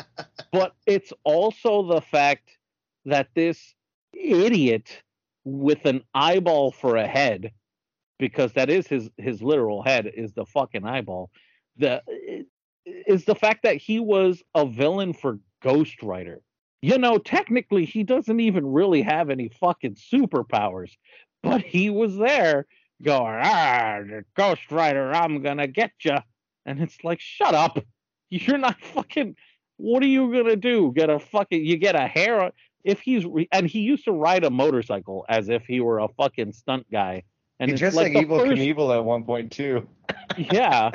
[0.53, 2.47] But it's also the fact
[3.05, 3.73] that this
[4.13, 5.01] idiot
[5.45, 7.51] with an eyeball for a head,
[8.19, 11.29] because that is his his literal head is the fucking eyeball.
[11.77, 12.01] The
[12.85, 16.41] is the fact that he was a villain for Ghost Rider.
[16.81, 20.91] You know, technically he doesn't even really have any fucking superpowers,
[21.41, 22.65] but he was there
[23.01, 23.99] going, ah,
[24.35, 26.17] Ghost Rider, I'm gonna get you.
[26.65, 27.77] And it's like, shut up.
[28.29, 29.35] You're not fucking.
[29.77, 30.91] What are you gonna do?
[30.95, 31.65] Get a fucking?
[31.65, 32.51] You get a hair?
[32.83, 36.07] If he's re- and he used to ride a motorcycle as if he were a
[36.09, 37.23] fucking stunt guy.
[37.59, 39.87] And He's it's just like like the Evel first- Knievel at one point too.
[40.37, 40.91] yeah.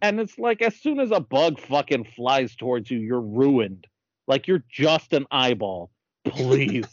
[0.00, 3.86] And it's like as soon as a bug fucking flies towards you, you're ruined.
[4.26, 5.90] Like you're just an eyeball.
[6.24, 6.86] Please.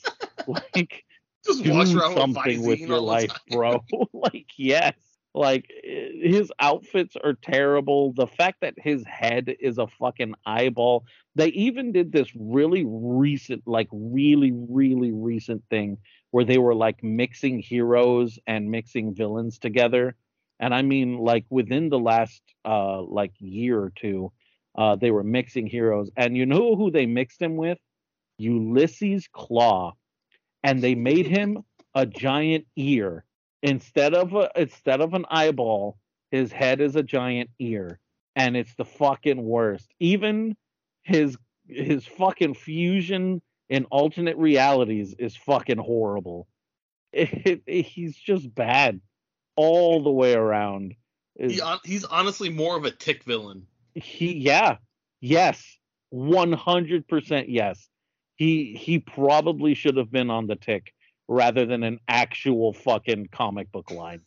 [0.48, 1.04] like
[1.46, 3.84] Just do around something with, with your life, bro.
[4.14, 4.94] like yes.
[5.36, 8.14] Like eh, his outfits are terrible.
[8.14, 11.04] The fact that his head is a fucking eyeball.
[11.36, 15.98] They even did this really recent, like really, really recent thing
[16.32, 20.16] where they were like mixing heroes and mixing villains together.
[20.62, 24.32] And I mean, like within the last uh like year or two,
[24.78, 26.10] uh they were mixing heroes.
[26.16, 27.78] And you know who they mixed him with?
[28.38, 29.96] Ulysses Klaw.
[30.64, 31.64] And they made him
[31.94, 33.26] a giant ear
[33.66, 35.98] instead of a instead of an eyeball.
[36.32, 38.00] His head is a giant ear,
[38.36, 39.88] and it's the fucking worst.
[40.00, 40.56] Even
[41.04, 41.38] his
[41.68, 46.48] his fucking fusion in alternate realities is fucking horrible.
[47.14, 49.00] It, it- he's just bad
[49.56, 50.96] all the way around.
[51.40, 53.68] He, he's honestly more of a tick villain.
[53.94, 54.78] he yeah
[55.22, 55.78] yes
[56.14, 57.88] 100% yes
[58.36, 60.94] he he probably should have been on the tick
[61.28, 64.22] rather than an actual fucking comic book line.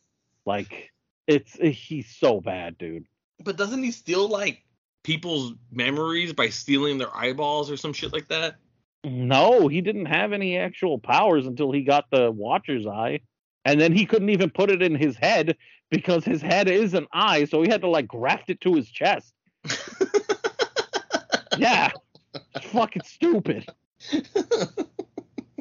[0.46, 0.90] Like
[1.26, 3.06] it's eh, he's so bad dude.
[3.44, 4.64] But doesn't he steal like
[5.04, 8.56] people's memories by stealing their eyeballs or some shit like that?
[9.04, 13.20] no he didn't have any actual powers until he got the watcher's eye.
[13.64, 15.56] And then he couldn't even put it in his head
[15.90, 18.90] because his head is an eye so he had to like graft it to his
[18.90, 19.34] chest.
[21.58, 21.90] Yeah.
[22.54, 23.66] It's fucking stupid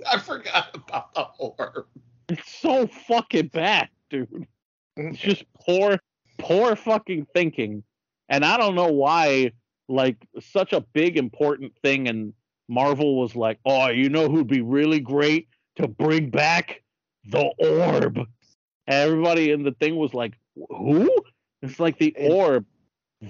[0.12, 1.86] I forgot about the orb.
[2.30, 4.48] It's so fucking bad, dude.
[4.96, 5.98] It's just poor,
[6.38, 7.84] poor fucking thinking.
[8.30, 9.52] And I don't know why,
[9.88, 12.34] like, such a big, important thing, and
[12.68, 15.48] Marvel was like, oh, you know who'd be really great
[15.78, 16.84] to bring back
[17.26, 18.18] the orb?
[18.18, 18.28] And
[18.88, 20.34] everybody in the thing was like,
[20.70, 21.10] who?
[21.62, 22.66] It's like the And- orb.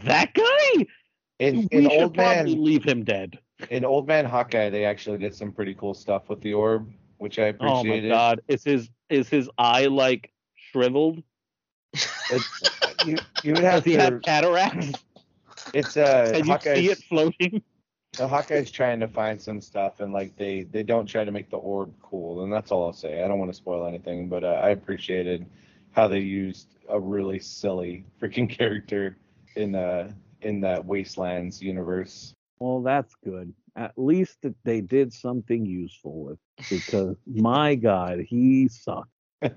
[0.04, 0.86] That guy?
[1.40, 3.38] In, we should probably man leave him dead.
[3.70, 7.40] In old man Hawkeye, they actually did some pretty cool stuff with the orb, which
[7.40, 8.12] I appreciated.
[8.12, 8.42] Oh my god.
[8.48, 11.24] Is his is his eye like shriveled?
[13.06, 14.00] You, you would Does have he to.
[14.00, 14.94] have cataracts?
[15.74, 17.62] It's uh, Can you see it floating?
[18.18, 21.50] the Hawkeye's trying to find some stuff, and like they they don't try to make
[21.50, 23.24] the orb cool, and that's all I'll say.
[23.24, 25.46] I don't want to spoil anything, but uh, I appreciated
[25.92, 29.18] how they used a really silly freaking character
[29.56, 30.12] in uh
[30.42, 32.34] in that Wastelands universe.
[32.60, 33.54] Well, that's good.
[33.76, 36.40] At least that they did something useful with
[36.70, 39.12] because my God, he sucked.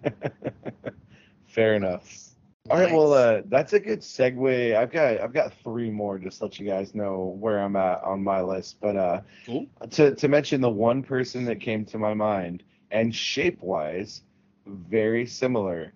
[1.47, 2.31] Fair enough.
[2.71, 4.77] All right, well, uh, that's a good segue.
[4.77, 8.03] I've got I've got three more just to let you guys know where I'm at
[8.05, 8.77] on my list.
[8.81, 9.67] But uh, Cool.
[9.91, 12.63] to to mention the one person that came to my mind
[12.93, 14.23] and shape wise,
[14.67, 15.95] very similar.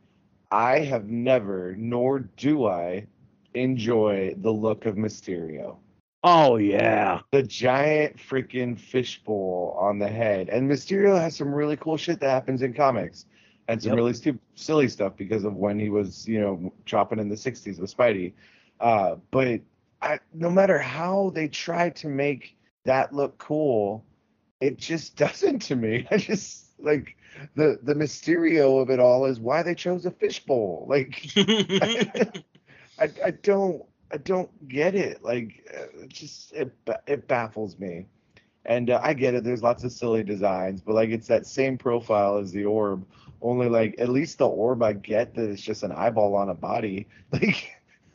[0.51, 3.07] I have never, nor do I,
[3.55, 5.77] enjoy the look of Mysterio.
[6.25, 7.21] Oh yeah.
[7.33, 12.31] The giant freaking fishbowl on the head, and Mysterio has some really cool shit that
[12.31, 13.27] happens in comics,
[13.69, 13.97] and some Yep.
[13.97, 17.79] really stupid, silly stuff because of when he was, you know, chopping in the '60s
[17.79, 18.33] with Spidey.
[18.81, 19.61] Uh, but
[20.03, 22.57] I, no matter how they try to make
[22.87, 24.05] that look cool,
[24.61, 26.07] it just doesn't to me.
[26.11, 27.17] I just like
[27.55, 30.87] the the Mysterio of it all is why they chose a fishbowl.
[30.89, 31.33] Like
[32.99, 35.23] I, I don't I don't get it.
[35.23, 36.73] Like uh, it just it
[37.07, 38.07] it baffles me.
[38.67, 39.45] And uh, I get it.
[39.45, 43.07] There's lots of silly designs, but like it's that same profile as the orb.
[43.43, 46.55] Only like at least the orb I get that it's just an eyeball on a
[46.55, 47.09] body.
[47.33, 47.71] Like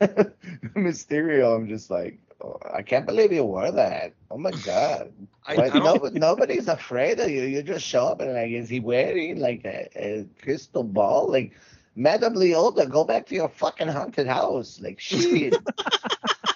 [0.74, 4.14] Mysterio, I'm just like oh, I can't believe you wore that.
[4.30, 5.12] Oh my god.
[5.46, 7.42] I, no, nobody's afraid of you.
[7.42, 11.30] You just show up and like, is he wearing like a, a crystal ball?
[11.30, 11.52] Like,
[11.96, 14.80] Madame Leota, go back to your fucking haunted house.
[14.80, 15.56] Like, shit.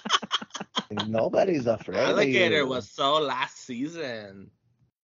[1.07, 2.67] nobody's afraid of Alligator you.
[2.67, 4.49] was so last season.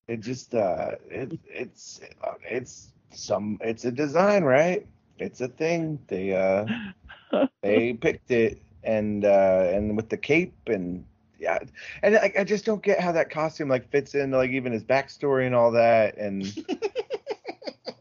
[0.08, 4.88] It just, uh, it, it's, uh, it's some, it's a design, right?
[5.20, 6.00] It's a thing.
[6.08, 6.66] They, uh,
[7.62, 11.06] they picked it, and uh, and with the cape and
[11.40, 11.60] yeah,
[12.02, 14.84] and I, I just don't get how that costume like fits into, like even his
[14.84, 16.44] backstory and all that, and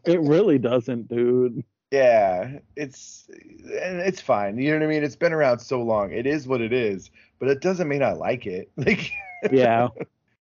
[0.05, 1.63] It really doesn't, dude.
[1.91, 4.57] Yeah, it's and it's fine.
[4.57, 5.03] You know what I mean?
[5.03, 6.11] It's been around so long.
[6.11, 8.71] It is what it is, but it doesn't mean I like it.
[8.77, 9.11] Like
[9.51, 9.89] Yeah.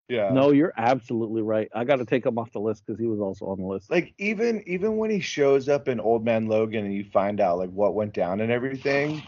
[0.08, 0.32] Yeah.
[0.32, 1.68] No, you're absolutely right.
[1.72, 3.92] I got to take him off the list because he was also on the list.
[3.92, 7.58] Like even even when he shows up in Old Man Logan and you find out
[7.58, 9.22] like what went down and everything,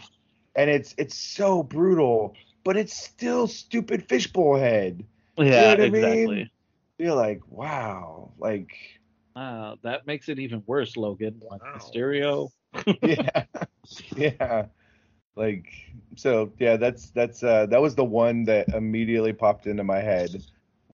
[0.57, 2.35] and it's it's so brutal,
[2.65, 5.05] but it's still stupid fishbowl head.
[5.37, 6.03] yeah, what I mean?
[6.03, 6.51] exactly.
[6.97, 8.75] You're like, wow, like
[9.35, 11.41] Uh, that makes it even worse, Logan.
[11.49, 11.75] Like Wow.
[11.77, 12.49] Mysterio.
[13.01, 13.45] yeah,
[14.15, 14.65] yeah,
[15.35, 15.67] like
[16.15, 16.77] so yeah.
[16.77, 20.43] That's that's uh that was the one that immediately popped into my head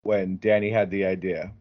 [0.01, 1.51] when Danny had the idea.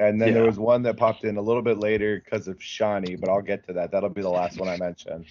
[0.00, 3.16] And then there was one that popped in a little bit later because of Shawnee,
[3.16, 3.90] but I'll get to that.
[3.90, 5.26] That'll be the last one I mention.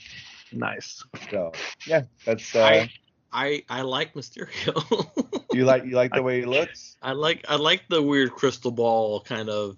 [0.52, 1.03] Nice.
[1.32, 1.52] So
[1.86, 2.90] yeah, that's uh, I
[3.32, 5.07] I I like Mysterio.
[5.53, 6.98] you like you like the way he looks.
[7.02, 9.78] I like I like the weird crystal ball kind of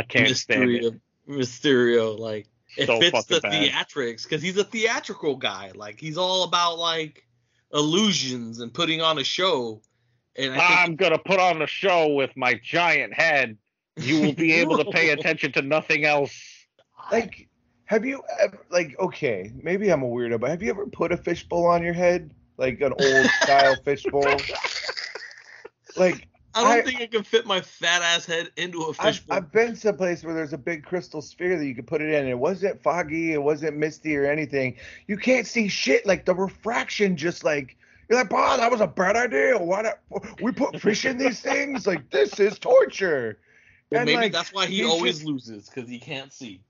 [0.00, 0.94] I can't stand it.
[1.28, 2.18] Mysterio.
[2.18, 2.46] Like
[2.76, 3.52] it So fits the bad.
[3.52, 5.72] theatrics because he's a theatrical guy.
[5.74, 7.26] Like he's all about like
[7.72, 9.82] illusions and putting on a show.
[10.36, 13.58] And I think I'm gonna put on a show with my giant head.
[13.96, 16.32] You will be able to pay attention to nothing else.
[17.12, 17.48] Like,
[17.84, 21.16] have you ever like okay, maybe I'm a weirdo, but have you ever put a
[21.18, 24.36] fishbowl on your head, like an old style fishbowl?
[25.96, 28.96] Like I don't I- think I can fit my fat ass head into a I've,
[28.96, 29.36] fishbowl.
[29.36, 32.26] I've been someplace where there's a big crystal sphere that you could put it in.
[32.26, 34.76] It wasn't foggy, it wasn't misty or anything.
[35.06, 36.06] You can't see shit.
[36.06, 37.76] Like the refraction, just like
[38.08, 39.56] you're like, "Bah, that was a bad idea.
[39.56, 39.98] Why not?
[40.42, 41.86] We put fish in these things.
[41.86, 43.38] Like this is torture."
[43.90, 46.60] Well, and, maybe like, that's why he always just- loses because he can't see.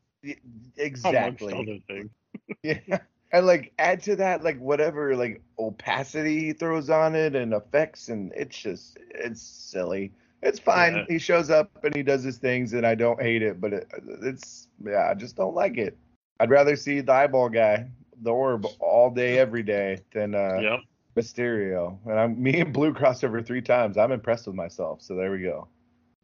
[0.77, 1.53] Exactly.
[1.55, 2.11] Other things.
[2.63, 2.99] Yeah.
[3.33, 8.09] And like add to that like whatever like opacity he throws on it and effects
[8.09, 10.13] and it's just it's silly.
[10.43, 10.97] It's fine.
[10.97, 11.05] Yeah.
[11.09, 13.89] He shows up and he does his things and I don't hate it, but it,
[14.23, 15.97] it's yeah, I just don't like it.
[16.41, 17.87] I'd rather see the eyeball guy,
[18.23, 20.81] the orb all day every day than uh Yep.
[21.17, 21.99] Mysterio.
[22.07, 23.97] And I'm me and Blue crossed over three times.
[23.99, 25.03] I'm impressed with myself.
[25.03, 25.69] So there we go.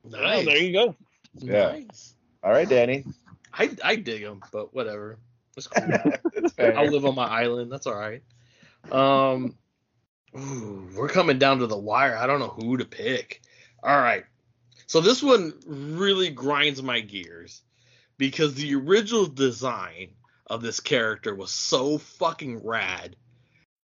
[0.03, 0.47] Well, Nice.
[0.47, 0.97] there you go.
[1.35, 1.69] Yeah.
[1.69, 2.15] Nice.
[2.43, 3.05] All right, Danny.
[3.53, 5.19] I I dig him, but whatever.
[5.57, 5.85] It's cool.
[6.59, 7.71] I'll live on my island.
[7.73, 8.23] That's all right.
[8.91, 9.57] Um,
[10.37, 12.17] ooh, we're coming down to the wire.
[12.17, 13.43] I don't know who to pick.
[13.83, 14.25] All right.
[14.87, 17.63] So this one really grinds my gears
[18.19, 20.11] because the original design
[20.47, 23.17] of this character was so fucking rad.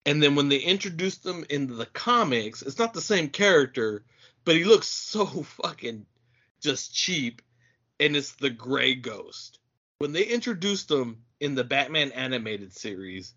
[0.07, 4.05] And then when they introduced them into the comics, it's not the same character,
[4.45, 6.07] but he looks so fucking
[6.61, 7.43] just cheap.
[8.01, 9.59] And it's the Gray Ghost.
[9.99, 13.35] When they introduced him in the Batman animated series,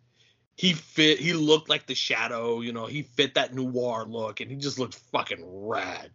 [0.55, 4.49] he fit he looked like the shadow, you know, he fit that noir look and
[4.51, 6.11] he just looked fucking rad.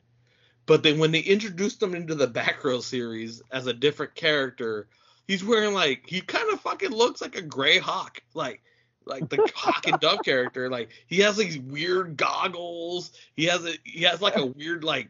[0.67, 4.87] But then when they introduced him into the Batgirl series as a different character,
[5.27, 8.63] he's wearing like he kind of fucking looks like a gray hawk, like
[9.05, 10.71] like the hawk and dove character.
[10.71, 13.11] Like he has these weird goggles.
[13.35, 15.09] He has a he has like a weird like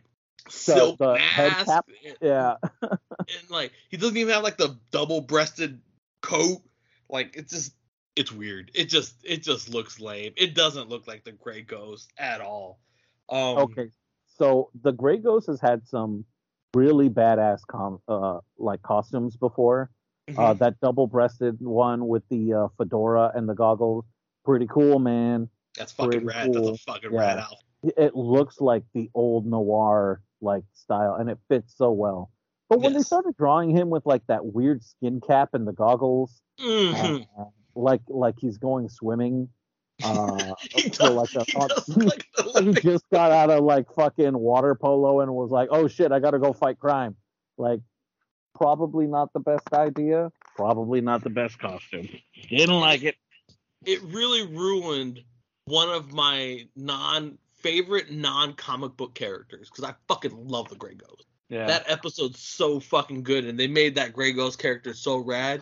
[0.49, 1.83] silk head mask.
[2.07, 2.55] and- Yeah.
[2.83, 5.79] and like he doesn't even have like the double breasted
[6.23, 6.63] coat.
[7.11, 7.75] Like it's just
[8.17, 8.71] it's weird.
[8.75, 10.33] It just it just looks lame.
[10.37, 12.81] It doesn't look like the Gray Ghost at all.
[13.29, 13.91] Um, Okay.
[14.39, 16.25] So the Grey Ghost has had some
[16.75, 19.91] really badass com uh like costumes before.
[20.29, 20.39] Mm-hmm.
[20.41, 24.05] Uh that double-breasted one with the uh, fedora and the goggles,
[24.45, 25.49] pretty cool, man.
[25.77, 26.53] that's fucking pretty rad.
[26.53, 27.21] That's a fucking Yeah.
[27.21, 27.95] rad outfit.
[27.97, 32.31] It looks like the old noir like style, and it fits so well.
[32.71, 36.41] But when they started drawing him with like that weird skin cap and the goggles,
[36.59, 37.27] Mhm.
[37.39, 37.45] uh,
[37.75, 39.49] like like he's going swimming,
[40.05, 41.45] uh, He does, like a,
[41.85, 42.25] he like
[42.61, 46.21] he just got out of like fucking water polo and was like, "Oh shit, I
[46.21, 47.17] got to go fight crime."
[47.59, 47.81] Like,
[48.55, 50.31] probably not the best idea.
[50.57, 52.09] Probably not the best costume.
[52.49, 53.17] Didn't like it.
[53.85, 55.23] it really ruined
[55.65, 60.95] one of my non favorite non comic book characters because I fucking love the Gray
[60.95, 61.27] Ghost.
[61.51, 61.67] Yeah.
[61.67, 65.61] That episode's so fucking good, and they made that Grey Ghost character so rad.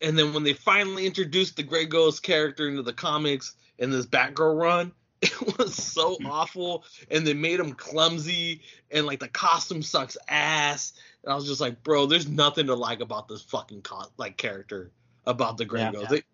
[0.00, 4.06] And then when they finally introduced the Grey Ghost character into the comics in this
[4.06, 4.92] Batgirl run,
[5.22, 8.62] it was so awful, and they made him clumsy,
[8.92, 10.92] and like the costume sucks ass.
[11.24, 14.36] And I was just like, bro, there's nothing to like about this fucking co- like
[14.36, 14.92] character
[15.26, 15.92] about the Grey Yeah.
[15.92, 16.12] Ghost.
[16.12, 16.24] It,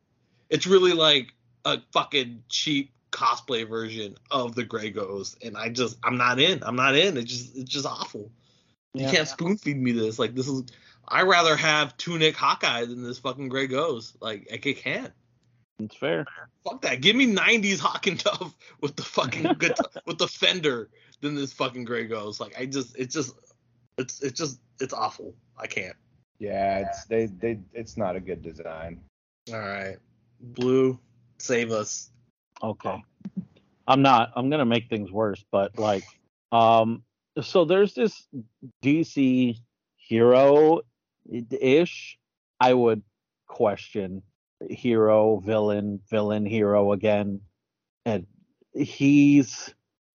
[0.51, 1.33] it's really like
[1.65, 6.63] a fucking cheap cosplay version of the Grey Ghost, and I just I'm not in.
[6.63, 7.17] I'm not in.
[7.17, 8.31] It's just it's just awful.
[8.95, 9.11] You Yeah.
[9.11, 10.19] can't spoon feed me this.
[10.19, 10.65] Like this is
[11.09, 14.17] I rather have Tunic Hawkeye than this fucking Grey Ghost.
[14.21, 15.13] Like I can't.
[15.79, 16.27] It's fair.
[16.65, 17.01] Fuck that.
[17.01, 19.75] Give me '90s Hawk and Dove with the fucking good
[20.07, 20.91] with the fender
[21.21, 22.41] than this fucking Grey Ghost.
[22.41, 23.35] Like I just it's just
[23.99, 25.35] it's it's just it's awful.
[25.57, 25.97] I can't.
[26.39, 29.01] Yeah, it's they they it's not a good design.
[29.53, 29.97] All right,
[30.41, 30.99] Blue,
[31.39, 32.11] save us.
[32.63, 33.03] Okay.
[33.89, 34.33] I'm not.
[34.37, 36.05] I'm gonna make things worse, but like,
[36.53, 37.03] um,
[37.41, 38.27] so there's this
[38.83, 39.57] DC
[39.97, 40.81] hero
[41.51, 42.19] ish.
[42.61, 43.03] I would
[43.47, 44.23] question
[44.69, 47.41] hero, villain, villain, hero again.
[48.05, 48.27] And
[48.73, 49.75] he's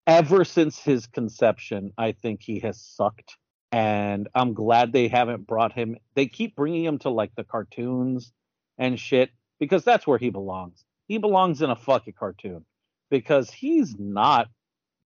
[0.07, 3.37] ever since his conception, I think he has sucked.
[3.71, 5.97] And I'm glad they haven't brought him.
[6.15, 8.31] They keep bringing him to like the cartoons
[8.77, 10.83] and shit because that's where he belongs.
[11.07, 12.65] He belongs in a fucking cartoon
[13.09, 14.47] because he's not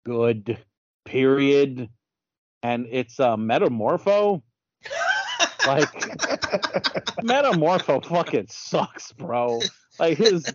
[0.04, 0.58] good,
[1.04, 1.88] period.
[2.62, 4.42] And it's a uh, metamorpho.
[5.66, 5.92] like
[7.22, 9.60] metamorpho fucking sucks, bro.
[9.98, 10.52] Like his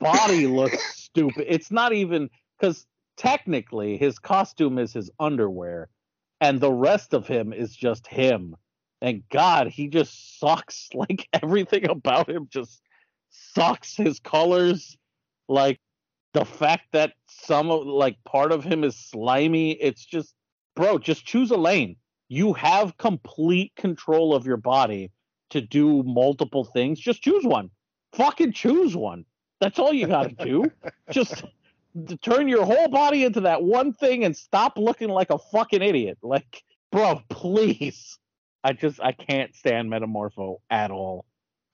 [0.00, 1.46] body looks stupid.
[1.48, 5.88] It's not even because technically his costume is his underwear,
[6.40, 8.56] and the rest of him is just him.
[9.00, 10.88] And God, he just sucks.
[10.94, 12.80] Like everything about him just
[13.30, 13.96] sucks.
[13.96, 14.96] His colors,
[15.48, 15.80] like
[16.32, 19.72] the fact that some of like part of him is slimy.
[19.72, 20.34] It's just,
[20.78, 21.96] bro, just choose a lane.
[22.28, 25.10] You have complete control of your body
[25.50, 27.00] to do multiple things.
[27.00, 27.70] Just choose one.
[28.12, 29.24] Fucking choose one.
[29.60, 30.70] That's all you got to do.
[31.10, 31.42] just
[32.22, 36.18] turn your whole body into that one thing and stop looking like a fucking idiot.
[36.22, 38.16] Like, bro, please.
[38.62, 41.24] I just I can't stand Metamorpho at all.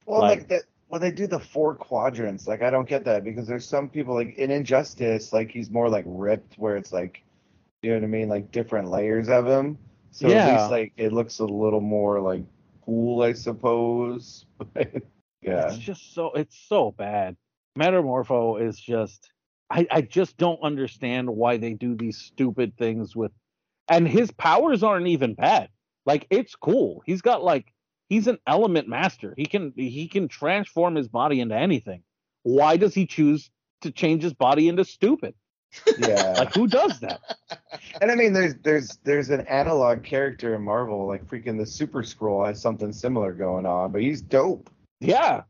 [0.07, 3.23] Well, like, like that when they do the four quadrants, like I don't get that
[3.23, 7.24] because there's some people like in Injustice, like he's more like ripped, where it's like,
[7.85, 9.79] you know what I mean, like different layers of him.
[10.11, 10.47] So yeah.
[10.47, 12.45] at least like it looks a little more like
[12.85, 14.47] cool, I suppose.
[14.77, 17.37] yeah, it's just so it's so bad.
[17.79, 19.31] Metamorpho is just
[19.71, 23.33] I, I just don't understand why they do these stupid things with
[23.89, 25.69] and his powers aren't even bad.
[26.07, 27.03] Like it's cool.
[27.05, 27.73] He's got like
[28.09, 29.35] he's an element master.
[29.37, 32.03] He can he can transform his body into anything.
[32.45, 33.51] Why does he choose
[33.83, 35.35] to change his body into stupid?
[35.99, 36.35] Yeah.
[36.39, 37.21] like who does that?
[38.01, 42.03] And I mean there's there's there's an analog character in Marvel, like freaking the Super
[42.03, 44.69] Skrull has something similar going on, but he's dope.
[45.01, 45.43] Yeah.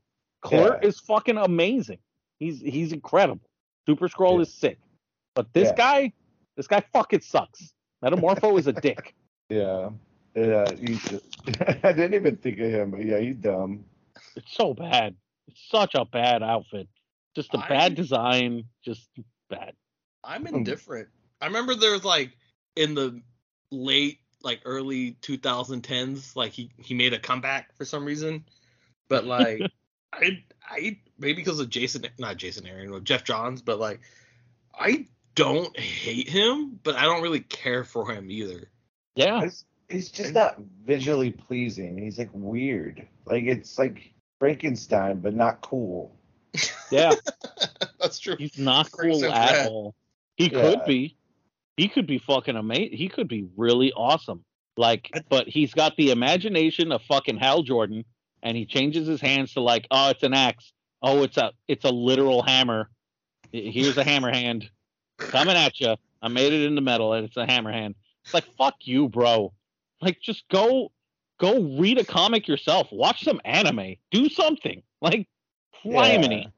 [0.43, 0.89] Clerk yeah.
[0.89, 1.99] is fucking amazing.
[2.39, 3.49] He's he's incredible.
[3.87, 4.43] Super Skrull yeah.
[4.43, 4.79] is sick.
[5.35, 5.75] But this yeah.
[5.75, 6.13] guy,
[6.57, 7.73] this guy fucking sucks.
[8.05, 9.15] Metamorpho is a dick.
[9.49, 9.91] Yeah.
[10.35, 11.21] Yeah, he's,
[11.85, 13.85] I didn't even think of him, but yeah, he's dumb.
[14.37, 15.15] It's so bad.
[15.47, 16.89] It's such a bad outfit.
[17.37, 18.65] Just a I, bad design.
[18.85, 19.09] Just
[19.49, 19.75] bad.
[20.25, 20.57] I'm hmm.
[20.57, 21.09] indifferent.
[21.41, 22.37] I remember there was like
[22.77, 23.21] in the
[23.71, 28.45] late, like early 2010s, like he he made a comeback for some reason,
[29.09, 29.61] but like
[30.13, 34.01] I I maybe because of Jason, not Jason Aaron, or Geoff Johns, but like
[34.79, 38.69] I don't hate him, but I don't really care for him either.
[39.17, 41.99] Yeah, he's, he's just not visually pleasing.
[41.99, 43.07] He's like weird.
[43.27, 46.17] Like it's like Frankenstein, but not cool.
[46.91, 47.13] Yeah,
[48.01, 48.37] that's true.
[48.39, 49.95] He's not cool at all.
[50.37, 50.61] He yeah.
[50.61, 51.17] could be.
[51.77, 52.97] He could be fucking amazing.
[52.97, 54.45] He could be really awesome.
[54.77, 58.05] Like, but he's got the imagination of fucking Hal Jordan,
[58.43, 60.73] and he changes his hands to like, oh, it's an axe.
[61.03, 62.91] Oh, it's a it's a literal hammer.
[63.53, 64.69] Here's a hammer hand
[65.19, 65.97] coming at you.
[66.23, 67.95] I made it into metal, and it's a hammer hand.
[68.25, 69.53] It's like fuck you, bro.
[70.01, 70.91] Like just go
[71.39, 72.89] go read a comic yourself.
[72.91, 73.97] Watch some anime.
[74.11, 74.83] Do something.
[75.01, 75.29] Like
[75.85, 76.45] fliminy.
[76.45, 76.49] Yeah.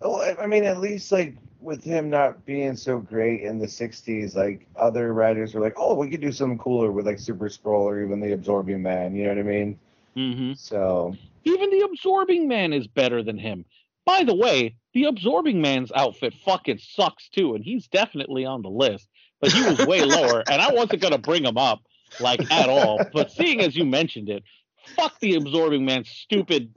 [0.00, 4.34] Well, I mean, at least like with him not being so great in the '60s,
[4.34, 7.82] like other writers were like, "Oh, we could do something cooler with like Super Skrull
[7.82, 9.78] or even the Absorbing Man." You know what I mean?
[10.16, 10.52] Mm-hmm.
[10.54, 13.64] So even the Absorbing Man is better than him.
[14.04, 18.70] By the way, the Absorbing Man's outfit fucking sucks too, and he's definitely on the
[18.70, 19.08] list.
[19.40, 21.80] But he was way lower, and I wasn't gonna bring him up
[22.20, 23.00] like at all.
[23.12, 24.44] But seeing as you mentioned it,
[24.94, 26.74] fuck the Absorbing Man's stupid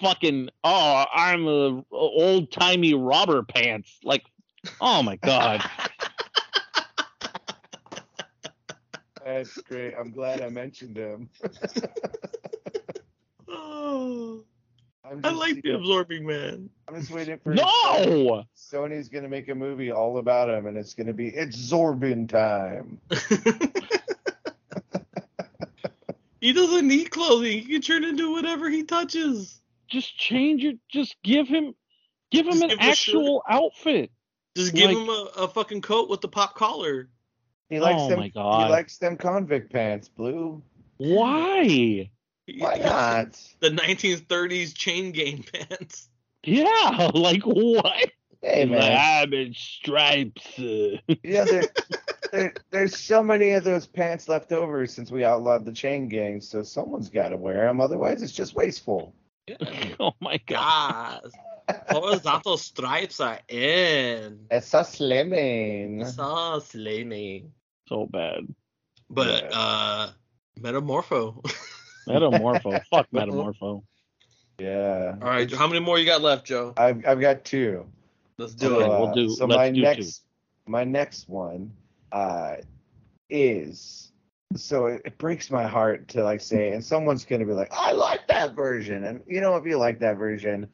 [0.00, 3.98] fucking oh I'm a old timey robber pants.
[4.02, 4.24] Like,
[4.80, 5.62] oh my god.
[9.24, 9.94] That's great.
[9.98, 11.28] I'm glad I mentioned him.
[13.48, 14.42] oh,
[15.04, 16.70] I like the absorbing man.
[16.88, 18.44] I'm just waiting for no.
[18.56, 22.98] Sony's gonna make a movie all about him, and it's gonna be absorbing time.
[26.40, 27.60] he doesn't need clothing.
[27.60, 29.60] He can turn into whatever he touches.
[29.88, 30.78] Just change it.
[30.88, 31.74] Just give him,
[32.30, 34.10] give him just an give actual outfit.
[34.56, 37.08] Just like, give him a, a fucking coat with the pop collar.
[37.68, 38.18] He likes oh them.
[38.18, 38.64] My God.
[38.64, 40.62] He likes them convict pants, blue.
[40.96, 42.10] Why?
[42.58, 43.40] Why not?
[43.60, 46.08] The 1930s chain gang pants.
[46.44, 48.10] Yeah, like what?
[48.42, 50.54] Hey man, I'm in stripes.
[50.58, 51.68] yeah, there,
[52.32, 56.40] there, there's so many of those pants left over since we outlawed the chain gang,
[56.40, 57.80] so someone's got to wear them.
[57.80, 59.14] Otherwise, it's just wasteful.
[60.00, 61.30] oh my god.
[61.88, 64.46] Horizontal stripes are in.
[64.50, 66.06] It's so slimming.
[66.06, 66.22] So
[66.60, 67.50] slimming
[67.90, 68.46] so bad.
[69.10, 69.58] But Yeah.
[69.58, 70.10] uh,
[70.58, 71.44] Metamorpho.
[72.08, 72.82] Metamorpho.
[72.86, 73.82] Fuck Metamorpho.
[74.58, 75.16] Yeah.
[75.20, 76.72] All right, how many more you got left, Joe?
[76.76, 77.86] I've I've got two.
[78.40, 78.96] Let's do So, it.
[78.96, 80.12] we'll uh, do- So let's my do two.
[80.12, 80.24] next
[80.66, 81.72] my next one
[82.12, 82.56] uh
[83.30, 84.12] is
[84.56, 87.92] so it, it breaks my heart to like say and someone's gonna be like I
[87.92, 90.68] like that version and you know if you like that version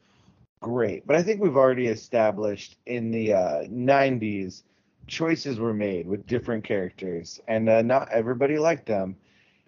[0.61, 4.63] great but I think we've already established in the uh 90s
[5.07, 9.17] choices were made with different characters and uh, not everybody liked them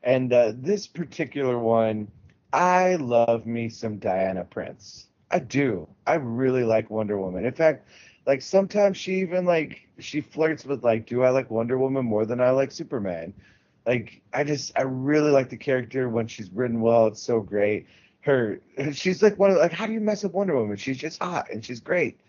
[0.03, 2.09] and uh, this particular one
[2.53, 5.88] I love me some Diana Prince I do.
[6.07, 7.45] I really like Wonder Woman.
[7.45, 7.88] In fact
[8.30, 12.27] like sometimes she even like she flirts with like do i like wonder woman more
[12.27, 13.34] than i like superman?
[13.88, 17.07] Like i just i really like the character when she's written well.
[17.07, 17.88] It's so great.
[18.22, 18.60] Her
[18.91, 20.77] she's like one of like how do you mess up wonder woman?
[20.77, 22.19] She's just hot and she's great.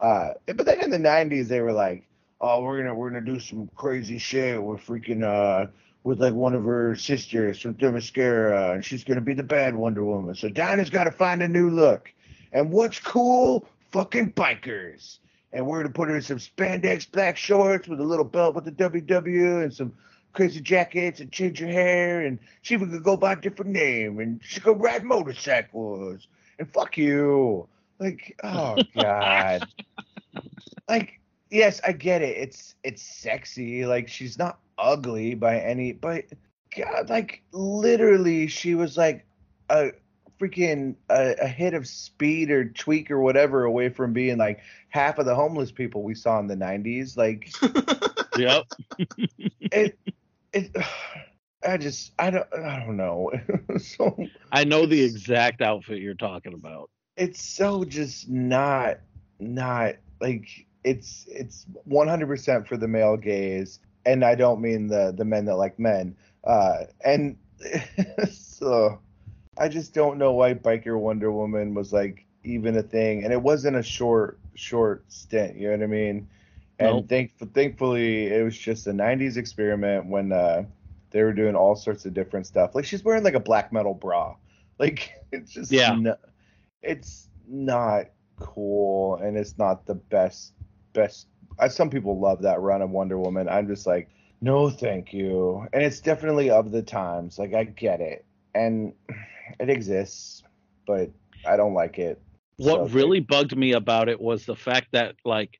[0.00, 2.06] Uh but then in the 90s they were like
[2.40, 5.68] oh we're gonna we're gonna do some crazy shit with freaking uh
[6.04, 10.04] with like one of her sisters from Themyscira, and she's gonna be the bad Wonder
[10.04, 10.36] Woman.
[10.36, 12.12] So Dinah's gotta find a new look.
[12.52, 13.68] And what's cool?
[13.90, 15.18] Fucking bikers
[15.52, 18.64] and we're gonna put her in some spandex black shorts with a little belt with
[18.64, 19.92] the WW and some
[20.32, 24.20] crazy jackets and change her hair and she even could go by a different name
[24.20, 27.66] and she could ride motorcycles and fuck you.
[27.98, 29.66] Like, oh god.
[30.88, 31.18] like,
[31.50, 32.36] yes, I get it.
[32.36, 33.86] It's it's sexy.
[33.86, 36.24] Like she's not ugly by any but
[36.76, 39.24] God, like literally she was like
[39.70, 39.90] a
[40.40, 45.18] freaking a, a hit of speed or tweak or whatever away from being like half
[45.18, 47.50] of the homeless people we saw in the 90s like
[48.36, 48.64] Yep.
[49.72, 49.98] it
[50.52, 50.70] it
[51.66, 53.30] i just i don't i don't know
[53.78, 56.90] so I know the exact outfit you're talking about.
[57.16, 58.98] it's so just not
[59.40, 65.24] not like it's it's 100% for the male gaze and i don't mean the the
[65.24, 67.36] men that like men uh and
[68.30, 68.98] so
[69.58, 73.42] i just don't know why biker wonder woman was like even a thing and it
[73.42, 76.28] wasn't a short short stint you know what i mean?
[76.80, 77.08] And Nope.
[77.08, 80.62] thank, thankfully it was just a 90s experiment when uh
[81.10, 82.74] they were doing all sorts of different stuff.
[82.74, 84.36] Like she's wearing like a black metal bra.
[84.78, 85.96] Like it's just Yeah.
[85.96, 86.16] no-
[86.82, 88.04] it's not
[88.38, 90.52] cool and it's not the best
[90.92, 91.26] best
[91.58, 93.48] I, some people love that run of wonder woman.
[93.48, 94.08] I'm just like
[94.40, 95.66] no thank you.
[95.72, 97.40] And it's definitely of the times.
[97.40, 98.24] Like i get it.
[98.54, 98.92] And
[99.60, 100.42] it exists
[100.86, 101.10] but
[101.46, 102.20] i don't like it
[102.56, 105.58] What So, really bugged me about it was the fact that like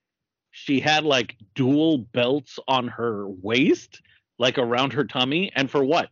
[0.50, 4.02] she had like dual belts on her waist,
[4.38, 6.08] like around her tummy, and for what?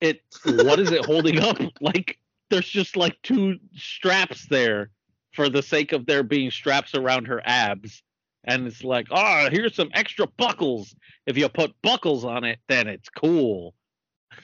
[0.00, 1.58] It what is it holding up?
[1.80, 2.18] Like
[2.50, 4.90] there's just like two straps there
[5.32, 8.02] for the sake of there being straps around her abs.
[8.44, 10.94] And it's like, oh, here's some extra buckles.
[11.26, 13.74] If you put buckles on it, then it's cool.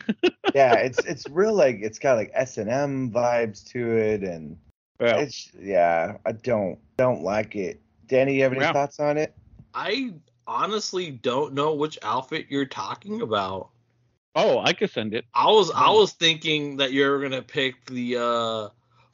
[0.55, 4.57] yeah it's it's real like it's got like s&m vibes to it and
[5.01, 5.19] Yeah.
[5.19, 8.73] it's yeah i don't don't like it danny you have any Yeah.
[8.73, 9.35] thoughts on it
[9.75, 10.13] I
[10.47, 13.71] honestly don't know which outfit you're talking about.
[14.35, 15.25] Oh, I could send it.
[15.35, 15.95] I was I Hmm.
[15.95, 18.69] was thinking that you're gonna pick the uh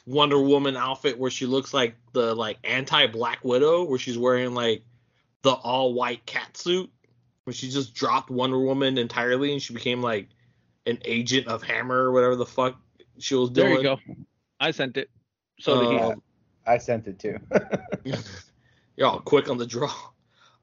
[0.07, 4.53] Wonder Woman outfit where she looks like the like anti Black Widow, where she's wearing
[4.55, 4.83] like
[5.43, 6.91] the all white cat suit,
[7.45, 10.29] where she just dropped Wonder Woman entirely and she became like
[10.89, 12.77] an agent of Hammer or whatever the fuck
[13.19, 13.69] she was doing.
[13.69, 13.99] There you go.
[14.61, 15.11] I sent it.
[15.61, 15.97] So did he.
[15.99, 16.15] Uh, Yeah.
[16.67, 17.39] i sent it too
[18.97, 19.93] You're all quick on the draw.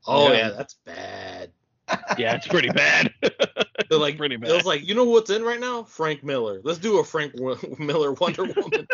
[0.07, 0.37] Oh Yeah.
[0.37, 1.51] yeah, that's bad.
[2.17, 3.13] Yeah, it's pretty bad.
[3.89, 5.83] They're like pretty It was like, you know what's in right now?
[5.83, 6.59] Frank Miller.
[6.63, 8.87] Let's do a Frank Wo- Miller Wonder Woman.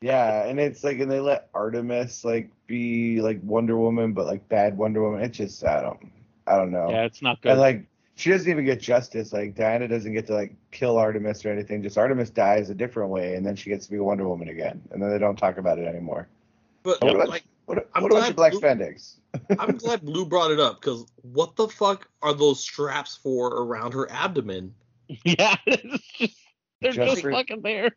[0.00, 4.48] Yeah, and it's like, and they let Artemis like be like Wonder Woman, but like
[4.48, 5.22] bad Wonder Woman.
[5.22, 5.98] It's just, I don't,
[6.46, 6.88] I don't know.
[6.90, 7.52] yeah, it's not good.
[7.52, 7.87] And like,
[8.18, 9.32] she doesn't even get justice.
[9.32, 11.84] Like Diana doesn't get to like kill Artemis or anything.
[11.84, 14.82] Just Artemis dies a different way, and then she gets to be Wonder Woman again,
[14.90, 16.26] and then they don't talk about it anymore.
[16.82, 19.14] But What about, like, what, I'm what about glad your Black Blue- Spandex?
[19.60, 23.92] I'm glad Blue brought it up because what the fuck are those straps for around
[23.94, 24.74] her abdomen?
[25.24, 26.34] yeah, it's just,
[26.80, 27.92] they're Just just for- fucking there.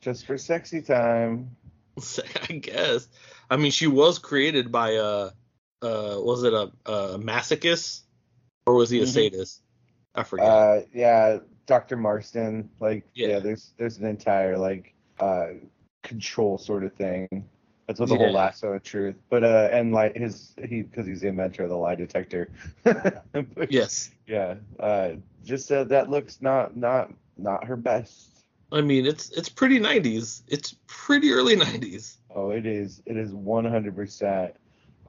[0.00, 1.54] Just for sexy time.
[2.48, 3.06] I guess.
[3.50, 5.30] I mean, she was created by uh,
[5.82, 8.00] uh, was it a, a masochist
[8.66, 9.08] or was he a Mhm.
[9.08, 9.62] sadist?
[10.14, 10.46] I forget.
[10.46, 11.96] Uh, yeah, Dr.
[11.96, 12.70] Marston.
[12.80, 13.28] Like, yeah.
[13.28, 13.38] Yeah.
[13.40, 15.48] there's there's an entire like uh
[16.02, 17.48] control sort of thing.
[17.86, 18.24] That's what the Yeah.
[18.26, 19.16] whole lasso of truth.
[19.28, 22.50] But uh, and like his he because he's the inventor of the lie detector.
[23.32, 24.10] But, yes.
[24.26, 24.54] Yeah.
[24.78, 25.14] Uh,
[25.44, 28.30] just uh, that looks not not not her best.
[28.72, 30.42] I mean, it's it's pretty 90s.
[30.48, 32.16] It's pretty early 90s.
[32.34, 33.02] Oh, it is.
[33.06, 34.52] It is 100%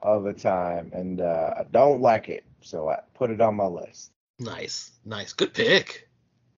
[0.02, 2.44] of the time, and uh, I don't like it.
[2.66, 4.10] So I put it on my list.
[4.40, 6.08] Nice, nice, good pick.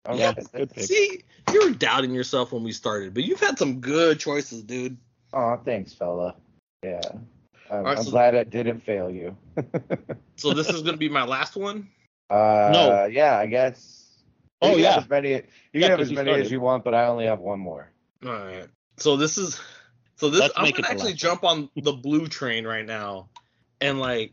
[0.08, 0.20] Okay.
[0.20, 0.86] Yeah, good pick.
[0.86, 4.96] See, you were doubting yourself when we started, but you've had some good choices, dude.
[5.34, 6.36] Oh, thanks, fella.
[6.82, 7.02] Yeah.
[7.70, 9.36] I'm, Alright, I'm so- glad I didn't fail you.
[10.38, 11.90] So this is gonna be my last one.
[12.30, 13.06] uh, No.
[13.12, 14.06] Yeah, I guess.
[14.62, 14.92] Oh, you can yeah.
[14.94, 15.42] Have as many, you
[15.74, 17.92] Yeah, can have as you many as you want, but I only have one more.
[18.24, 18.68] All right.
[18.98, 19.60] So this is
[20.16, 23.30] so this Let's I'm gonna actually last jump on the blue train right now,
[23.82, 24.32] and like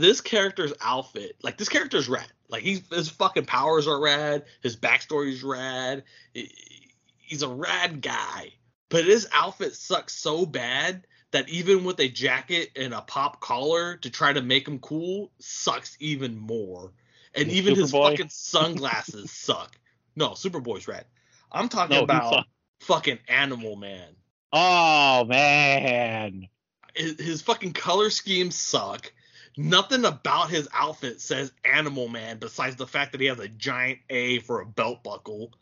[0.00, 2.26] this character's outfit, like this character's rad.
[2.48, 4.44] Like he's his fucking powers are rad.
[4.62, 6.04] His backstory's rad.
[6.34, 6.52] he-
[7.20, 8.54] He's a rad guy,
[8.88, 13.98] but his outfit sucks so bad that even with a jacket and a pop collar
[13.98, 16.90] to try to make him cool sucks even more.
[17.34, 19.78] And even his fucking sunglasses suck.
[20.16, 21.04] No, Superboy's rad.
[21.52, 22.46] I'm talking No, about
[22.80, 24.08] fucking Animal Man.
[24.54, 26.48] Oh man.
[26.94, 29.12] His, his fucking color schemes suck.
[29.60, 33.98] Nothing about his outfit says Animal Man besides the fact that he has a giant
[34.08, 35.52] A for a belt buckle.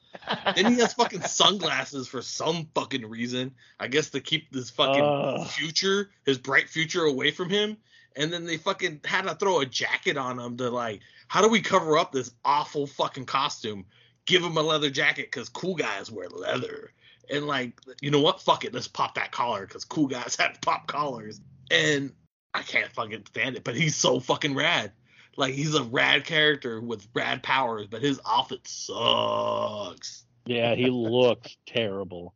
[0.55, 3.55] Then he has fucking sunglasses for some fucking reason.
[3.81, 5.49] I guess to keep this fucking Ugh.
[5.49, 7.79] future, his bright future away from him.
[8.15, 11.49] And then they fucking had to throw a jacket on him to like, how do
[11.49, 13.87] we cover up this awful fucking costume?
[14.27, 16.93] Give him a leather jacket because cool guys wear leather.
[17.31, 18.43] And like, you know what?
[18.43, 21.41] Fuck it, let's pop that collar because cool guys have pop collars.
[21.71, 22.13] And
[22.57, 24.93] I can't fucking stand it, but he's so fucking rad.
[25.37, 30.25] Like he's a rad character with rad powers, but his outfit sucks.
[30.47, 32.35] Yeah, he looks terrible.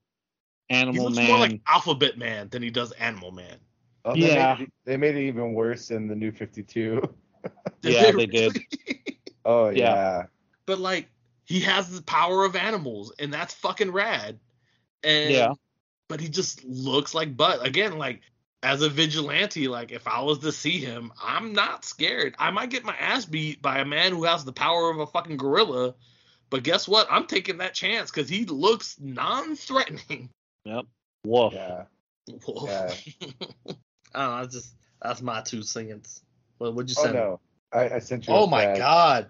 [0.69, 1.27] He Animal looks Man.
[1.29, 3.57] more like Alphabet Man than he does Animal Man.
[4.05, 4.55] Oh, they Yeah.
[4.59, 7.03] Made it, they made it even worse in the new 52.
[7.83, 8.59] Yeah, they did.
[9.47, 9.95] Oh, Yeah.
[9.95, 10.23] yeah.
[10.67, 11.09] but like
[11.47, 14.39] he has the power of animals, and that's fucking rad.
[15.03, 15.53] And Yeah.
[16.09, 17.97] but he just looks like butt again.
[17.97, 18.21] Like
[18.63, 22.35] as a vigilante, like if I was to see him, I'm not scared.
[22.39, 25.07] I might get my ass beat by a man who has the power of a
[25.07, 25.95] fucking gorilla,
[26.51, 27.07] but guess what?
[27.11, 30.29] I'm taking that chance because he looks non-threatening.
[30.65, 30.85] Yep.
[31.25, 31.55] Woof.
[31.55, 31.85] Yeah.
[32.47, 32.69] Wolf.
[32.69, 32.93] Yeah.
[34.15, 34.41] I don't know.
[34.43, 36.23] That's just that's my two cents.
[36.59, 37.11] What would you oh, say?
[37.11, 37.41] Oh, no.
[37.73, 38.79] I, I sent you Oh a my thread.
[38.79, 39.27] god.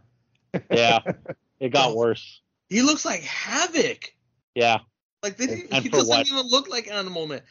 [0.71, 0.99] Yeah.
[1.61, 2.41] It got worse.
[2.69, 4.13] He looks like Havoc.
[4.57, 4.79] Yeah.
[5.23, 6.27] Like they didn't, And he doesn't what?
[6.27, 7.43] even look like Animal Man.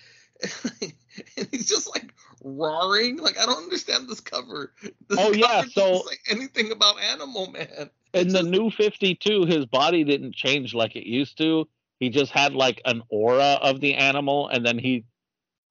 [1.37, 2.13] and he's just like
[2.43, 3.17] roaring.
[3.17, 4.73] Like I don't understand this cover.
[4.81, 7.89] This Oh, cover yeah, so- anything about Animal Man.
[8.13, 11.67] In the new 52, his body didn't change like it used to.
[11.99, 15.05] He just had like an aura of the animal, and then he.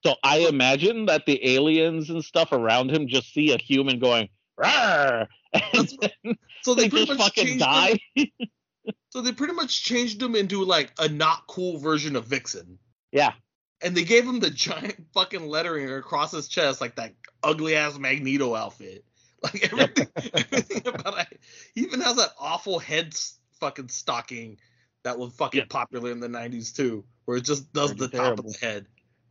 [0.07, 4.29] So I imagine that the aliens and stuff around him just see a human going,
[4.61, 5.27] Rawr!
[6.63, 7.99] So they, they pretty just much fucking die.
[8.15, 8.27] Him,
[9.11, 12.79] so they pretty much changed him into like a not cool version of Vixen.
[13.13, 13.33] yeah.
[13.81, 17.99] And they gave him the giant fucking lettering across his chest, like that ugly ass
[17.99, 19.05] Magneto outfit.
[19.41, 21.41] Like everything, everything about it.
[21.73, 23.15] He even has that awful head
[23.61, 24.59] fucking stocking
[25.05, 25.67] that was fucking Yeah.
[25.71, 28.87] popular in the '90s too, where it just does Pretty the top of the head.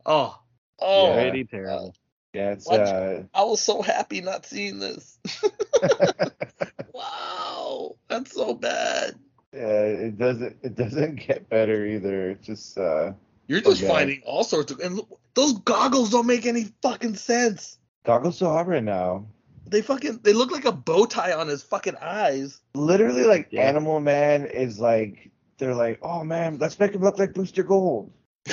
[0.06, 0.34] Oh,
[0.78, 1.14] oh, Yeah.
[1.30, 1.94] Pretty terrible.
[2.32, 2.80] Yeah, it's What?
[2.80, 5.18] uh, I was so happy not seeing this.
[6.94, 9.14] wow, that's so bad.
[9.52, 12.30] yeah, it doesn't it doesn't get better either.
[12.30, 13.12] It's just uh,
[13.48, 13.88] You're oh, just Okay.
[13.88, 17.78] finding all sorts of and look, those goggles don't make any fucking sense.
[18.04, 19.26] goggles to right now.
[19.66, 22.60] They fucking they look like a bow tie on his fucking eyes.
[22.74, 23.62] Literally, like Yeah.
[23.62, 28.12] Animal Man is like they're like, oh man, let's make him look like Booster Gold.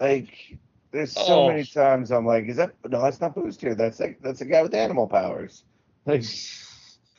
[0.00, 0.58] like,
[0.90, 1.46] there's so Oh.
[1.48, 3.02] many times I'm like, is that no?
[3.02, 3.74] That's not Booster.
[3.74, 5.64] That's like that's a guy with animal powers.
[6.06, 6.22] Like,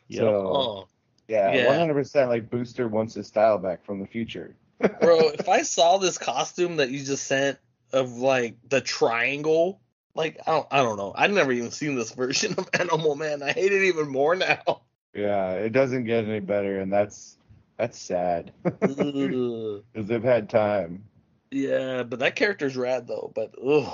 [0.07, 0.19] Yep.
[0.19, 0.87] so Oh,
[1.27, 1.67] yeah, Yeah.
[1.67, 4.55] 100 percent like Booster wants his style back from the future.
[5.01, 7.57] Bro, if I saw this costume that you just sent
[7.93, 9.81] of like the triangle,
[10.15, 11.13] like I don't I don't know.
[11.15, 13.43] I've never even seen this version of Animal Man.
[13.43, 14.81] I hate it even more now.
[15.13, 17.37] Yeah, it doesn't get any better, and that's
[17.77, 21.03] that's sad because they've had time.
[21.51, 23.31] yeah, but that character's rad though.
[23.33, 23.93] But ugh,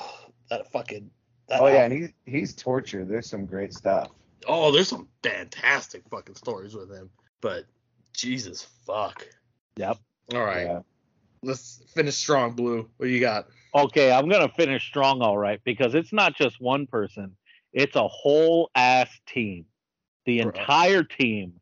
[0.50, 1.10] that fucking.
[1.50, 3.08] That Oh yeah, and he's he's tortured.
[3.08, 4.10] There's some great stuff.
[4.48, 7.10] Oh, there's some fantastic fucking stories with him.
[7.42, 7.66] But
[8.14, 9.26] Jesus fuck.
[9.78, 9.98] Yep.
[10.34, 10.80] All right, Yeah.
[11.44, 12.90] let's finish strong, Blue.
[12.98, 13.48] What you got?
[13.76, 17.36] Okay, I'm gonna finish strong, all right, because it's not just one person;
[17.74, 19.66] it's a whole ass team.
[20.26, 20.52] The Bro.
[20.52, 21.60] entire team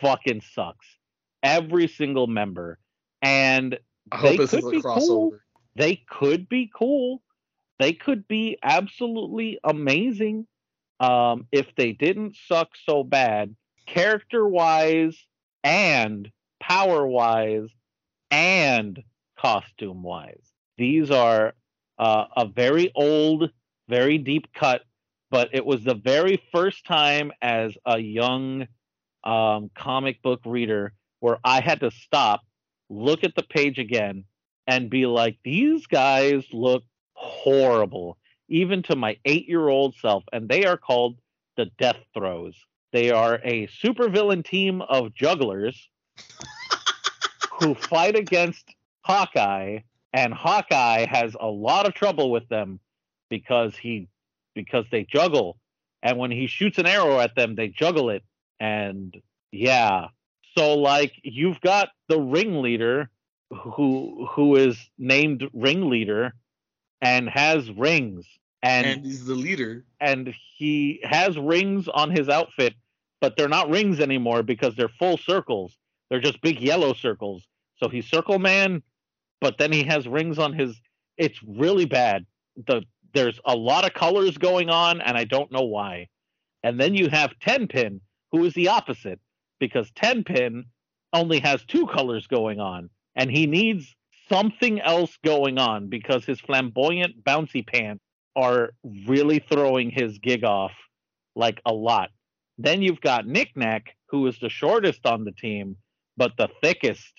[0.00, 0.86] fucking sucks.
[1.42, 2.78] Every single member,
[3.22, 3.78] and
[4.12, 5.06] I They hope this could is a be crossover.
[5.08, 5.38] cool.
[5.74, 7.22] they could be cool.
[7.78, 10.46] They could be absolutely amazing
[11.00, 13.54] um, if they didn't suck so bad,
[13.86, 15.26] character wise,
[15.62, 16.30] and
[16.60, 17.68] power wise,
[18.30, 19.02] and
[19.38, 20.52] costume wise.
[20.78, 21.54] These are
[21.98, 23.50] uh, a very old,
[23.88, 24.82] very deep cut
[25.30, 28.66] but it was the very first time as a young
[29.24, 32.42] um, comic book reader where I had to stop,
[32.88, 34.24] look at the page again,
[34.66, 36.84] and be like, these guys look
[37.14, 40.24] horrible, even to my eight year old self.
[40.32, 41.18] And they are called
[41.56, 42.54] the Death Throws.
[42.92, 45.88] They are a supervillain team of jugglers
[47.58, 49.80] who fight against Hawkeye,
[50.12, 52.80] and Hawkeye has a lot of trouble with them
[53.28, 54.08] because he
[54.54, 55.58] because they juggle.
[56.02, 58.22] And when he shoots an arrow at them, they juggle it.
[58.60, 59.14] And
[59.52, 60.08] yeah.
[60.56, 63.10] So like you've got the ringleader
[63.50, 66.34] who who is named ringleader
[67.00, 68.26] and has rings
[68.62, 69.84] and and he's the leader.
[70.00, 72.74] and he has rings on his outfit,
[73.20, 75.76] but they're not rings anymore because they're full circles.
[76.10, 77.46] They're just big yellow circles.
[77.78, 78.82] So he's Circle Man,
[79.40, 80.80] but then he has rings on his.
[81.16, 82.26] It's really bad.
[82.66, 86.08] The there's a lot of colors going on, and I don't know why.
[86.62, 88.00] And then you have Tenpin,
[88.32, 89.20] who is the opposite,
[89.58, 90.66] because Tenpin
[91.12, 93.94] only has two colors going on, and he needs
[94.28, 98.02] something else going on because his flamboyant bouncy pants
[98.34, 98.70] are
[99.06, 100.72] really throwing his gig off
[101.34, 102.10] like a lot.
[102.58, 105.76] Then you've got Knick-Knack, who is the shortest on the team,
[106.16, 107.12] but the thickest.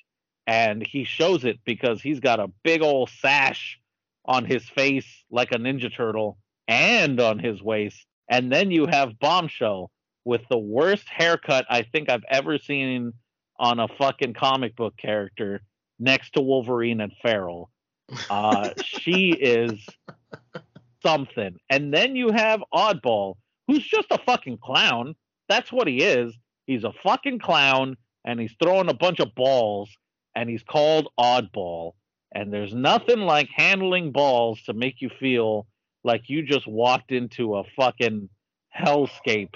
[0.45, 3.79] And he shows it because he's got a big old sash
[4.25, 6.37] on his face like a Ninja Turtle
[6.67, 8.05] and on his waist.
[8.29, 9.91] And then you have Bombshell
[10.25, 13.13] with the worst haircut I think I've ever seen
[13.59, 15.61] on a fucking comic book character
[15.99, 17.69] next to Wolverine and Feral.
[18.29, 19.85] Uh, she is
[21.01, 21.57] something.
[21.69, 23.35] And then you have Oddball,
[23.67, 25.15] who's just a fucking clown.
[25.49, 26.37] That's what he is.
[26.65, 27.95] He's a fucking clown
[28.27, 29.89] and he's throwing a bunch of balls
[30.35, 31.93] and he's called Oddball.
[32.35, 35.65] And there's nothing like handling balls to make you feel
[36.03, 38.29] like you just walked into a fucking
[38.77, 39.53] hellscape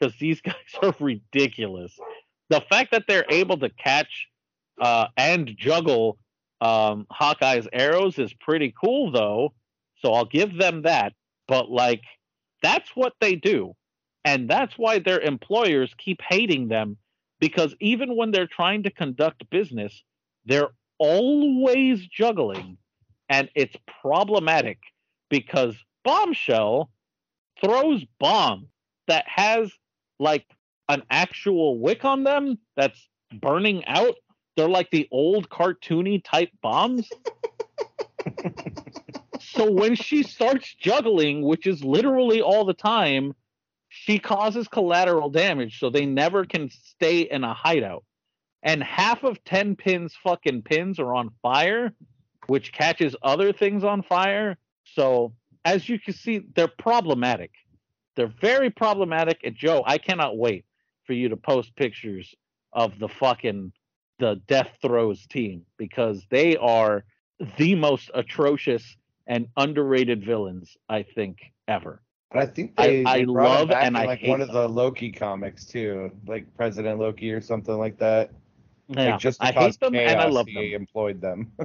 [0.00, 1.96] because these guys are ridiculous.
[2.48, 4.26] The fact that they're able to catch
[4.80, 6.18] uh, and juggle
[6.62, 9.52] um, Hawkeye's arrows is pretty cool, though.
[9.98, 11.12] So I'll give them that.
[11.46, 12.02] But like,
[12.62, 13.74] that's what they do,
[14.24, 16.96] and that's why their employers keep hating them
[17.44, 20.02] because even when they're trying to conduct business,
[20.46, 22.78] they're always juggling,
[23.28, 24.78] and it's problematic
[25.28, 26.88] because Bombshell
[27.62, 28.68] throws bombs
[29.08, 29.70] that has
[30.18, 30.46] like
[30.88, 34.14] an actual wick on them that's burning out.
[34.56, 37.10] They're like the old cartoony type bombs.
[39.38, 43.34] so when she starts juggling, which is literally all the time,
[44.04, 45.78] she causes collateral damage.
[45.80, 48.04] So they never can stay in a hideout.
[48.62, 51.90] And half of 10 pins fucking pins are on fire,
[52.46, 54.58] which catches other things on fire.
[54.84, 55.32] So
[55.64, 57.52] as you can see, they're problematic.
[58.14, 59.40] They're very problematic.
[59.42, 60.66] And Joe, I cannot wait
[61.04, 62.34] for you to post pictures
[62.74, 63.72] of the fucking
[64.18, 67.04] the Death Throws team because they are
[67.56, 72.02] the most atrocious and underrated villains I think ever.
[72.30, 74.22] But I think I- they, I they brought him love back and in I like
[74.22, 78.30] one of the Loki comics too, like President Loki or something like that.
[78.88, 80.80] Yeah, Like just I hate them chaos, and I love he them.
[80.82, 81.52] employed them.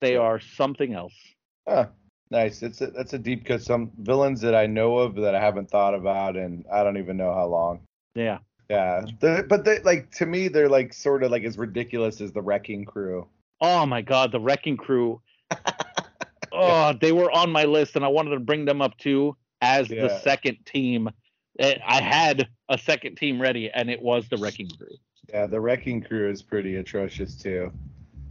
[0.00, 1.14] They are something else.
[1.68, 1.88] Huh,
[2.30, 2.62] nice.
[2.62, 5.70] It's a, that's a deep because some villains that I know of that I haven't
[5.70, 7.80] thought about, and I don't even know how long.
[8.14, 8.38] Yeah.
[8.70, 12.30] Yeah, the, but they like to me they're like sort of like as ridiculous as
[12.32, 13.26] the Wrecking Crew.
[13.60, 15.20] Oh my god, the Wrecking Crew.
[16.52, 19.36] oh, they were on my list, and I wanted to bring them up too
[19.68, 21.10] as the second team.
[21.58, 24.96] Eh, I had a second team ready, and it was the Wrecking Crew.
[25.28, 27.72] Yeah, the Wrecking Crew is pretty atrocious too.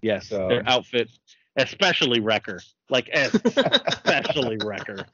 [0.01, 1.09] Yes, So- their outfit,
[1.57, 5.05] especially Wrecker, like especially Wrecker.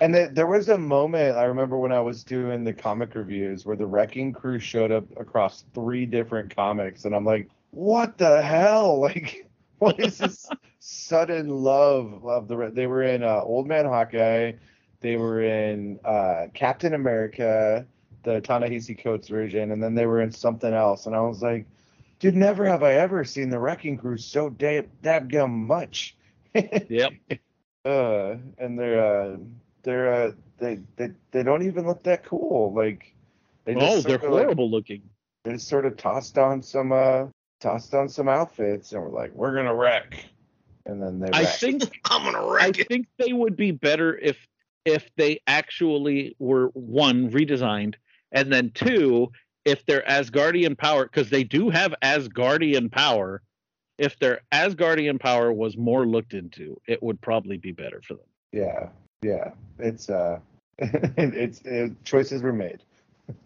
[0.00, 3.64] And th- there was a moment I remember when I was doing the comic reviews
[3.64, 8.42] where the Wrecking Crew showed up across three different comics, and I'm like, what the
[8.42, 9.00] hell?
[9.00, 9.48] Like,
[9.78, 10.48] what is this
[10.78, 12.70] sudden love of the?
[12.72, 14.52] They were in uh, Old Man Hawkeye,
[15.04, 17.86] they were in uh, Captain America,
[18.22, 21.66] the Ta-Nehisi Coates version, and then they were in something else, and I was like,
[22.20, 26.16] dude, never have I ever seen the Wrecking Crew so da- dadgum much.
[26.88, 27.12] Yep.
[27.84, 29.04] uh, and they're
[29.34, 29.36] uh,
[29.82, 32.72] they're uh, they they they don't even look that cool.
[32.72, 33.14] Like
[33.66, 35.02] they Oh, they're sort of, like, horrible looking.
[35.44, 37.26] they just sort of tossed on some uh
[37.60, 40.24] tossed on some outfits and we're like, we're gonna wreck,
[40.86, 42.88] and then they I think I'm gonna I wreck it.
[42.88, 44.38] think they would be better if
[44.84, 47.94] if they actually were one redesigned,
[48.32, 49.30] and then two
[49.64, 53.42] if their Asgardian power, because they do have Asgardian power.
[53.96, 58.26] If their Asgardian power was more looked into, it would probably be better for them.
[58.52, 58.88] yeah,
[59.22, 60.38] yeah, it's uh
[60.78, 62.80] it's uh, choices were made.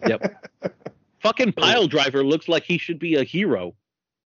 [0.06, 0.46] Yep.
[1.20, 3.74] Fucking Piledriver looks like he should be a hero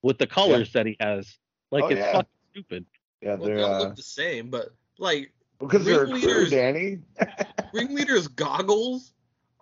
[0.02, 1.38] with the colors that he has.
[1.70, 2.12] Like Oh, it's yeah.
[2.12, 2.86] fucking stupid.
[3.22, 6.14] Yeah, Well, they're they all uh, look the same, but like because they're a crew,
[6.14, 6.98] ringleaders- Danny.
[7.72, 9.12] ringleader's goggles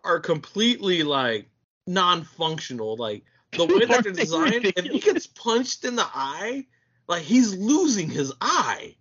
[0.05, 1.49] are completely like
[1.87, 2.97] non-functional.
[2.97, 6.67] Like the way that they're designed, if he gets punched in the eye,
[7.09, 8.95] like he's losing his eye.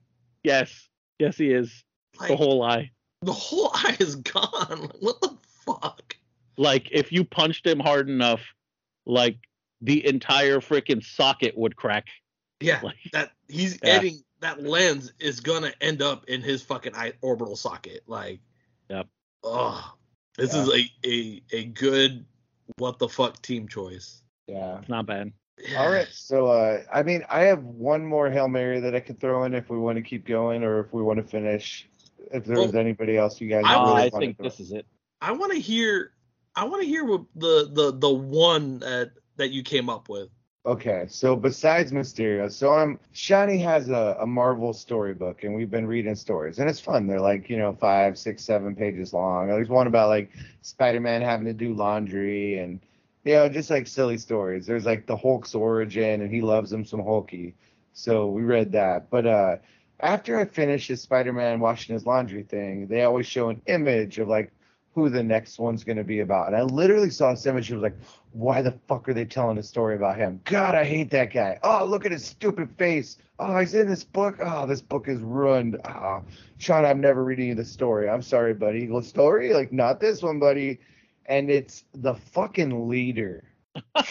[0.44, 0.88] Yes.
[1.20, 1.84] Yes, he is.
[2.20, 2.92] Like the whole eye.
[3.22, 4.82] the whole eye is gone.
[4.82, 5.36] Like, what the
[5.66, 6.16] fuck?
[6.58, 8.42] Like if you punched him hard enough,
[9.06, 9.38] like
[9.82, 12.06] the entire freaking socket would crack.
[12.62, 13.90] Yeah, Like that he's Yeah.
[13.90, 18.04] editing that lens is gonna end up in his fucking eye orbital socket.
[18.06, 18.40] Like,
[18.90, 19.08] Yep.
[19.44, 19.96] Oh,
[20.38, 20.62] this Yeah.
[20.62, 22.26] is a, a a good
[22.78, 24.22] what the fuck team choice.
[24.48, 24.80] Yeah.
[24.80, 25.32] it's not bad.
[25.78, 26.08] All right.
[26.12, 29.54] So, uh, I mean, I have one more Hail Mary that I could throw in
[29.56, 31.88] if we want to keep going or if we want to finish.
[32.32, 34.60] If there was Well, anybody else you guys I really I wanted think to- this
[34.60, 34.86] is it.
[35.22, 36.12] I want to hear.
[36.56, 40.30] I want to hear what the the the one that that you came up with.
[40.66, 45.86] Okay, so besides Mysterio, so I'm Shani has a, a Marvel storybook, and we've been
[45.86, 47.06] reading stories, and it's fun.
[47.06, 49.48] They're like you know five, six, seven pages long.
[49.48, 50.32] There's one about like
[50.64, 52.80] Spider-Man having to do laundry, and
[53.26, 54.66] you know just like silly stories.
[54.66, 57.54] There's like the Hulk's origin, and he loves him some Hulky,
[57.94, 59.12] so we read that.
[59.12, 59.58] But uh,
[60.00, 64.30] after I finish his Spider-Man washing his laundry thing, they always show an image of
[64.30, 64.52] like
[64.96, 67.70] who the next one's going to be about, and I literally saw this image.
[67.70, 67.98] It was like
[68.36, 70.42] why the fuck are they telling a story about him?
[70.44, 71.58] God, I hate that guy.
[71.64, 73.18] Oh, look at his stupid face.
[73.40, 74.40] Oh, he's in this book.
[74.44, 75.80] Oh, this book is ruined.
[75.88, 76.22] Oh,
[76.58, 78.10] Sean, I'm never reading you the story.
[78.10, 78.88] I'm sorry, buddy.
[78.88, 79.54] The story?
[79.54, 80.80] Like, not this one, buddy.
[81.28, 83.46] And it's the fucking leader.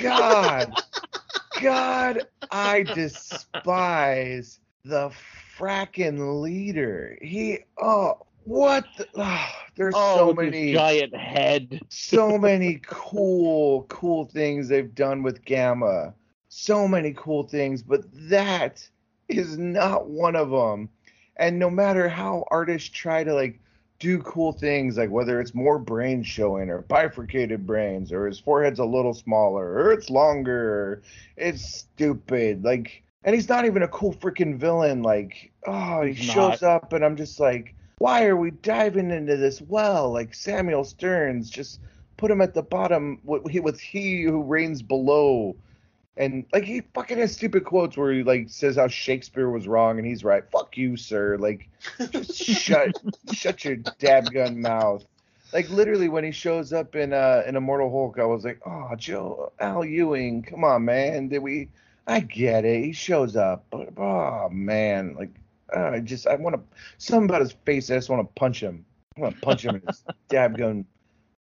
[0.01, 0.73] God,
[1.61, 5.11] God, I despise the
[5.59, 7.19] fracking leader.
[7.21, 8.87] He, oh, what?
[8.97, 11.81] The, oh, there's Oh, so many giant head.
[11.89, 16.15] so many cool, cool things they've done with Gamma.
[16.49, 18.89] So many cool things, but that
[19.29, 20.91] is not one of them.
[21.37, 23.61] And no matter how artists try to like
[23.99, 28.79] do cool things, like whether it's more brains showing or bifurcated brains, or his forehead's
[28.81, 31.03] a little smaller, or it's longer, or
[31.37, 32.65] it's stupid.
[32.65, 35.03] Like, and he's not even a cool freaking villain.
[35.03, 39.37] Like, oh, he He's shows up, and I'm just like, why are we diving into
[39.37, 40.13] this well?
[40.13, 41.81] Like Samuel Sterns, just
[42.17, 45.57] put him at the bottom with he, with he who reigns below.
[46.17, 49.99] And like he fucking has stupid quotes where he like says how Shakespeare was wrong
[49.99, 50.45] and he's right.
[50.51, 51.37] Fuck you, sir.
[51.39, 51.69] Like
[52.11, 52.93] just shut
[53.33, 55.05] shut your dab gun mouth.
[55.53, 58.95] Like literally when he shows up in uh in Immortal Hulk, I was like, oh
[58.97, 61.69] Joe Al Ewing, come on man, did we?
[62.07, 62.85] I get it.
[62.85, 65.31] He shows up, but oh man, like
[65.75, 66.63] uh, I just I want to
[66.99, 67.91] something about his face.
[67.91, 68.85] I just want to punch him.
[69.17, 70.85] I want to punch him in his dab gun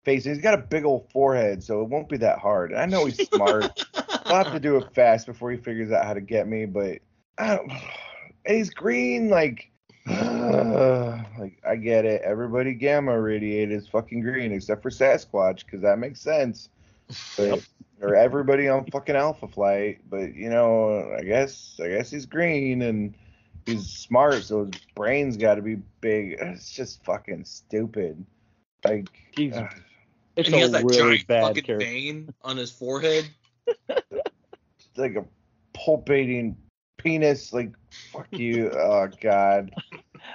[0.04, 0.26] face.
[0.26, 2.74] And he's got a big old forehead, so it won't be that hard.
[2.74, 3.86] I know he's smart.
[4.26, 6.66] I'll have to do it fast before he figures out how to get me.
[6.66, 7.00] But
[7.38, 7.72] I don't.
[8.44, 9.70] And he's green, like.
[10.08, 12.24] like I get it.
[12.24, 16.70] Everybody gamma radiated is fucking green except for Sasquatch because that makes sense.
[17.38, 17.64] But
[18.02, 20.00] or everybody on fucking Alpha Flight.
[20.10, 23.14] But you know, I guess I guess he's green and
[23.66, 26.38] he's smart, so his brain's got to be big.
[26.40, 28.26] It's just fucking stupid.
[28.84, 29.70] Like He's uh,
[30.36, 31.86] it's and he has a that really giant bad fucking character.
[31.86, 33.30] vein on his forehead.
[34.98, 35.26] like a
[35.74, 36.58] pulpating
[36.98, 37.54] penis.
[37.54, 37.72] Like
[38.12, 38.72] fuck you.
[38.72, 39.72] oh god.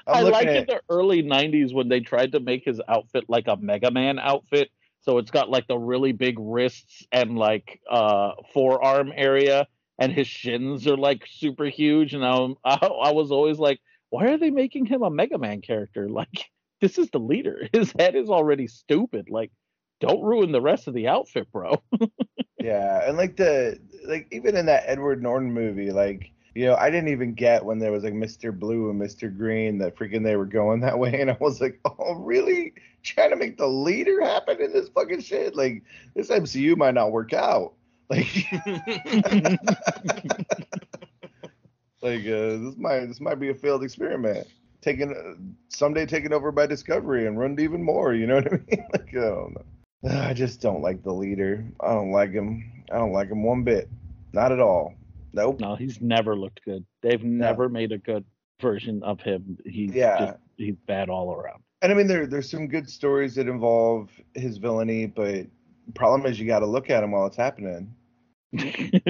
[0.06, 3.24] I'm I like at in the early '90s when they tried to make his outfit
[3.28, 4.70] like a Mega Man outfit.
[5.00, 9.66] So it's got like the really big wrists and like uh forearm area,
[9.98, 12.14] and his shins are like super huge.
[12.14, 15.60] And I, I, I was always like, why are they making him a Mega Man
[15.60, 16.08] character?
[16.16, 16.50] Like
[16.80, 17.68] this is the leader.
[17.72, 19.28] His head is already stupid.
[19.30, 19.50] Like
[20.00, 21.82] don't ruin the rest of the outfit, bro.
[22.60, 26.90] Yeah, and like the like even in that Edward Norton movie, like you know, I
[26.90, 28.58] didn't even get when there was like Mr.
[28.58, 29.34] Blue and Mr.
[29.34, 32.74] Green that freaking they were going that way, and I was like, oh really?
[33.02, 35.54] Trying to make the leader happen in this fucking shit?
[35.54, 35.82] Like
[36.14, 37.74] this MCU might not work out.
[38.08, 38.46] Like
[42.02, 44.46] like uh, this might this might be a failed experiment.
[44.80, 45.34] Taken uh,
[45.68, 48.14] someday taken over by Discovery and run even more.
[48.14, 48.86] You know what I mean?
[48.92, 49.64] like I don't know.
[50.28, 51.64] I just don't like the leader.
[51.80, 52.84] I don't like him.
[52.92, 53.88] I don't like him one bit.
[54.32, 54.94] Not at all.
[55.32, 55.60] Nope.
[55.60, 56.84] no, he's never looked good.
[57.02, 58.24] They've never made a good
[58.60, 59.58] version of him.
[59.66, 60.18] He's Yeah.
[60.18, 61.62] just he's bad all around.
[61.82, 65.46] And I mean, there there's some good stories that involve his villainy, but
[65.94, 67.94] problem is you got to look at him while it's happening.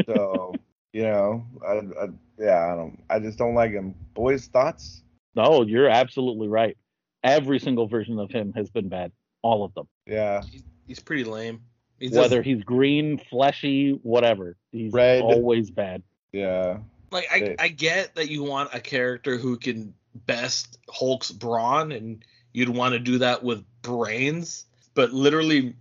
[0.07, 0.55] So
[0.93, 2.09] you know, I, I
[2.39, 3.03] yeah, I don't.
[3.11, 3.95] I just don't like him.
[4.15, 5.03] Boys, thoughts?
[5.35, 6.77] No, you're absolutely right.
[7.23, 9.13] Every single version of him has been bad.
[9.43, 9.87] all of them.
[10.07, 10.43] Yeah.
[10.51, 11.61] He's, he's pretty lame.
[11.99, 15.23] He's Whether just, he's green, fleshy, whatever, he's Red.
[15.23, 16.03] always bad.
[16.33, 16.79] Yeah.
[17.11, 21.93] like I, they- I get that you want a character who can best Hulk's brawn,
[21.93, 25.75] and you'd want to do that with brains, but literally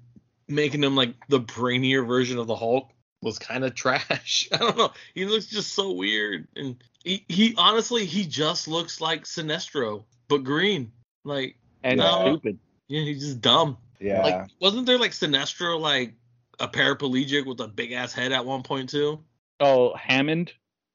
[0.47, 2.91] making him like the brainier version of the Hulk
[3.21, 4.47] was kind of trash.
[4.53, 4.91] I don't know.
[5.13, 10.43] He looks just so weird, and he, he honestly he just looks like Sinestro, but
[10.43, 10.91] green.
[11.23, 12.21] Like And No.
[12.21, 12.59] stupid.
[12.87, 13.77] yeah, he's just dumb.
[13.99, 14.21] Yeah.
[14.21, 16.13] Like wasn't there like Sinestro like
[16.59, 19.23] a paraplegic with a big ass head at one point too?
[19.59, 20.53] Oh, Hammond.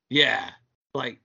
[0.09, 0.51] Yeah.
[0.95, 1.19] Like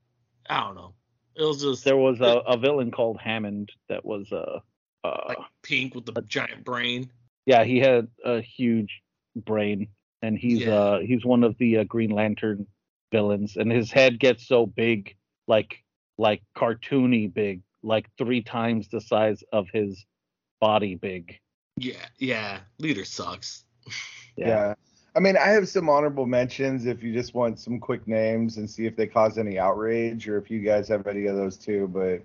[0.49, 0.93] I don't know.
[1.35, 4.59] It was just There was a, a villain called Hammond that was uh,
[5.03, 7.11] uh like pink with the giant brain.
[7.45, 9.01] Yeah, he had a huge
[9.35, 9.87] brain,
[10.21, 10.73] and he's Yeah.
[10.73, 12.67] uh he's one of the uh, Green Lantern
[13.11, 15.15] villains, and his head gets so big,
[15.47, 15.83] like
[16.17, 20.05] like cartoony big, like three times the size of his
[20.61, 21.39] body big.
[21.77, 22.59] Yeah, yeah.
[22.79, 23.65] Leader sucks.
[24.37, 24.73] yeah.
[25.15, 28.69] I mean, I have some honorable mentions if you just want some quick names and
[28.69, 31.87] see if they cause any outrage or if you guys have any of those too,
[31.87, 32.21] but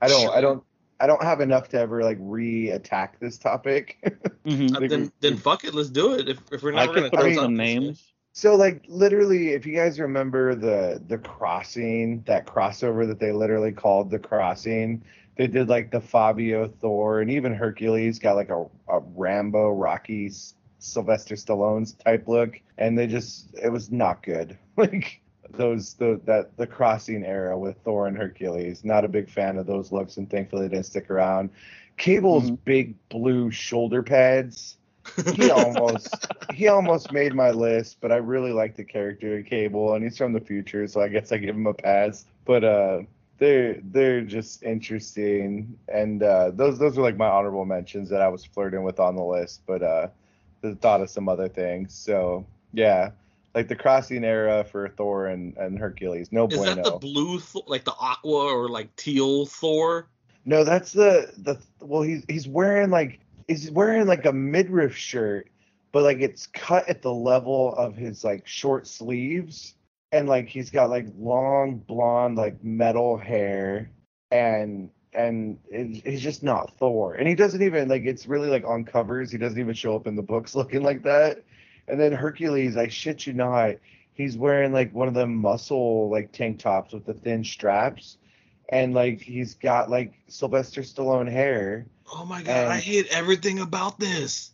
[0.00, 0.62] I don't I don't
[1.00, 3.98] I don't have enough to ever like re-attack this topic.
[4.46, 4.74] Mhm.
[4.74, 6.26] Uh, Think then then fuck it, let's do it.
[6.26, 8.10] If if we're not could gonna throw I some names.
[8.32, 13.72] So like literally, if you guys remember the the crossing, that crossover that they literally
[13.72, 15.04] called the crossing,
[15.36, 20.32] they did like the Fabio Thor and even Hercules got like a, a Rambo Rocky
[20.78, 24.56] Sylvester Stallone's type look, and they just it was not good.
[24.76, 25.20] Like
[25.56, 29.66] those the that the crossing era with Thor and Hercules, not a big fan of
[29.66, 31.50] those looks, and thankfully they didn't stick around.
[31.96, 32.58] Cable's Mhm.
[32.64, 34.76] big blue shoulder pads
[35.30, 39.94] he almost he almost made my list, but I really like the character of Cable,
[39.94, 42.24] and he's from the future, so I guess I give him a pass.
[42.44, 43.02] But uh,
[43.38, 48.28] they're they're just interesting, and uh, those those are like my honorable mentions that I
[48.28, 49.62] was flirting with on the list.
[49.66, 50.08] But uh,
[50.62, 51.94] the thought of some other things.
[51.94, 53.10] So yeah,
[53.54, 56.30] like the crossing era for Thor and, and Hercules.
[56.32, 56.76] No Is bueno.
[56.76, 60.08] that the blue like the aqua or like teal Thor?
[60.44, 65.48] No, that's the the well he's he's wearing like he's wearing like a midriff shirt,
[65.92, 69.74] but like it's cut at the level of his like short sleeves
[70.12, 73.90] and like he's got like long blonde like metal hair
[74.30, 77.14] and and it, he's just not Thor.
[77.14, 80.06] And he doesn't even like it's really like on covers, he doesn't even show up
[80.06, 81.42] in the books looking like that.
[81.90, 83.76] And then Hercules, I shit you not,
[84.14, 88.16] he's wearing like one of the muscle like tank tops with the thin straps
[88.70, 91.86] and like he's got like Sylvester Stallone hair.
[92.14, 94.52] Oh my god, I hate everything about this.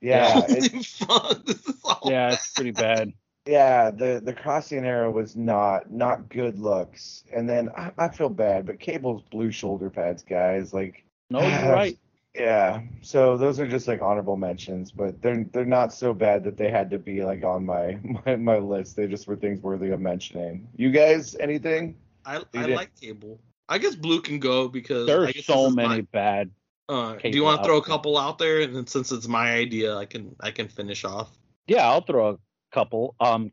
[0.00, 2.34] Yeah, Holy it, fuck, this is all Yeah, bad.
[2.34, 3.12] it's pretty bad.
[3.46, 3.90] yeah.
[3.90, 7.24] The the crossing era was not not good looks.
[7.34, 11.48] And then I, I feel bad, but Cable's blue shoulder pads, guys, like No, you're
[11.72, 11.98] right.
[12.38, 12.80] Yeah.
[13.02, 16.70] So those are just like honorable mentions, but they're they're not so bad that they
[16.70, 18.96] had to be like on my my, my list.
[18.96, 20.68] They just were things worthy of mentioning.
[20.76, 21.96] You guys, anything?
[22.24, 23.40] I, You I did- like Cable.
[23.70, 26.50] I guess Blue can go because I There's guess so many my- bad.
[26.88, 28.60] uh, do you want to throw a couple out there?
[28.62, 31.28] And then since it's my idea, I can I can finish off.
[31.66, 32.38] Yeah, I'll throw a
[32.72, 33.14] couple.
[33.20, 33.52] Um,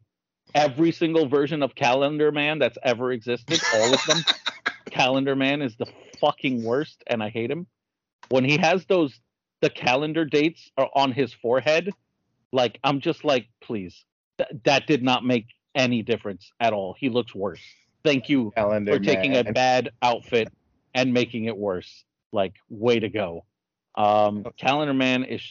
[0.54, 4.20] every single version of Calendar Man that's ever existed, all of them.
[4.90, 5.88] Calendar Man is the
[6.22, 7.68] fucking worst, and I hate him.
[8.30, 9.20] When he has those,
[9.62, 11.92] the calendar dates are on his forehead.
[12.52, 14.06] Like I'm just like, please,
[14.38, 16.96] Th- that did not make any difference at all.
[16.98, 17.62] He looks worse.
[18.04, 19.48] Thank you Calendar for taking man.
[19.48, 20.50] a bad outfit
[20.94, 22.04] and making it worse.
[22.32, 23.46] Like, way to go.
[23.96, 25.42] Um, Calendar Man is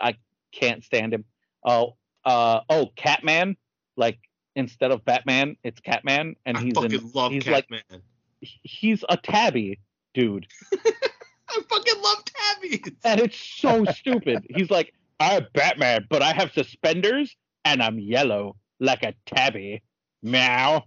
[0.00, 0.14] I
[0.52, 1.24] can't stand him.
[1.64, 3.56] Oh, uh, oh, Catman.
[3.96, 4.18] Like
[4.56, 8.02] instead of Batman, it's Catman, and I he's fucking in, love he's like Catman.
[8.40, 9.78] he's a tabby
[10.14, 10.46] dude,
[11.54, 12.92] I fucking love tabbies.
[13.04, 14.46] and it's so stupid.
[14.50, 19.82] He's like, I'm Batman, but I have suspenders and I'm yellow like a tabby.
[20.22, 20.84] Meow.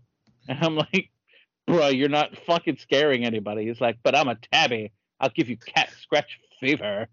[0.49, 1.09] And I'm like,
[1.65, 3.67] bro, you're not fucking scaring anybody.
[3.67, 4.91] He's like, but I'm a tabby.
[5.19, 7.07] I'll give you cat scratch fever.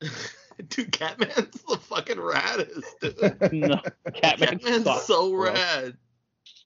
[0.68, 3.52] Dude, Catman's the fucking raddest, dude.
[3.52, 3.80] No,
[4.14, 5.52] Catman Catman's sucks, so bro.
[5.52, 5.96] rad.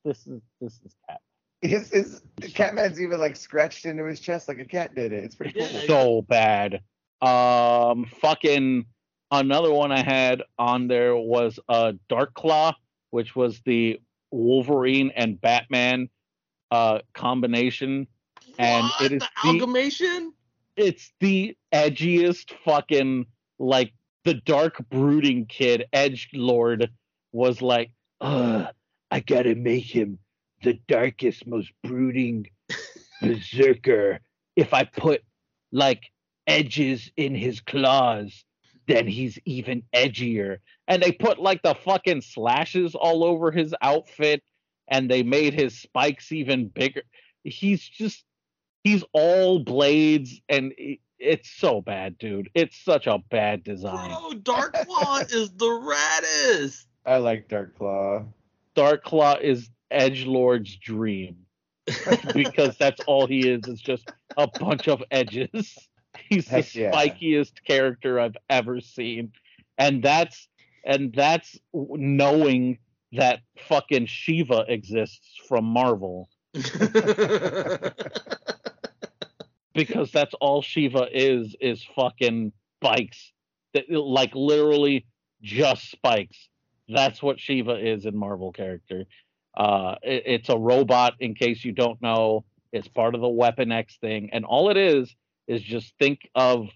[0.04, 1.20] This is this is cat.
[1.62, 2.22] His, his
[2.54, 5.24] Catman's even like scratched into his chest like a cat did it.
[5.24, 5.68] It's pretty cool.
[5.68, 5.86] Yeah.
[5.86, 6.80] so bad.
[7.22, 8.84] Um, fucking
[9.30, 12.74] another one I had on there was uh Dark Claw,
[13.10, 14.00] which was the
[14.30, 16.08] Wolverine and Batman
[16.70, 18.06] uh combination.
[18.58, 19.02] And What?
[19.02, 20.32] it is the the- amalgamation.
[20.76, 23.24] It's the edgiest fucking
[23.58, 26.90] like the dark brooding kid edge lord
[27.32, 28.66] was like, uh,
[29.10, 30.18] I gotta make him
[30.66, 32.48] the darkest, most brooding
[33.22, 34.20] berserker.
[34.56, 35.22] If I put
[35.72, 36.02] like
[36.46, 38.44] edges in his claws,
[38.88, 40.58] then he's even edgier.
[40.88, 44.42] And they put like the fucking slashes all over his outfit
[44.88, 47.02] and they made his spikes even bigger.
[47.44, 48.24] He's just
[48.82, 52.50] he's all blades and it- it's so bad, dude.
[52.54, 54.10] It's such a bad design.
[54.10, 56.84] Bro, Dark Claw is the raddest.
[57.06, 58.24] I like Dark Claw.
[58.74, 61.36] Dark Claw is Edge Lord's dream
[62.34, 63.66] because that's all he is.
[63.68, 65.76] Is just a bunch of edges.
[66.28, 66.90] He's the Heck yeah.
[66.92, 69.32] spikiest character I've ever seen,
[69.78, 70.48] and that's
[70.84, 72.78] and that's knowing
[73.12, 76.28] that fucking Shiva exists from Marvel
[79.74, 83.32] because that's all Shiva is is fucking spikes,
[83.74, 85.06] That- like literally
[85.42, 86.48] just spikes.
[86.88, 89.04] That's what Shiva is in Marvel character.
[89.56, 91.14] Uh, it- it's a robot.
[91.20, 94.76] In case you don't know, it's part of the Weapon X thing, and all it
[94.76, 95.14] is
[95.46, 96.68] is just think of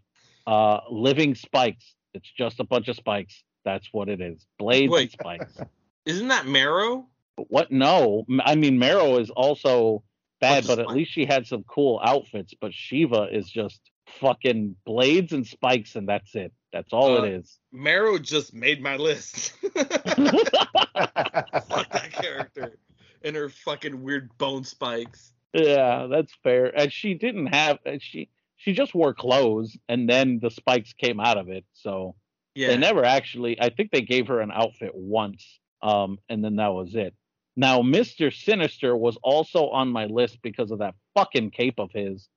[0.47, 1.95] uh, living spikes.
[2.15, 3.43] It's just a bunch of spikes.
[3.65, 4.47] That's what it is.
[4.59, 5.59] Blades and spikes.
[6.07, 7.07] Isn't that Marrow?
[7.37, 7.71] What?
[7.71, 10.03] No, I mean Marrow is also
[10.41, 10.97] bad, but at spikes.
[10.97, 12.55] least she had some cool outfits.
[12.59, 13.81] But Shiva is just
[14.21, 16.53] fucking blades and spikes, and that's it.
[16.73, 17.59] That's all Uh, it is.
[17.73, 19.51] Marrow just made my list.
[19.63, 19.75] Fuck
[20.95, 22.77] that character.
[23.23, 25.33] And her fucking weird bone spikes.
[25.53, 26.67] yeah, that's fair.
[26.77, 27.79] And she didn't have.
[28.01, 31.65] She she just wore clothes, and then the spikes came out of it.
[31.73, 32.15] So
[32.55, 32.69] Yeah.
[32.69, 33.61] they never actually.
[33.61, 37.15] I think they gave her an outfit once, um, and then that was it.
[37.57, 42.29] Now, Mister Sinister was also on my list because of that fucking cape of his,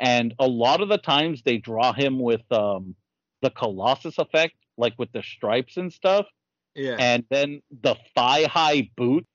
[0.00, 2.96] and a lot of the times they draw him with um,
[3.42, 6.26] the Colossus effect, like with the stripes and stuff,
[6.74, 6.96] yeah.
[6.98, 9.26] and then the thigh high boot.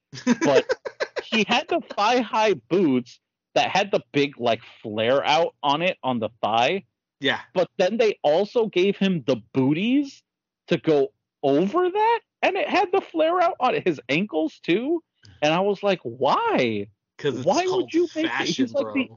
[0.43, 0.65] But
[1.23, 3.19] he had the thigh high boots
[3.55, 6.83] that had the big like flare out on it on the thigh
[7.19, 7.39] yeah.
[7.55, 10.21] but then they also gave him the booties
[10.67, 11.07] to go
[11.41, 15.01] over that and it had the flare out on his ankles too
[15.41, 16.85] and i was like why
[17.17, 18.93] Because Why would you make it- fashion, he's like bro.
[18.93, 19.09] the-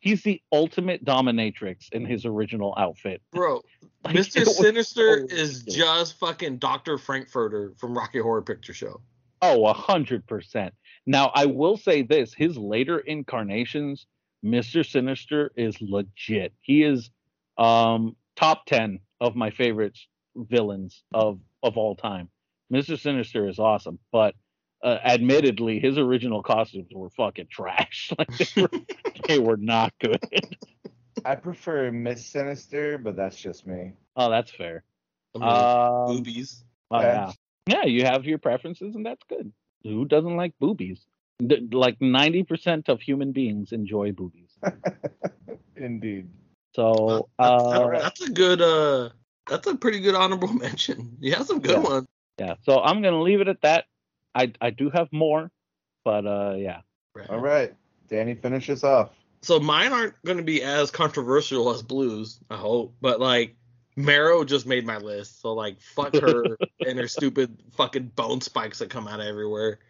[0.00, 3.62] he's the ultimate dominatrix in his original outfit Bro,
[4.04, 4.46] Like, Mr.
[4.46, 6.98] Sinister so is just fucking Dr.
[6.98, 9.00] Frank-N-Furter from Rocky Horror Picture Show.
[9.42, 10.72] oh a hundred percent
[11.06, 14.06] now i will say this his later incarnations
[14.44, 17.10] mr sinister is legit he is
[17.56, 19.98] um top 10 of my favorite
[20.36, 22.28] villains of of all time
[22.72, 24.34] mr sinister is awesome but
[24.82, 28.70] uh, admittedly his original costumes were fucking trash like they were,
[29.28, 30.20] they were not good
[31.24, 33.92] I prefer Miss Sinister, but that's just me.
[34.16, 34.84] oh that's fair
[35.34, 36.64] I mean, um, boobies.
[36.90, 37.32] oh, Yeah.
[37.66, 39.52] yeah yeah you have your preferences and that's good
[39.82, 41.00] who doesn't like boobies
[41.44, 44.50] D- like 90% of human beings enjoy boobies
[45.76, 46.28] Indeed.
[46.74, 49.10] so That's, uh, that- that's a good uh
[49.48, 51.16] that's a pretty good honorable mention.
[51.20, 51.88] You have some good Yeah.
[51.88, 52.06] ones.
[52.38, 53.84] yeah so i'm gonna leave it at that
[54.38, 55.50] i i do have more
[56.04, 56.80] but uh yeah
[57.28, 57.74] All right.
[58.08, 59.10] Danny, finish us off.
[59.42, 62.94] So mine aren't going to be as controversial as Blues, I hope.
[63.00, 63.54] But like
[63.96, 66.56] Marrow just made my list, so like fuck her
[66.86, 69.80] and her stupid fucking bone spikes that come out of everywhere.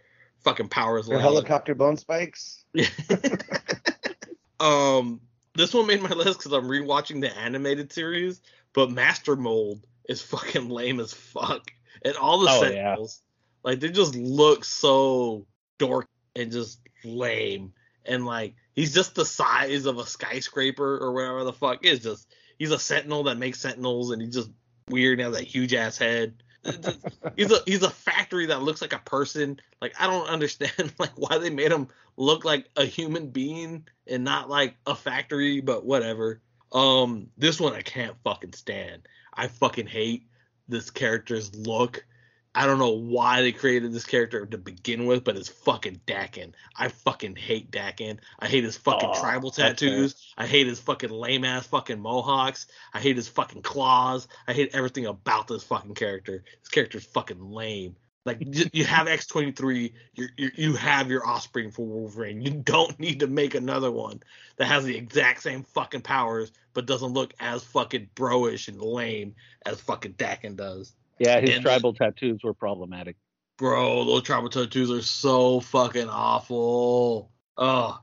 [0.40, 1.06] Fucking powers.
[1.08, 1.22] Your loud.
[1.24, 2.64] helicopter bone spikes?
[4.60, 5.20] um,
[5.54, 8.40] this one made my list because I'm rewatching the animated series,
[8.72, 11.70] but Master Mold is fucking lame as fuck,
[12.02, 12.68] and all the Oh, yeah.
[12.68, 13.22] Sentinels,
[13.62, 15.46] like they just look so
[15.78, 17.72] dork and just lame,
[18.04, 22.00] and like he's just the size of a skyscraper or whatever the fuck is.
[22.00, 22.28] Just
[22.58, 24.50] he's a Sentinel that makes Sentinels, and he's just
[24.88, 26.42] weird and has that huge ass head.
[27.36, 29.60] he's a he's a factory that looks like a person.
[29.80, 34.24] Like I don't understand like why they made him look like a human being and
[34.24, 36.40] not like a factory, but whatever.
[36.72, 39.08] Um, this one I can't fucking stand.
[39.32, 40.26] I fucking hate
[40.68, 42.04] this character's look.
[42.54, 46.52] I don't know why they created this character to begin with, but it's fucking Daken.
[46.76, 48.18] I fucking hate Daken.
[48.38, 50.32] I hate his fucking Aw, tribal tattoos.
[50.36, 52.66] I hate his fucking lame ass fucking mohawks.
[52.92, 54.28] I hate his fucking claws.
[54.48, 56.42] I hate everything about this fucking character.
[56.60, 57.96] This character's fucking lame.
[58.24, 58.42] Like
[58.74, 59.94] you, have X twenty three,
[60.36, 62.42] you have your offspring for Wolverine.
[62.42, 64.20] You don't need to make another one
[64.56, 69.34] that has the exact same fucking powers, but doesn't look as fucking broish and lame
[69.64, 70.92] as fucking Daken does.
[71.20, 73.16] Yeah his And- tribal tattoos were problematic
[73.58, 77.32] Bro, those tribal tattoos are so fucking awful.
[77.56, 77.98] Oh,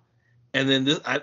[0.53, 1.21] and then this, I,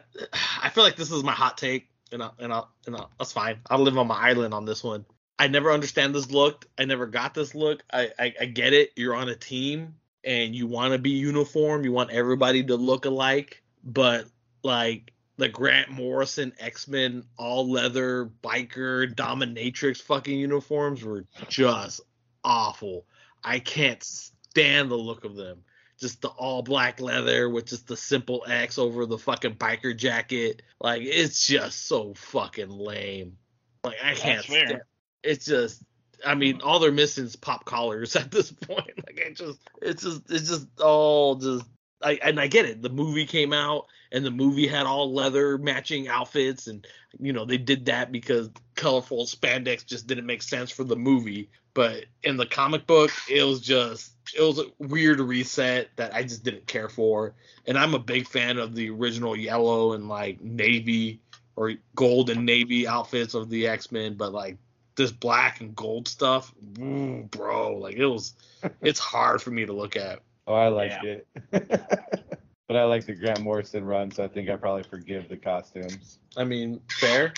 [0.63, 3.33] I feel like this is my hot take, and I, and I, and I, that's
[3.33, 3.59] fine.
[3.69, 5.05] I'll live on my island on this one.
[5.39, 6.67] I never understand this look.
[6.79, 7.83] I never got this look.
[7.93, 8.93] I, I, I get it.
[8.97, 11.85] You're on a team and you want to be uniform.
[11.85, 14.25] You want everybody to look alike, but
[14.63, 22.01] like the Grant Morrison X Men all leather biker dominatrix fucking uniforms were just
[22.45, 23.07] awful.
[23.43, 25.65] I can't stand the look of them.
[25.99, 30.63] Just the all black leather with just the simple X over the fucking biker jacket.
[30.81, 33.37] Like it's just so fucking lame.
[33.85, 34.81] Like I can't stand.
[35.23, 35.83] It's just.
[36.25, 38.93] I mean, all they're missing is pop collars at this point.
[39.07, 41.65] Like it just, it's just, it's just all just.
[42.03, 42.83] I and I get it.
[42.83, 46.87] The movie came out, and the movie had all leather matching outfits, and
[47.19, 51.51] you know they did that because colorful spandex just didn't make sense for the movie.
[51.75, 56.23] But in the comic book, it was just it was a weird reset that I
[56.23, 57.35] just didn't care for.
[57.67, 61.21] And I'm a big fan of the original yellow and like navy
[61.57, 64.59] or gold and navy outfits of the X Men, but like
[64.97, 68.35] this black and gold stuff, ooh, bro, like it was,
[68.81, 70.21] it's hard for me to look at.
[70.47, 71.27] Oh, I liked it.
[71.51, 76.19] but I like the Grant Morrison run, so I think I probably forgive the costumes.
[76.37, 77.35] I mean, fair,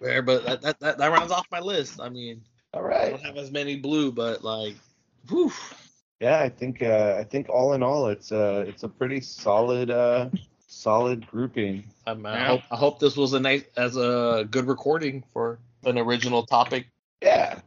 [0.00, 2.00] fair, but that that, that, that rounds off my list.
[2.00, 2.42] I mean,
[2.74, 4.74] all right, I don't have as many blue, but like,
[5.28, 5.52] whew,
[6.20, 9.90] Yeah, I think uh, I think all in all, it's uh it's a pretty solid
[9.90, 10.30] uh
[10.66, 11.84] solid grouping.
[12.06, 15.98] I'm, I hope I hope this was a nice as a good recording for an
[15.98, 16.88] original topic.
[17.22, 17.60] Yeah,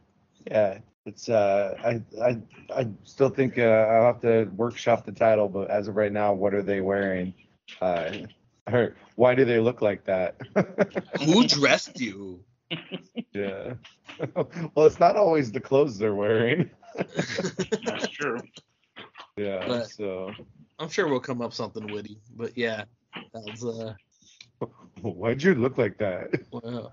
[0.46, 0.78] yeah.
[1.06, 2.38] It's uh I I
[2.74, 6.32] I still think uh, I'll have to workshop the title, but as of right now,
[6.34, 7.32] what are they wearing?
[7.80, 8.10] Uh,
[8.72, 10.34] or why do they look like that?
[11.24, 12.44] Who dressed you?
[13.32, 13.74] yeah.
[14.34, 16.68] well, it's not always the clothes they're wearing.
[17.84, 18.40] That's true.
[19.36, 19.64] Yeah.
[19.68, 20.32] But- So
[20.80, 22.84] I'm sure we'll come up something witty, but yeah,
[23.14, 23.94] that was uh,
[25.02, 26.30] why'd you look like that?
[26.50, 26.92] well,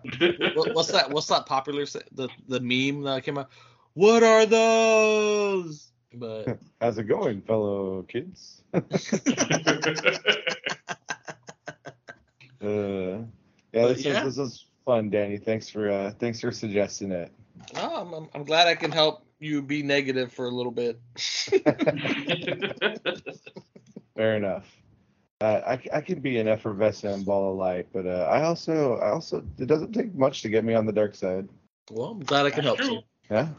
[0.74, 1.10] what's that?
[1.10, 3.50] What's that popular the the meme that came out?
[3.96, 5.92] What are those?
[6.14, 8.64] But How's it going, fellow kids?
[12.62, 13.20] Uh,
[13.74, 14.26] yeah, But this yeah.
[14.26, 15.38] is this is fun, Danny.
[15.38, 17.30] Thanks for uh, thanks for suggesting it.
[17.76, 20.98] oh, I'm, I'm I'm glad I can help you be negative for a little bit.
[24.16, 24.66] Fair enough.
[25.42, 29.10] Uh, I, I can be an effervescent ball of light, but uh, I also I
[29.10, 31.50] also it doesn't take much to get me on the dark side.
[31.92, 33.02] well, I'm glad I can help That's you.
[33.30, 33.50] Yeah,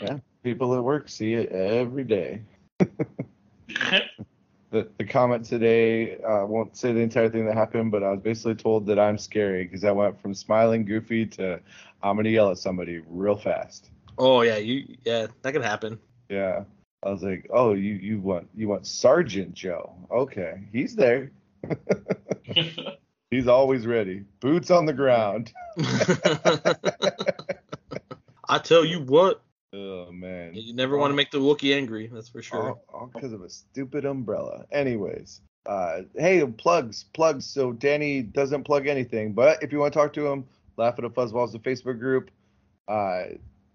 [0.00, 0.18] yeah.
[0.42, 2.42] People at work see it every day.
[4.72, 8.20] The the comment today uh, won't say the entire thing that happened, but I was
[8.20, 11.60] basically told that I'm scary because I went from smiling goofy to
[12.02, 13.90] I'm gonna yell at somebody real fast.
[14.16, 15.98] Oh yeah, you yeah, that could happen.
[16.30, 16.64] Yeah.
[17.02, 19.94] I was like, oh, you you want you want Sergeant Joe?
[20.10, 21.30] Okay, he's there.
[23.30, 24.24] He's always ready.
[24.40, 25.54] Boots on the ground.
[28.46, 29.40] I tell you what,
[29.74, 30.54] Oh man.
[30.54, 32.10] you never want to make the Wookiee angry.
[32.12, 32.70] That's for sure.
[32.70, 34.66] All, all because of a stupid umbrella.
[34.70, 37.46] Anyways, uh, hey, plugs, plugs.
[37.46, 40.44] So Danny doesn't plug anything, but if you want to talk to him,
[40.76, 42.30] laugh at a fuzzballs the Facebook group.
[42.86, 43.24] Uh,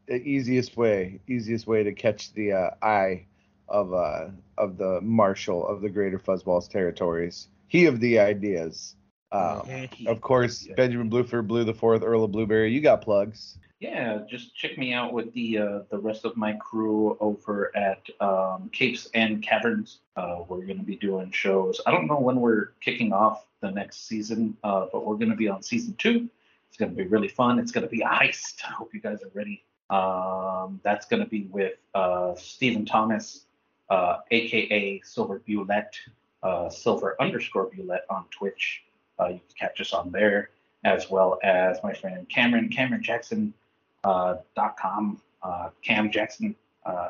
[0.08, 3.26] the easiest way, easiest way to catch the uh, eye
[3.70, 7.48] of uh of the marshal of the Greater Fuzzballs territories.
[7.68, 8.96] He of the ideas.
[9.32, 12.72] Um, of course, Benjamin Blueford, Blue the Fourth, Earl of Blueberry.
[12.72, 13.58] You got plugs.
[13.80, 18.02] Yeah, just check me out with the uh, the rest of my crew over at
[18.20, 20.00] um, Capes and Caverns.
[20.16, 21.80] Uh, we're going to be doing shows.
[21.86, 25.36] I don't know when we're kicking off the next season, uh, but we're going to
[25.36, 26.28] be on season two.
[26.70, 27.60] It's going to be really fun.
[27.60, 28.64] It's going to be heist.
[28.68, 29.64] I hope you guys are ready.
[29.92, 33.46] Um, that's going to be with uh, Stephen Thomas,
[33.92, 35.98] uh, aka Silver Bulette,
[36.42, 38.82] uh, Silver underscore Bulette on Twitch.
[39.20, 40.50] Uh, you can catch us on there,
[40.84, 43.54] as well as my friend Cameron, Cameron Jackson
[44.04, 44.36] uh,
[44.80, 45.22] com.
[45.44, 46.56] Uh, Cam Jackson,
[46.86, 47.10] uh,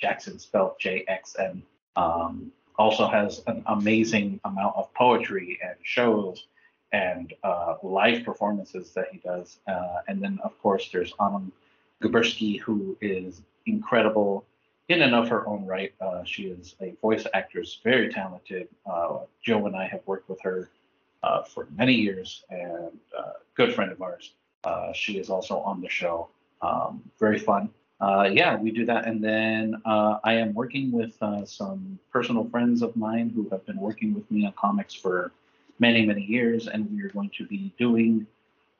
[0.00, 1.62] Jackson spelled J X N.
[1.96, 6.46] Um, also has an amazing amount of poetry and shows
[6.92, 9.58] and uh, live performances that he does.
[9.66, 11.52] Uh, and then, of course, there's Anam
[12.02, 14.44] Gubersky, who is incredible
[14.88, 15.92] in and of her own right.
[16.24, 18.68] She is a voice actress, very talented.
[19.42, 20.70] Joe and I have worked with her
[21.22, 24.32] uh, for many years and uh, good friend of ours.
[24.64, 26.28] Uh, she is also on the show.
[26.62, 27.70] Um, very fun.
[28.00, 29.06] Uh, yeah, we do that.
[29.06, 33.64] And then uh, I am working with uh, some personal friends of mine who have
[33.66, 35.32] been working with me on comics for
[35.78, 36.66] many, many years.
[36.66, 38.26] And we are going to be doing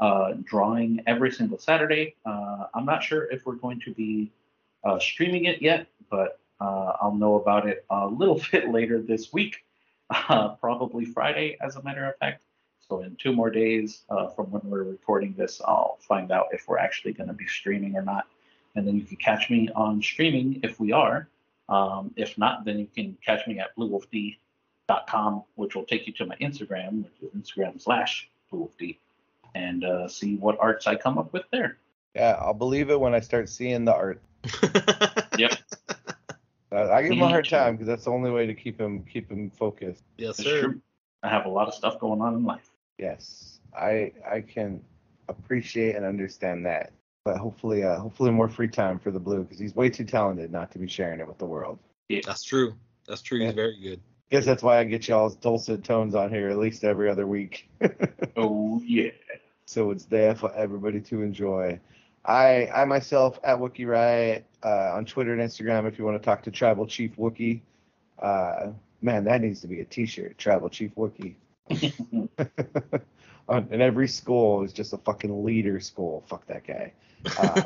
[0.01, 2.17] uh, drawing every single Saturday.
[2.27, 4.31] Uh, I'm not sure if we're going to be
[4.99, 9.65] streaming it yet, but I'll know about it a little bit later this week,
[10.11, 12.43] probably Friday, as a matter of fact.
[12.89, 16.69] So in two more days uh, from when we're recording this, I'll find out if
[16.69, 18.27] we're actually going to be streaming or not.
[18.77, 21.29] And then you can catch me on streaming if we are.
[21.69, 24.39] Um, if not, then you can catch me at Blue Wolf D
[25.07, 28.99] com, which will take you to my Instagram, which is Instagram slash Poofty,
[29.55, 31.79] and uh, see what arts I come up with there.
[32.15, 34.23] Yeah, I'll believe it when I start seeing the art.
[36.75, 39.05] Uh, I give him a hard time because that's the only way to keep him
[39.05, 40.03] keep him focused.
[40.19, 40.61] yes, It's sir.
[40.61, 40.81] true.
[41.23, 42.69] I have a lot of stuff going on in life.
[42.99, 44.83] Yes, I I can
[45.29, 46.93] appreciate and understand that.
[47.25, 50.53] But hopefully, uh, hopefully more free time for the blue because he's way too talented
[50.53, 51.79] not to be sharing it with the world.
[52.09, 52.75] Yeah, that's true.
[53.07, 53.39] That's true.
[53.39, 53.53] He's Yeah.
[53.55, 54.01] very good.
[54.31, 57.69] Guess that's why I get y'all's dulcet tones on here at least every other week.
[58.37, 59.11] Oh yeah.
[59.67, 61.79] so it's there for everybody to enjoy.
[62.25, 66.25] I I myself at Wookiee Riot uh, on Twitter and Instagram if you want to
[66.25, 67.61] talk to Tribal Chief Wookie.
[68.19, 68.73] Uh,
[69.03, 70.37] man, that needs to be a T-shirt.
[70.39, 71.35] Tribal Chief Wookie.
[73.47, 76.25] And every school is just a fucking leader school.
[76.27, 76.93] Fuck that guy.
[77.39, 77.63] Uh,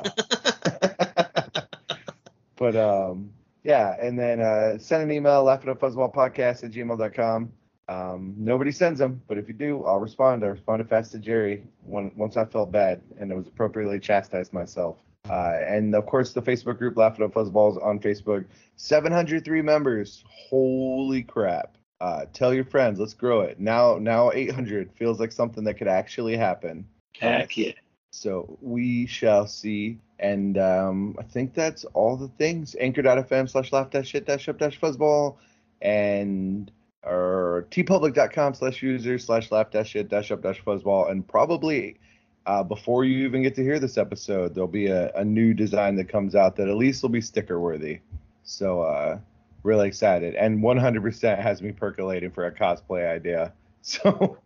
[2.57, 3.31] but um,
[3.63, 7.53] yeah, and then uh, send an email, laugh it up fuzzball podcast at gmail.com.
[7.89, 10.45] Um, nobody sends them, but if you do, I'll respond.
[10.45, 14.53] I responded fast to Jerry when, once I felt bad and it was appropriately chastised
[14.53, 14.99] myself.
[15.31, 18.45] Uh, and of course, the Facebook group Laughing Up Fuzzballs on Facebook.
[18.77, 20.23] 703 members.
[20.29, 21.78] Holy crap.
[22.01, 23.01] Uh, tell your friends.
[23.01, 23.59] Let's grow it.
[23.59, 26.87] Now, now 800 feels like something that could actually happen.
[27.19, 27.73] Heck yeah.
[28.11, 29.99] So we shall see.
[30.19, 32.77] And um, I think that's all the things.
[32.81, 35.37] Anchor.fm slash laugh dash shit dash up dash fuzzball
[35.81, 36.71] and
[37.05, 41.11] or teepublic.com slash user slash laugh dash shit dash up dash fuzzball.
[41.11, 41.99] And probably
[42.47, 45.97] uh, before you even get to hear this episode, there'll be a, a new design
[45.97, 48.01] that comes out that at least will be sticker worthy.
[48.43, 49.19] So uh,
[49.63, 50.35] really excited.
[50.35, 53.53] And 100% has me percolating for a cosplay idea.
[53.81, 54.39] So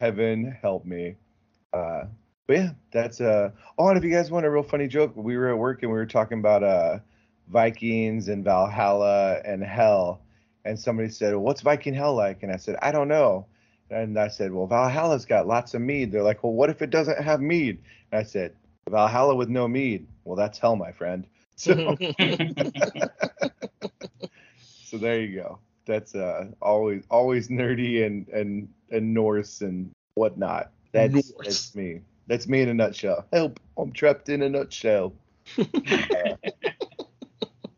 [0.00, 1.16] heaven help me.
[1.72, 2.04] Uh,
[2.46, 3.50] but yeah, that's uh.
[3.76, 5.90] Oh, and if you guys want a real funny joke, we were at work and
[5.90, 7.00] we were talking about uh
[7.48, 10.20] Vikings and Valhalla and hell,
[10.64, 13.46] and somebody said, well, "What's Viking hell like?" And I said, "I don't know."
[13.90, 16.90] And I said, "Well, Valhalla's got lots of mead." They're like, "Well, what if it
[16.90, 17.78] doesn't have mead?"
[18.12, 18.54] And I said,
[18.88, 20.06] "Valhalla with no mead.
[20.24, 21.26] Well, that's hell, my friend."
[21.56, 21.96] So,
[24.84, 25.58] so there you go.
[25.86, 30.70] That's uh always always nerdy and and and Norse and whatnot.
[30.92, 31.32] That's Norse.
[31.42, 32.02] that's me.
[32.26, 33.26] That's me in a nutshell.
[33.32, 33.58] Help!
[33.78, 35.14] I'm trapped in a nutshell.
[35.58, 36.36] Uh,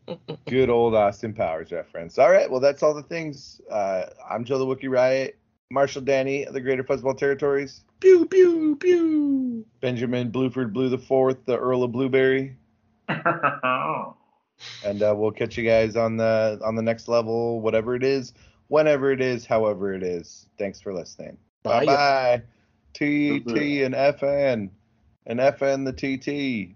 [0.47, 2.17] good old Austin Powers reference.
[2.17, 3.61] All right, well that's all the things.
[3.71, 5.37] Uh, I'm Joe the Wookiee Riot,
[5.69, 9.65] Marshall Danny of the Greater Fuzzball Territories, pew pew pew.
[9.81, 12.55] Benjamin Bluford Blue the Fourth, the Earl of Blueberry,
[14.85, 18.33] and uh, we'll catch you guys on the on the next level, whatever it is,
[18.67, 20.45] whenever it is, however it is.
[20.57, 21.37] Thanks for listening.
[21.63, 21.85] Bye.
[21.85, 22.41] Bye bye.
[22.93, 24.69] TT and FN
[25.25, 26.75] and FN the TT.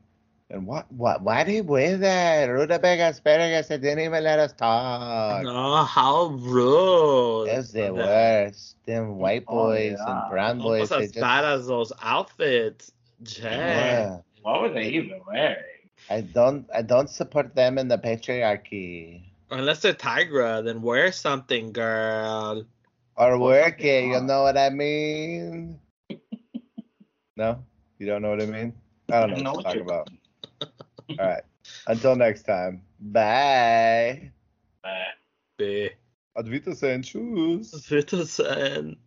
[0.50, 2.46] And what what why did we wear that?
[2.46, 5.44] Rutabaga asparagus it didn't even let us talk.
[5.48, 7.48] Oh, how rude.
[7.48, 7.92] That's the Yeah.
[7.92, 8.76] worst.
[8.86, 10.22] Them white Oh, boys yeah.
[10.22, 10.92] and brown boys.
[10.92, 12.92] Almost as just, bad as those outfits.
[13.24, 13.44] Jay.
[13.44, 14.18] yeah.
[14.42, 15.58] what were they even wearing?
[16.10, 19.24] I don't I don't support them in the patriarchy.
[19.50, 22.66] Unless they're Tigra, then wear something, girl.
[23.16, 25.80] Or Well, work fucking it, you know what I mean?
[27.38, 27.64] no?
[28.00, 28.74] You don't know what I mean?
[29.12, 30.08] I don't know, I know what what to you're talk
[30.60, 30.70] about.
[31.20, 31.44] All right.
[31.88, 32.82] Until next time.
[33.00, 34.32] Bye.
[35.58, 35.90] B.
[36.38, 37.72] Advita saying choose.
[37.90, 38.98] Wiedersehen.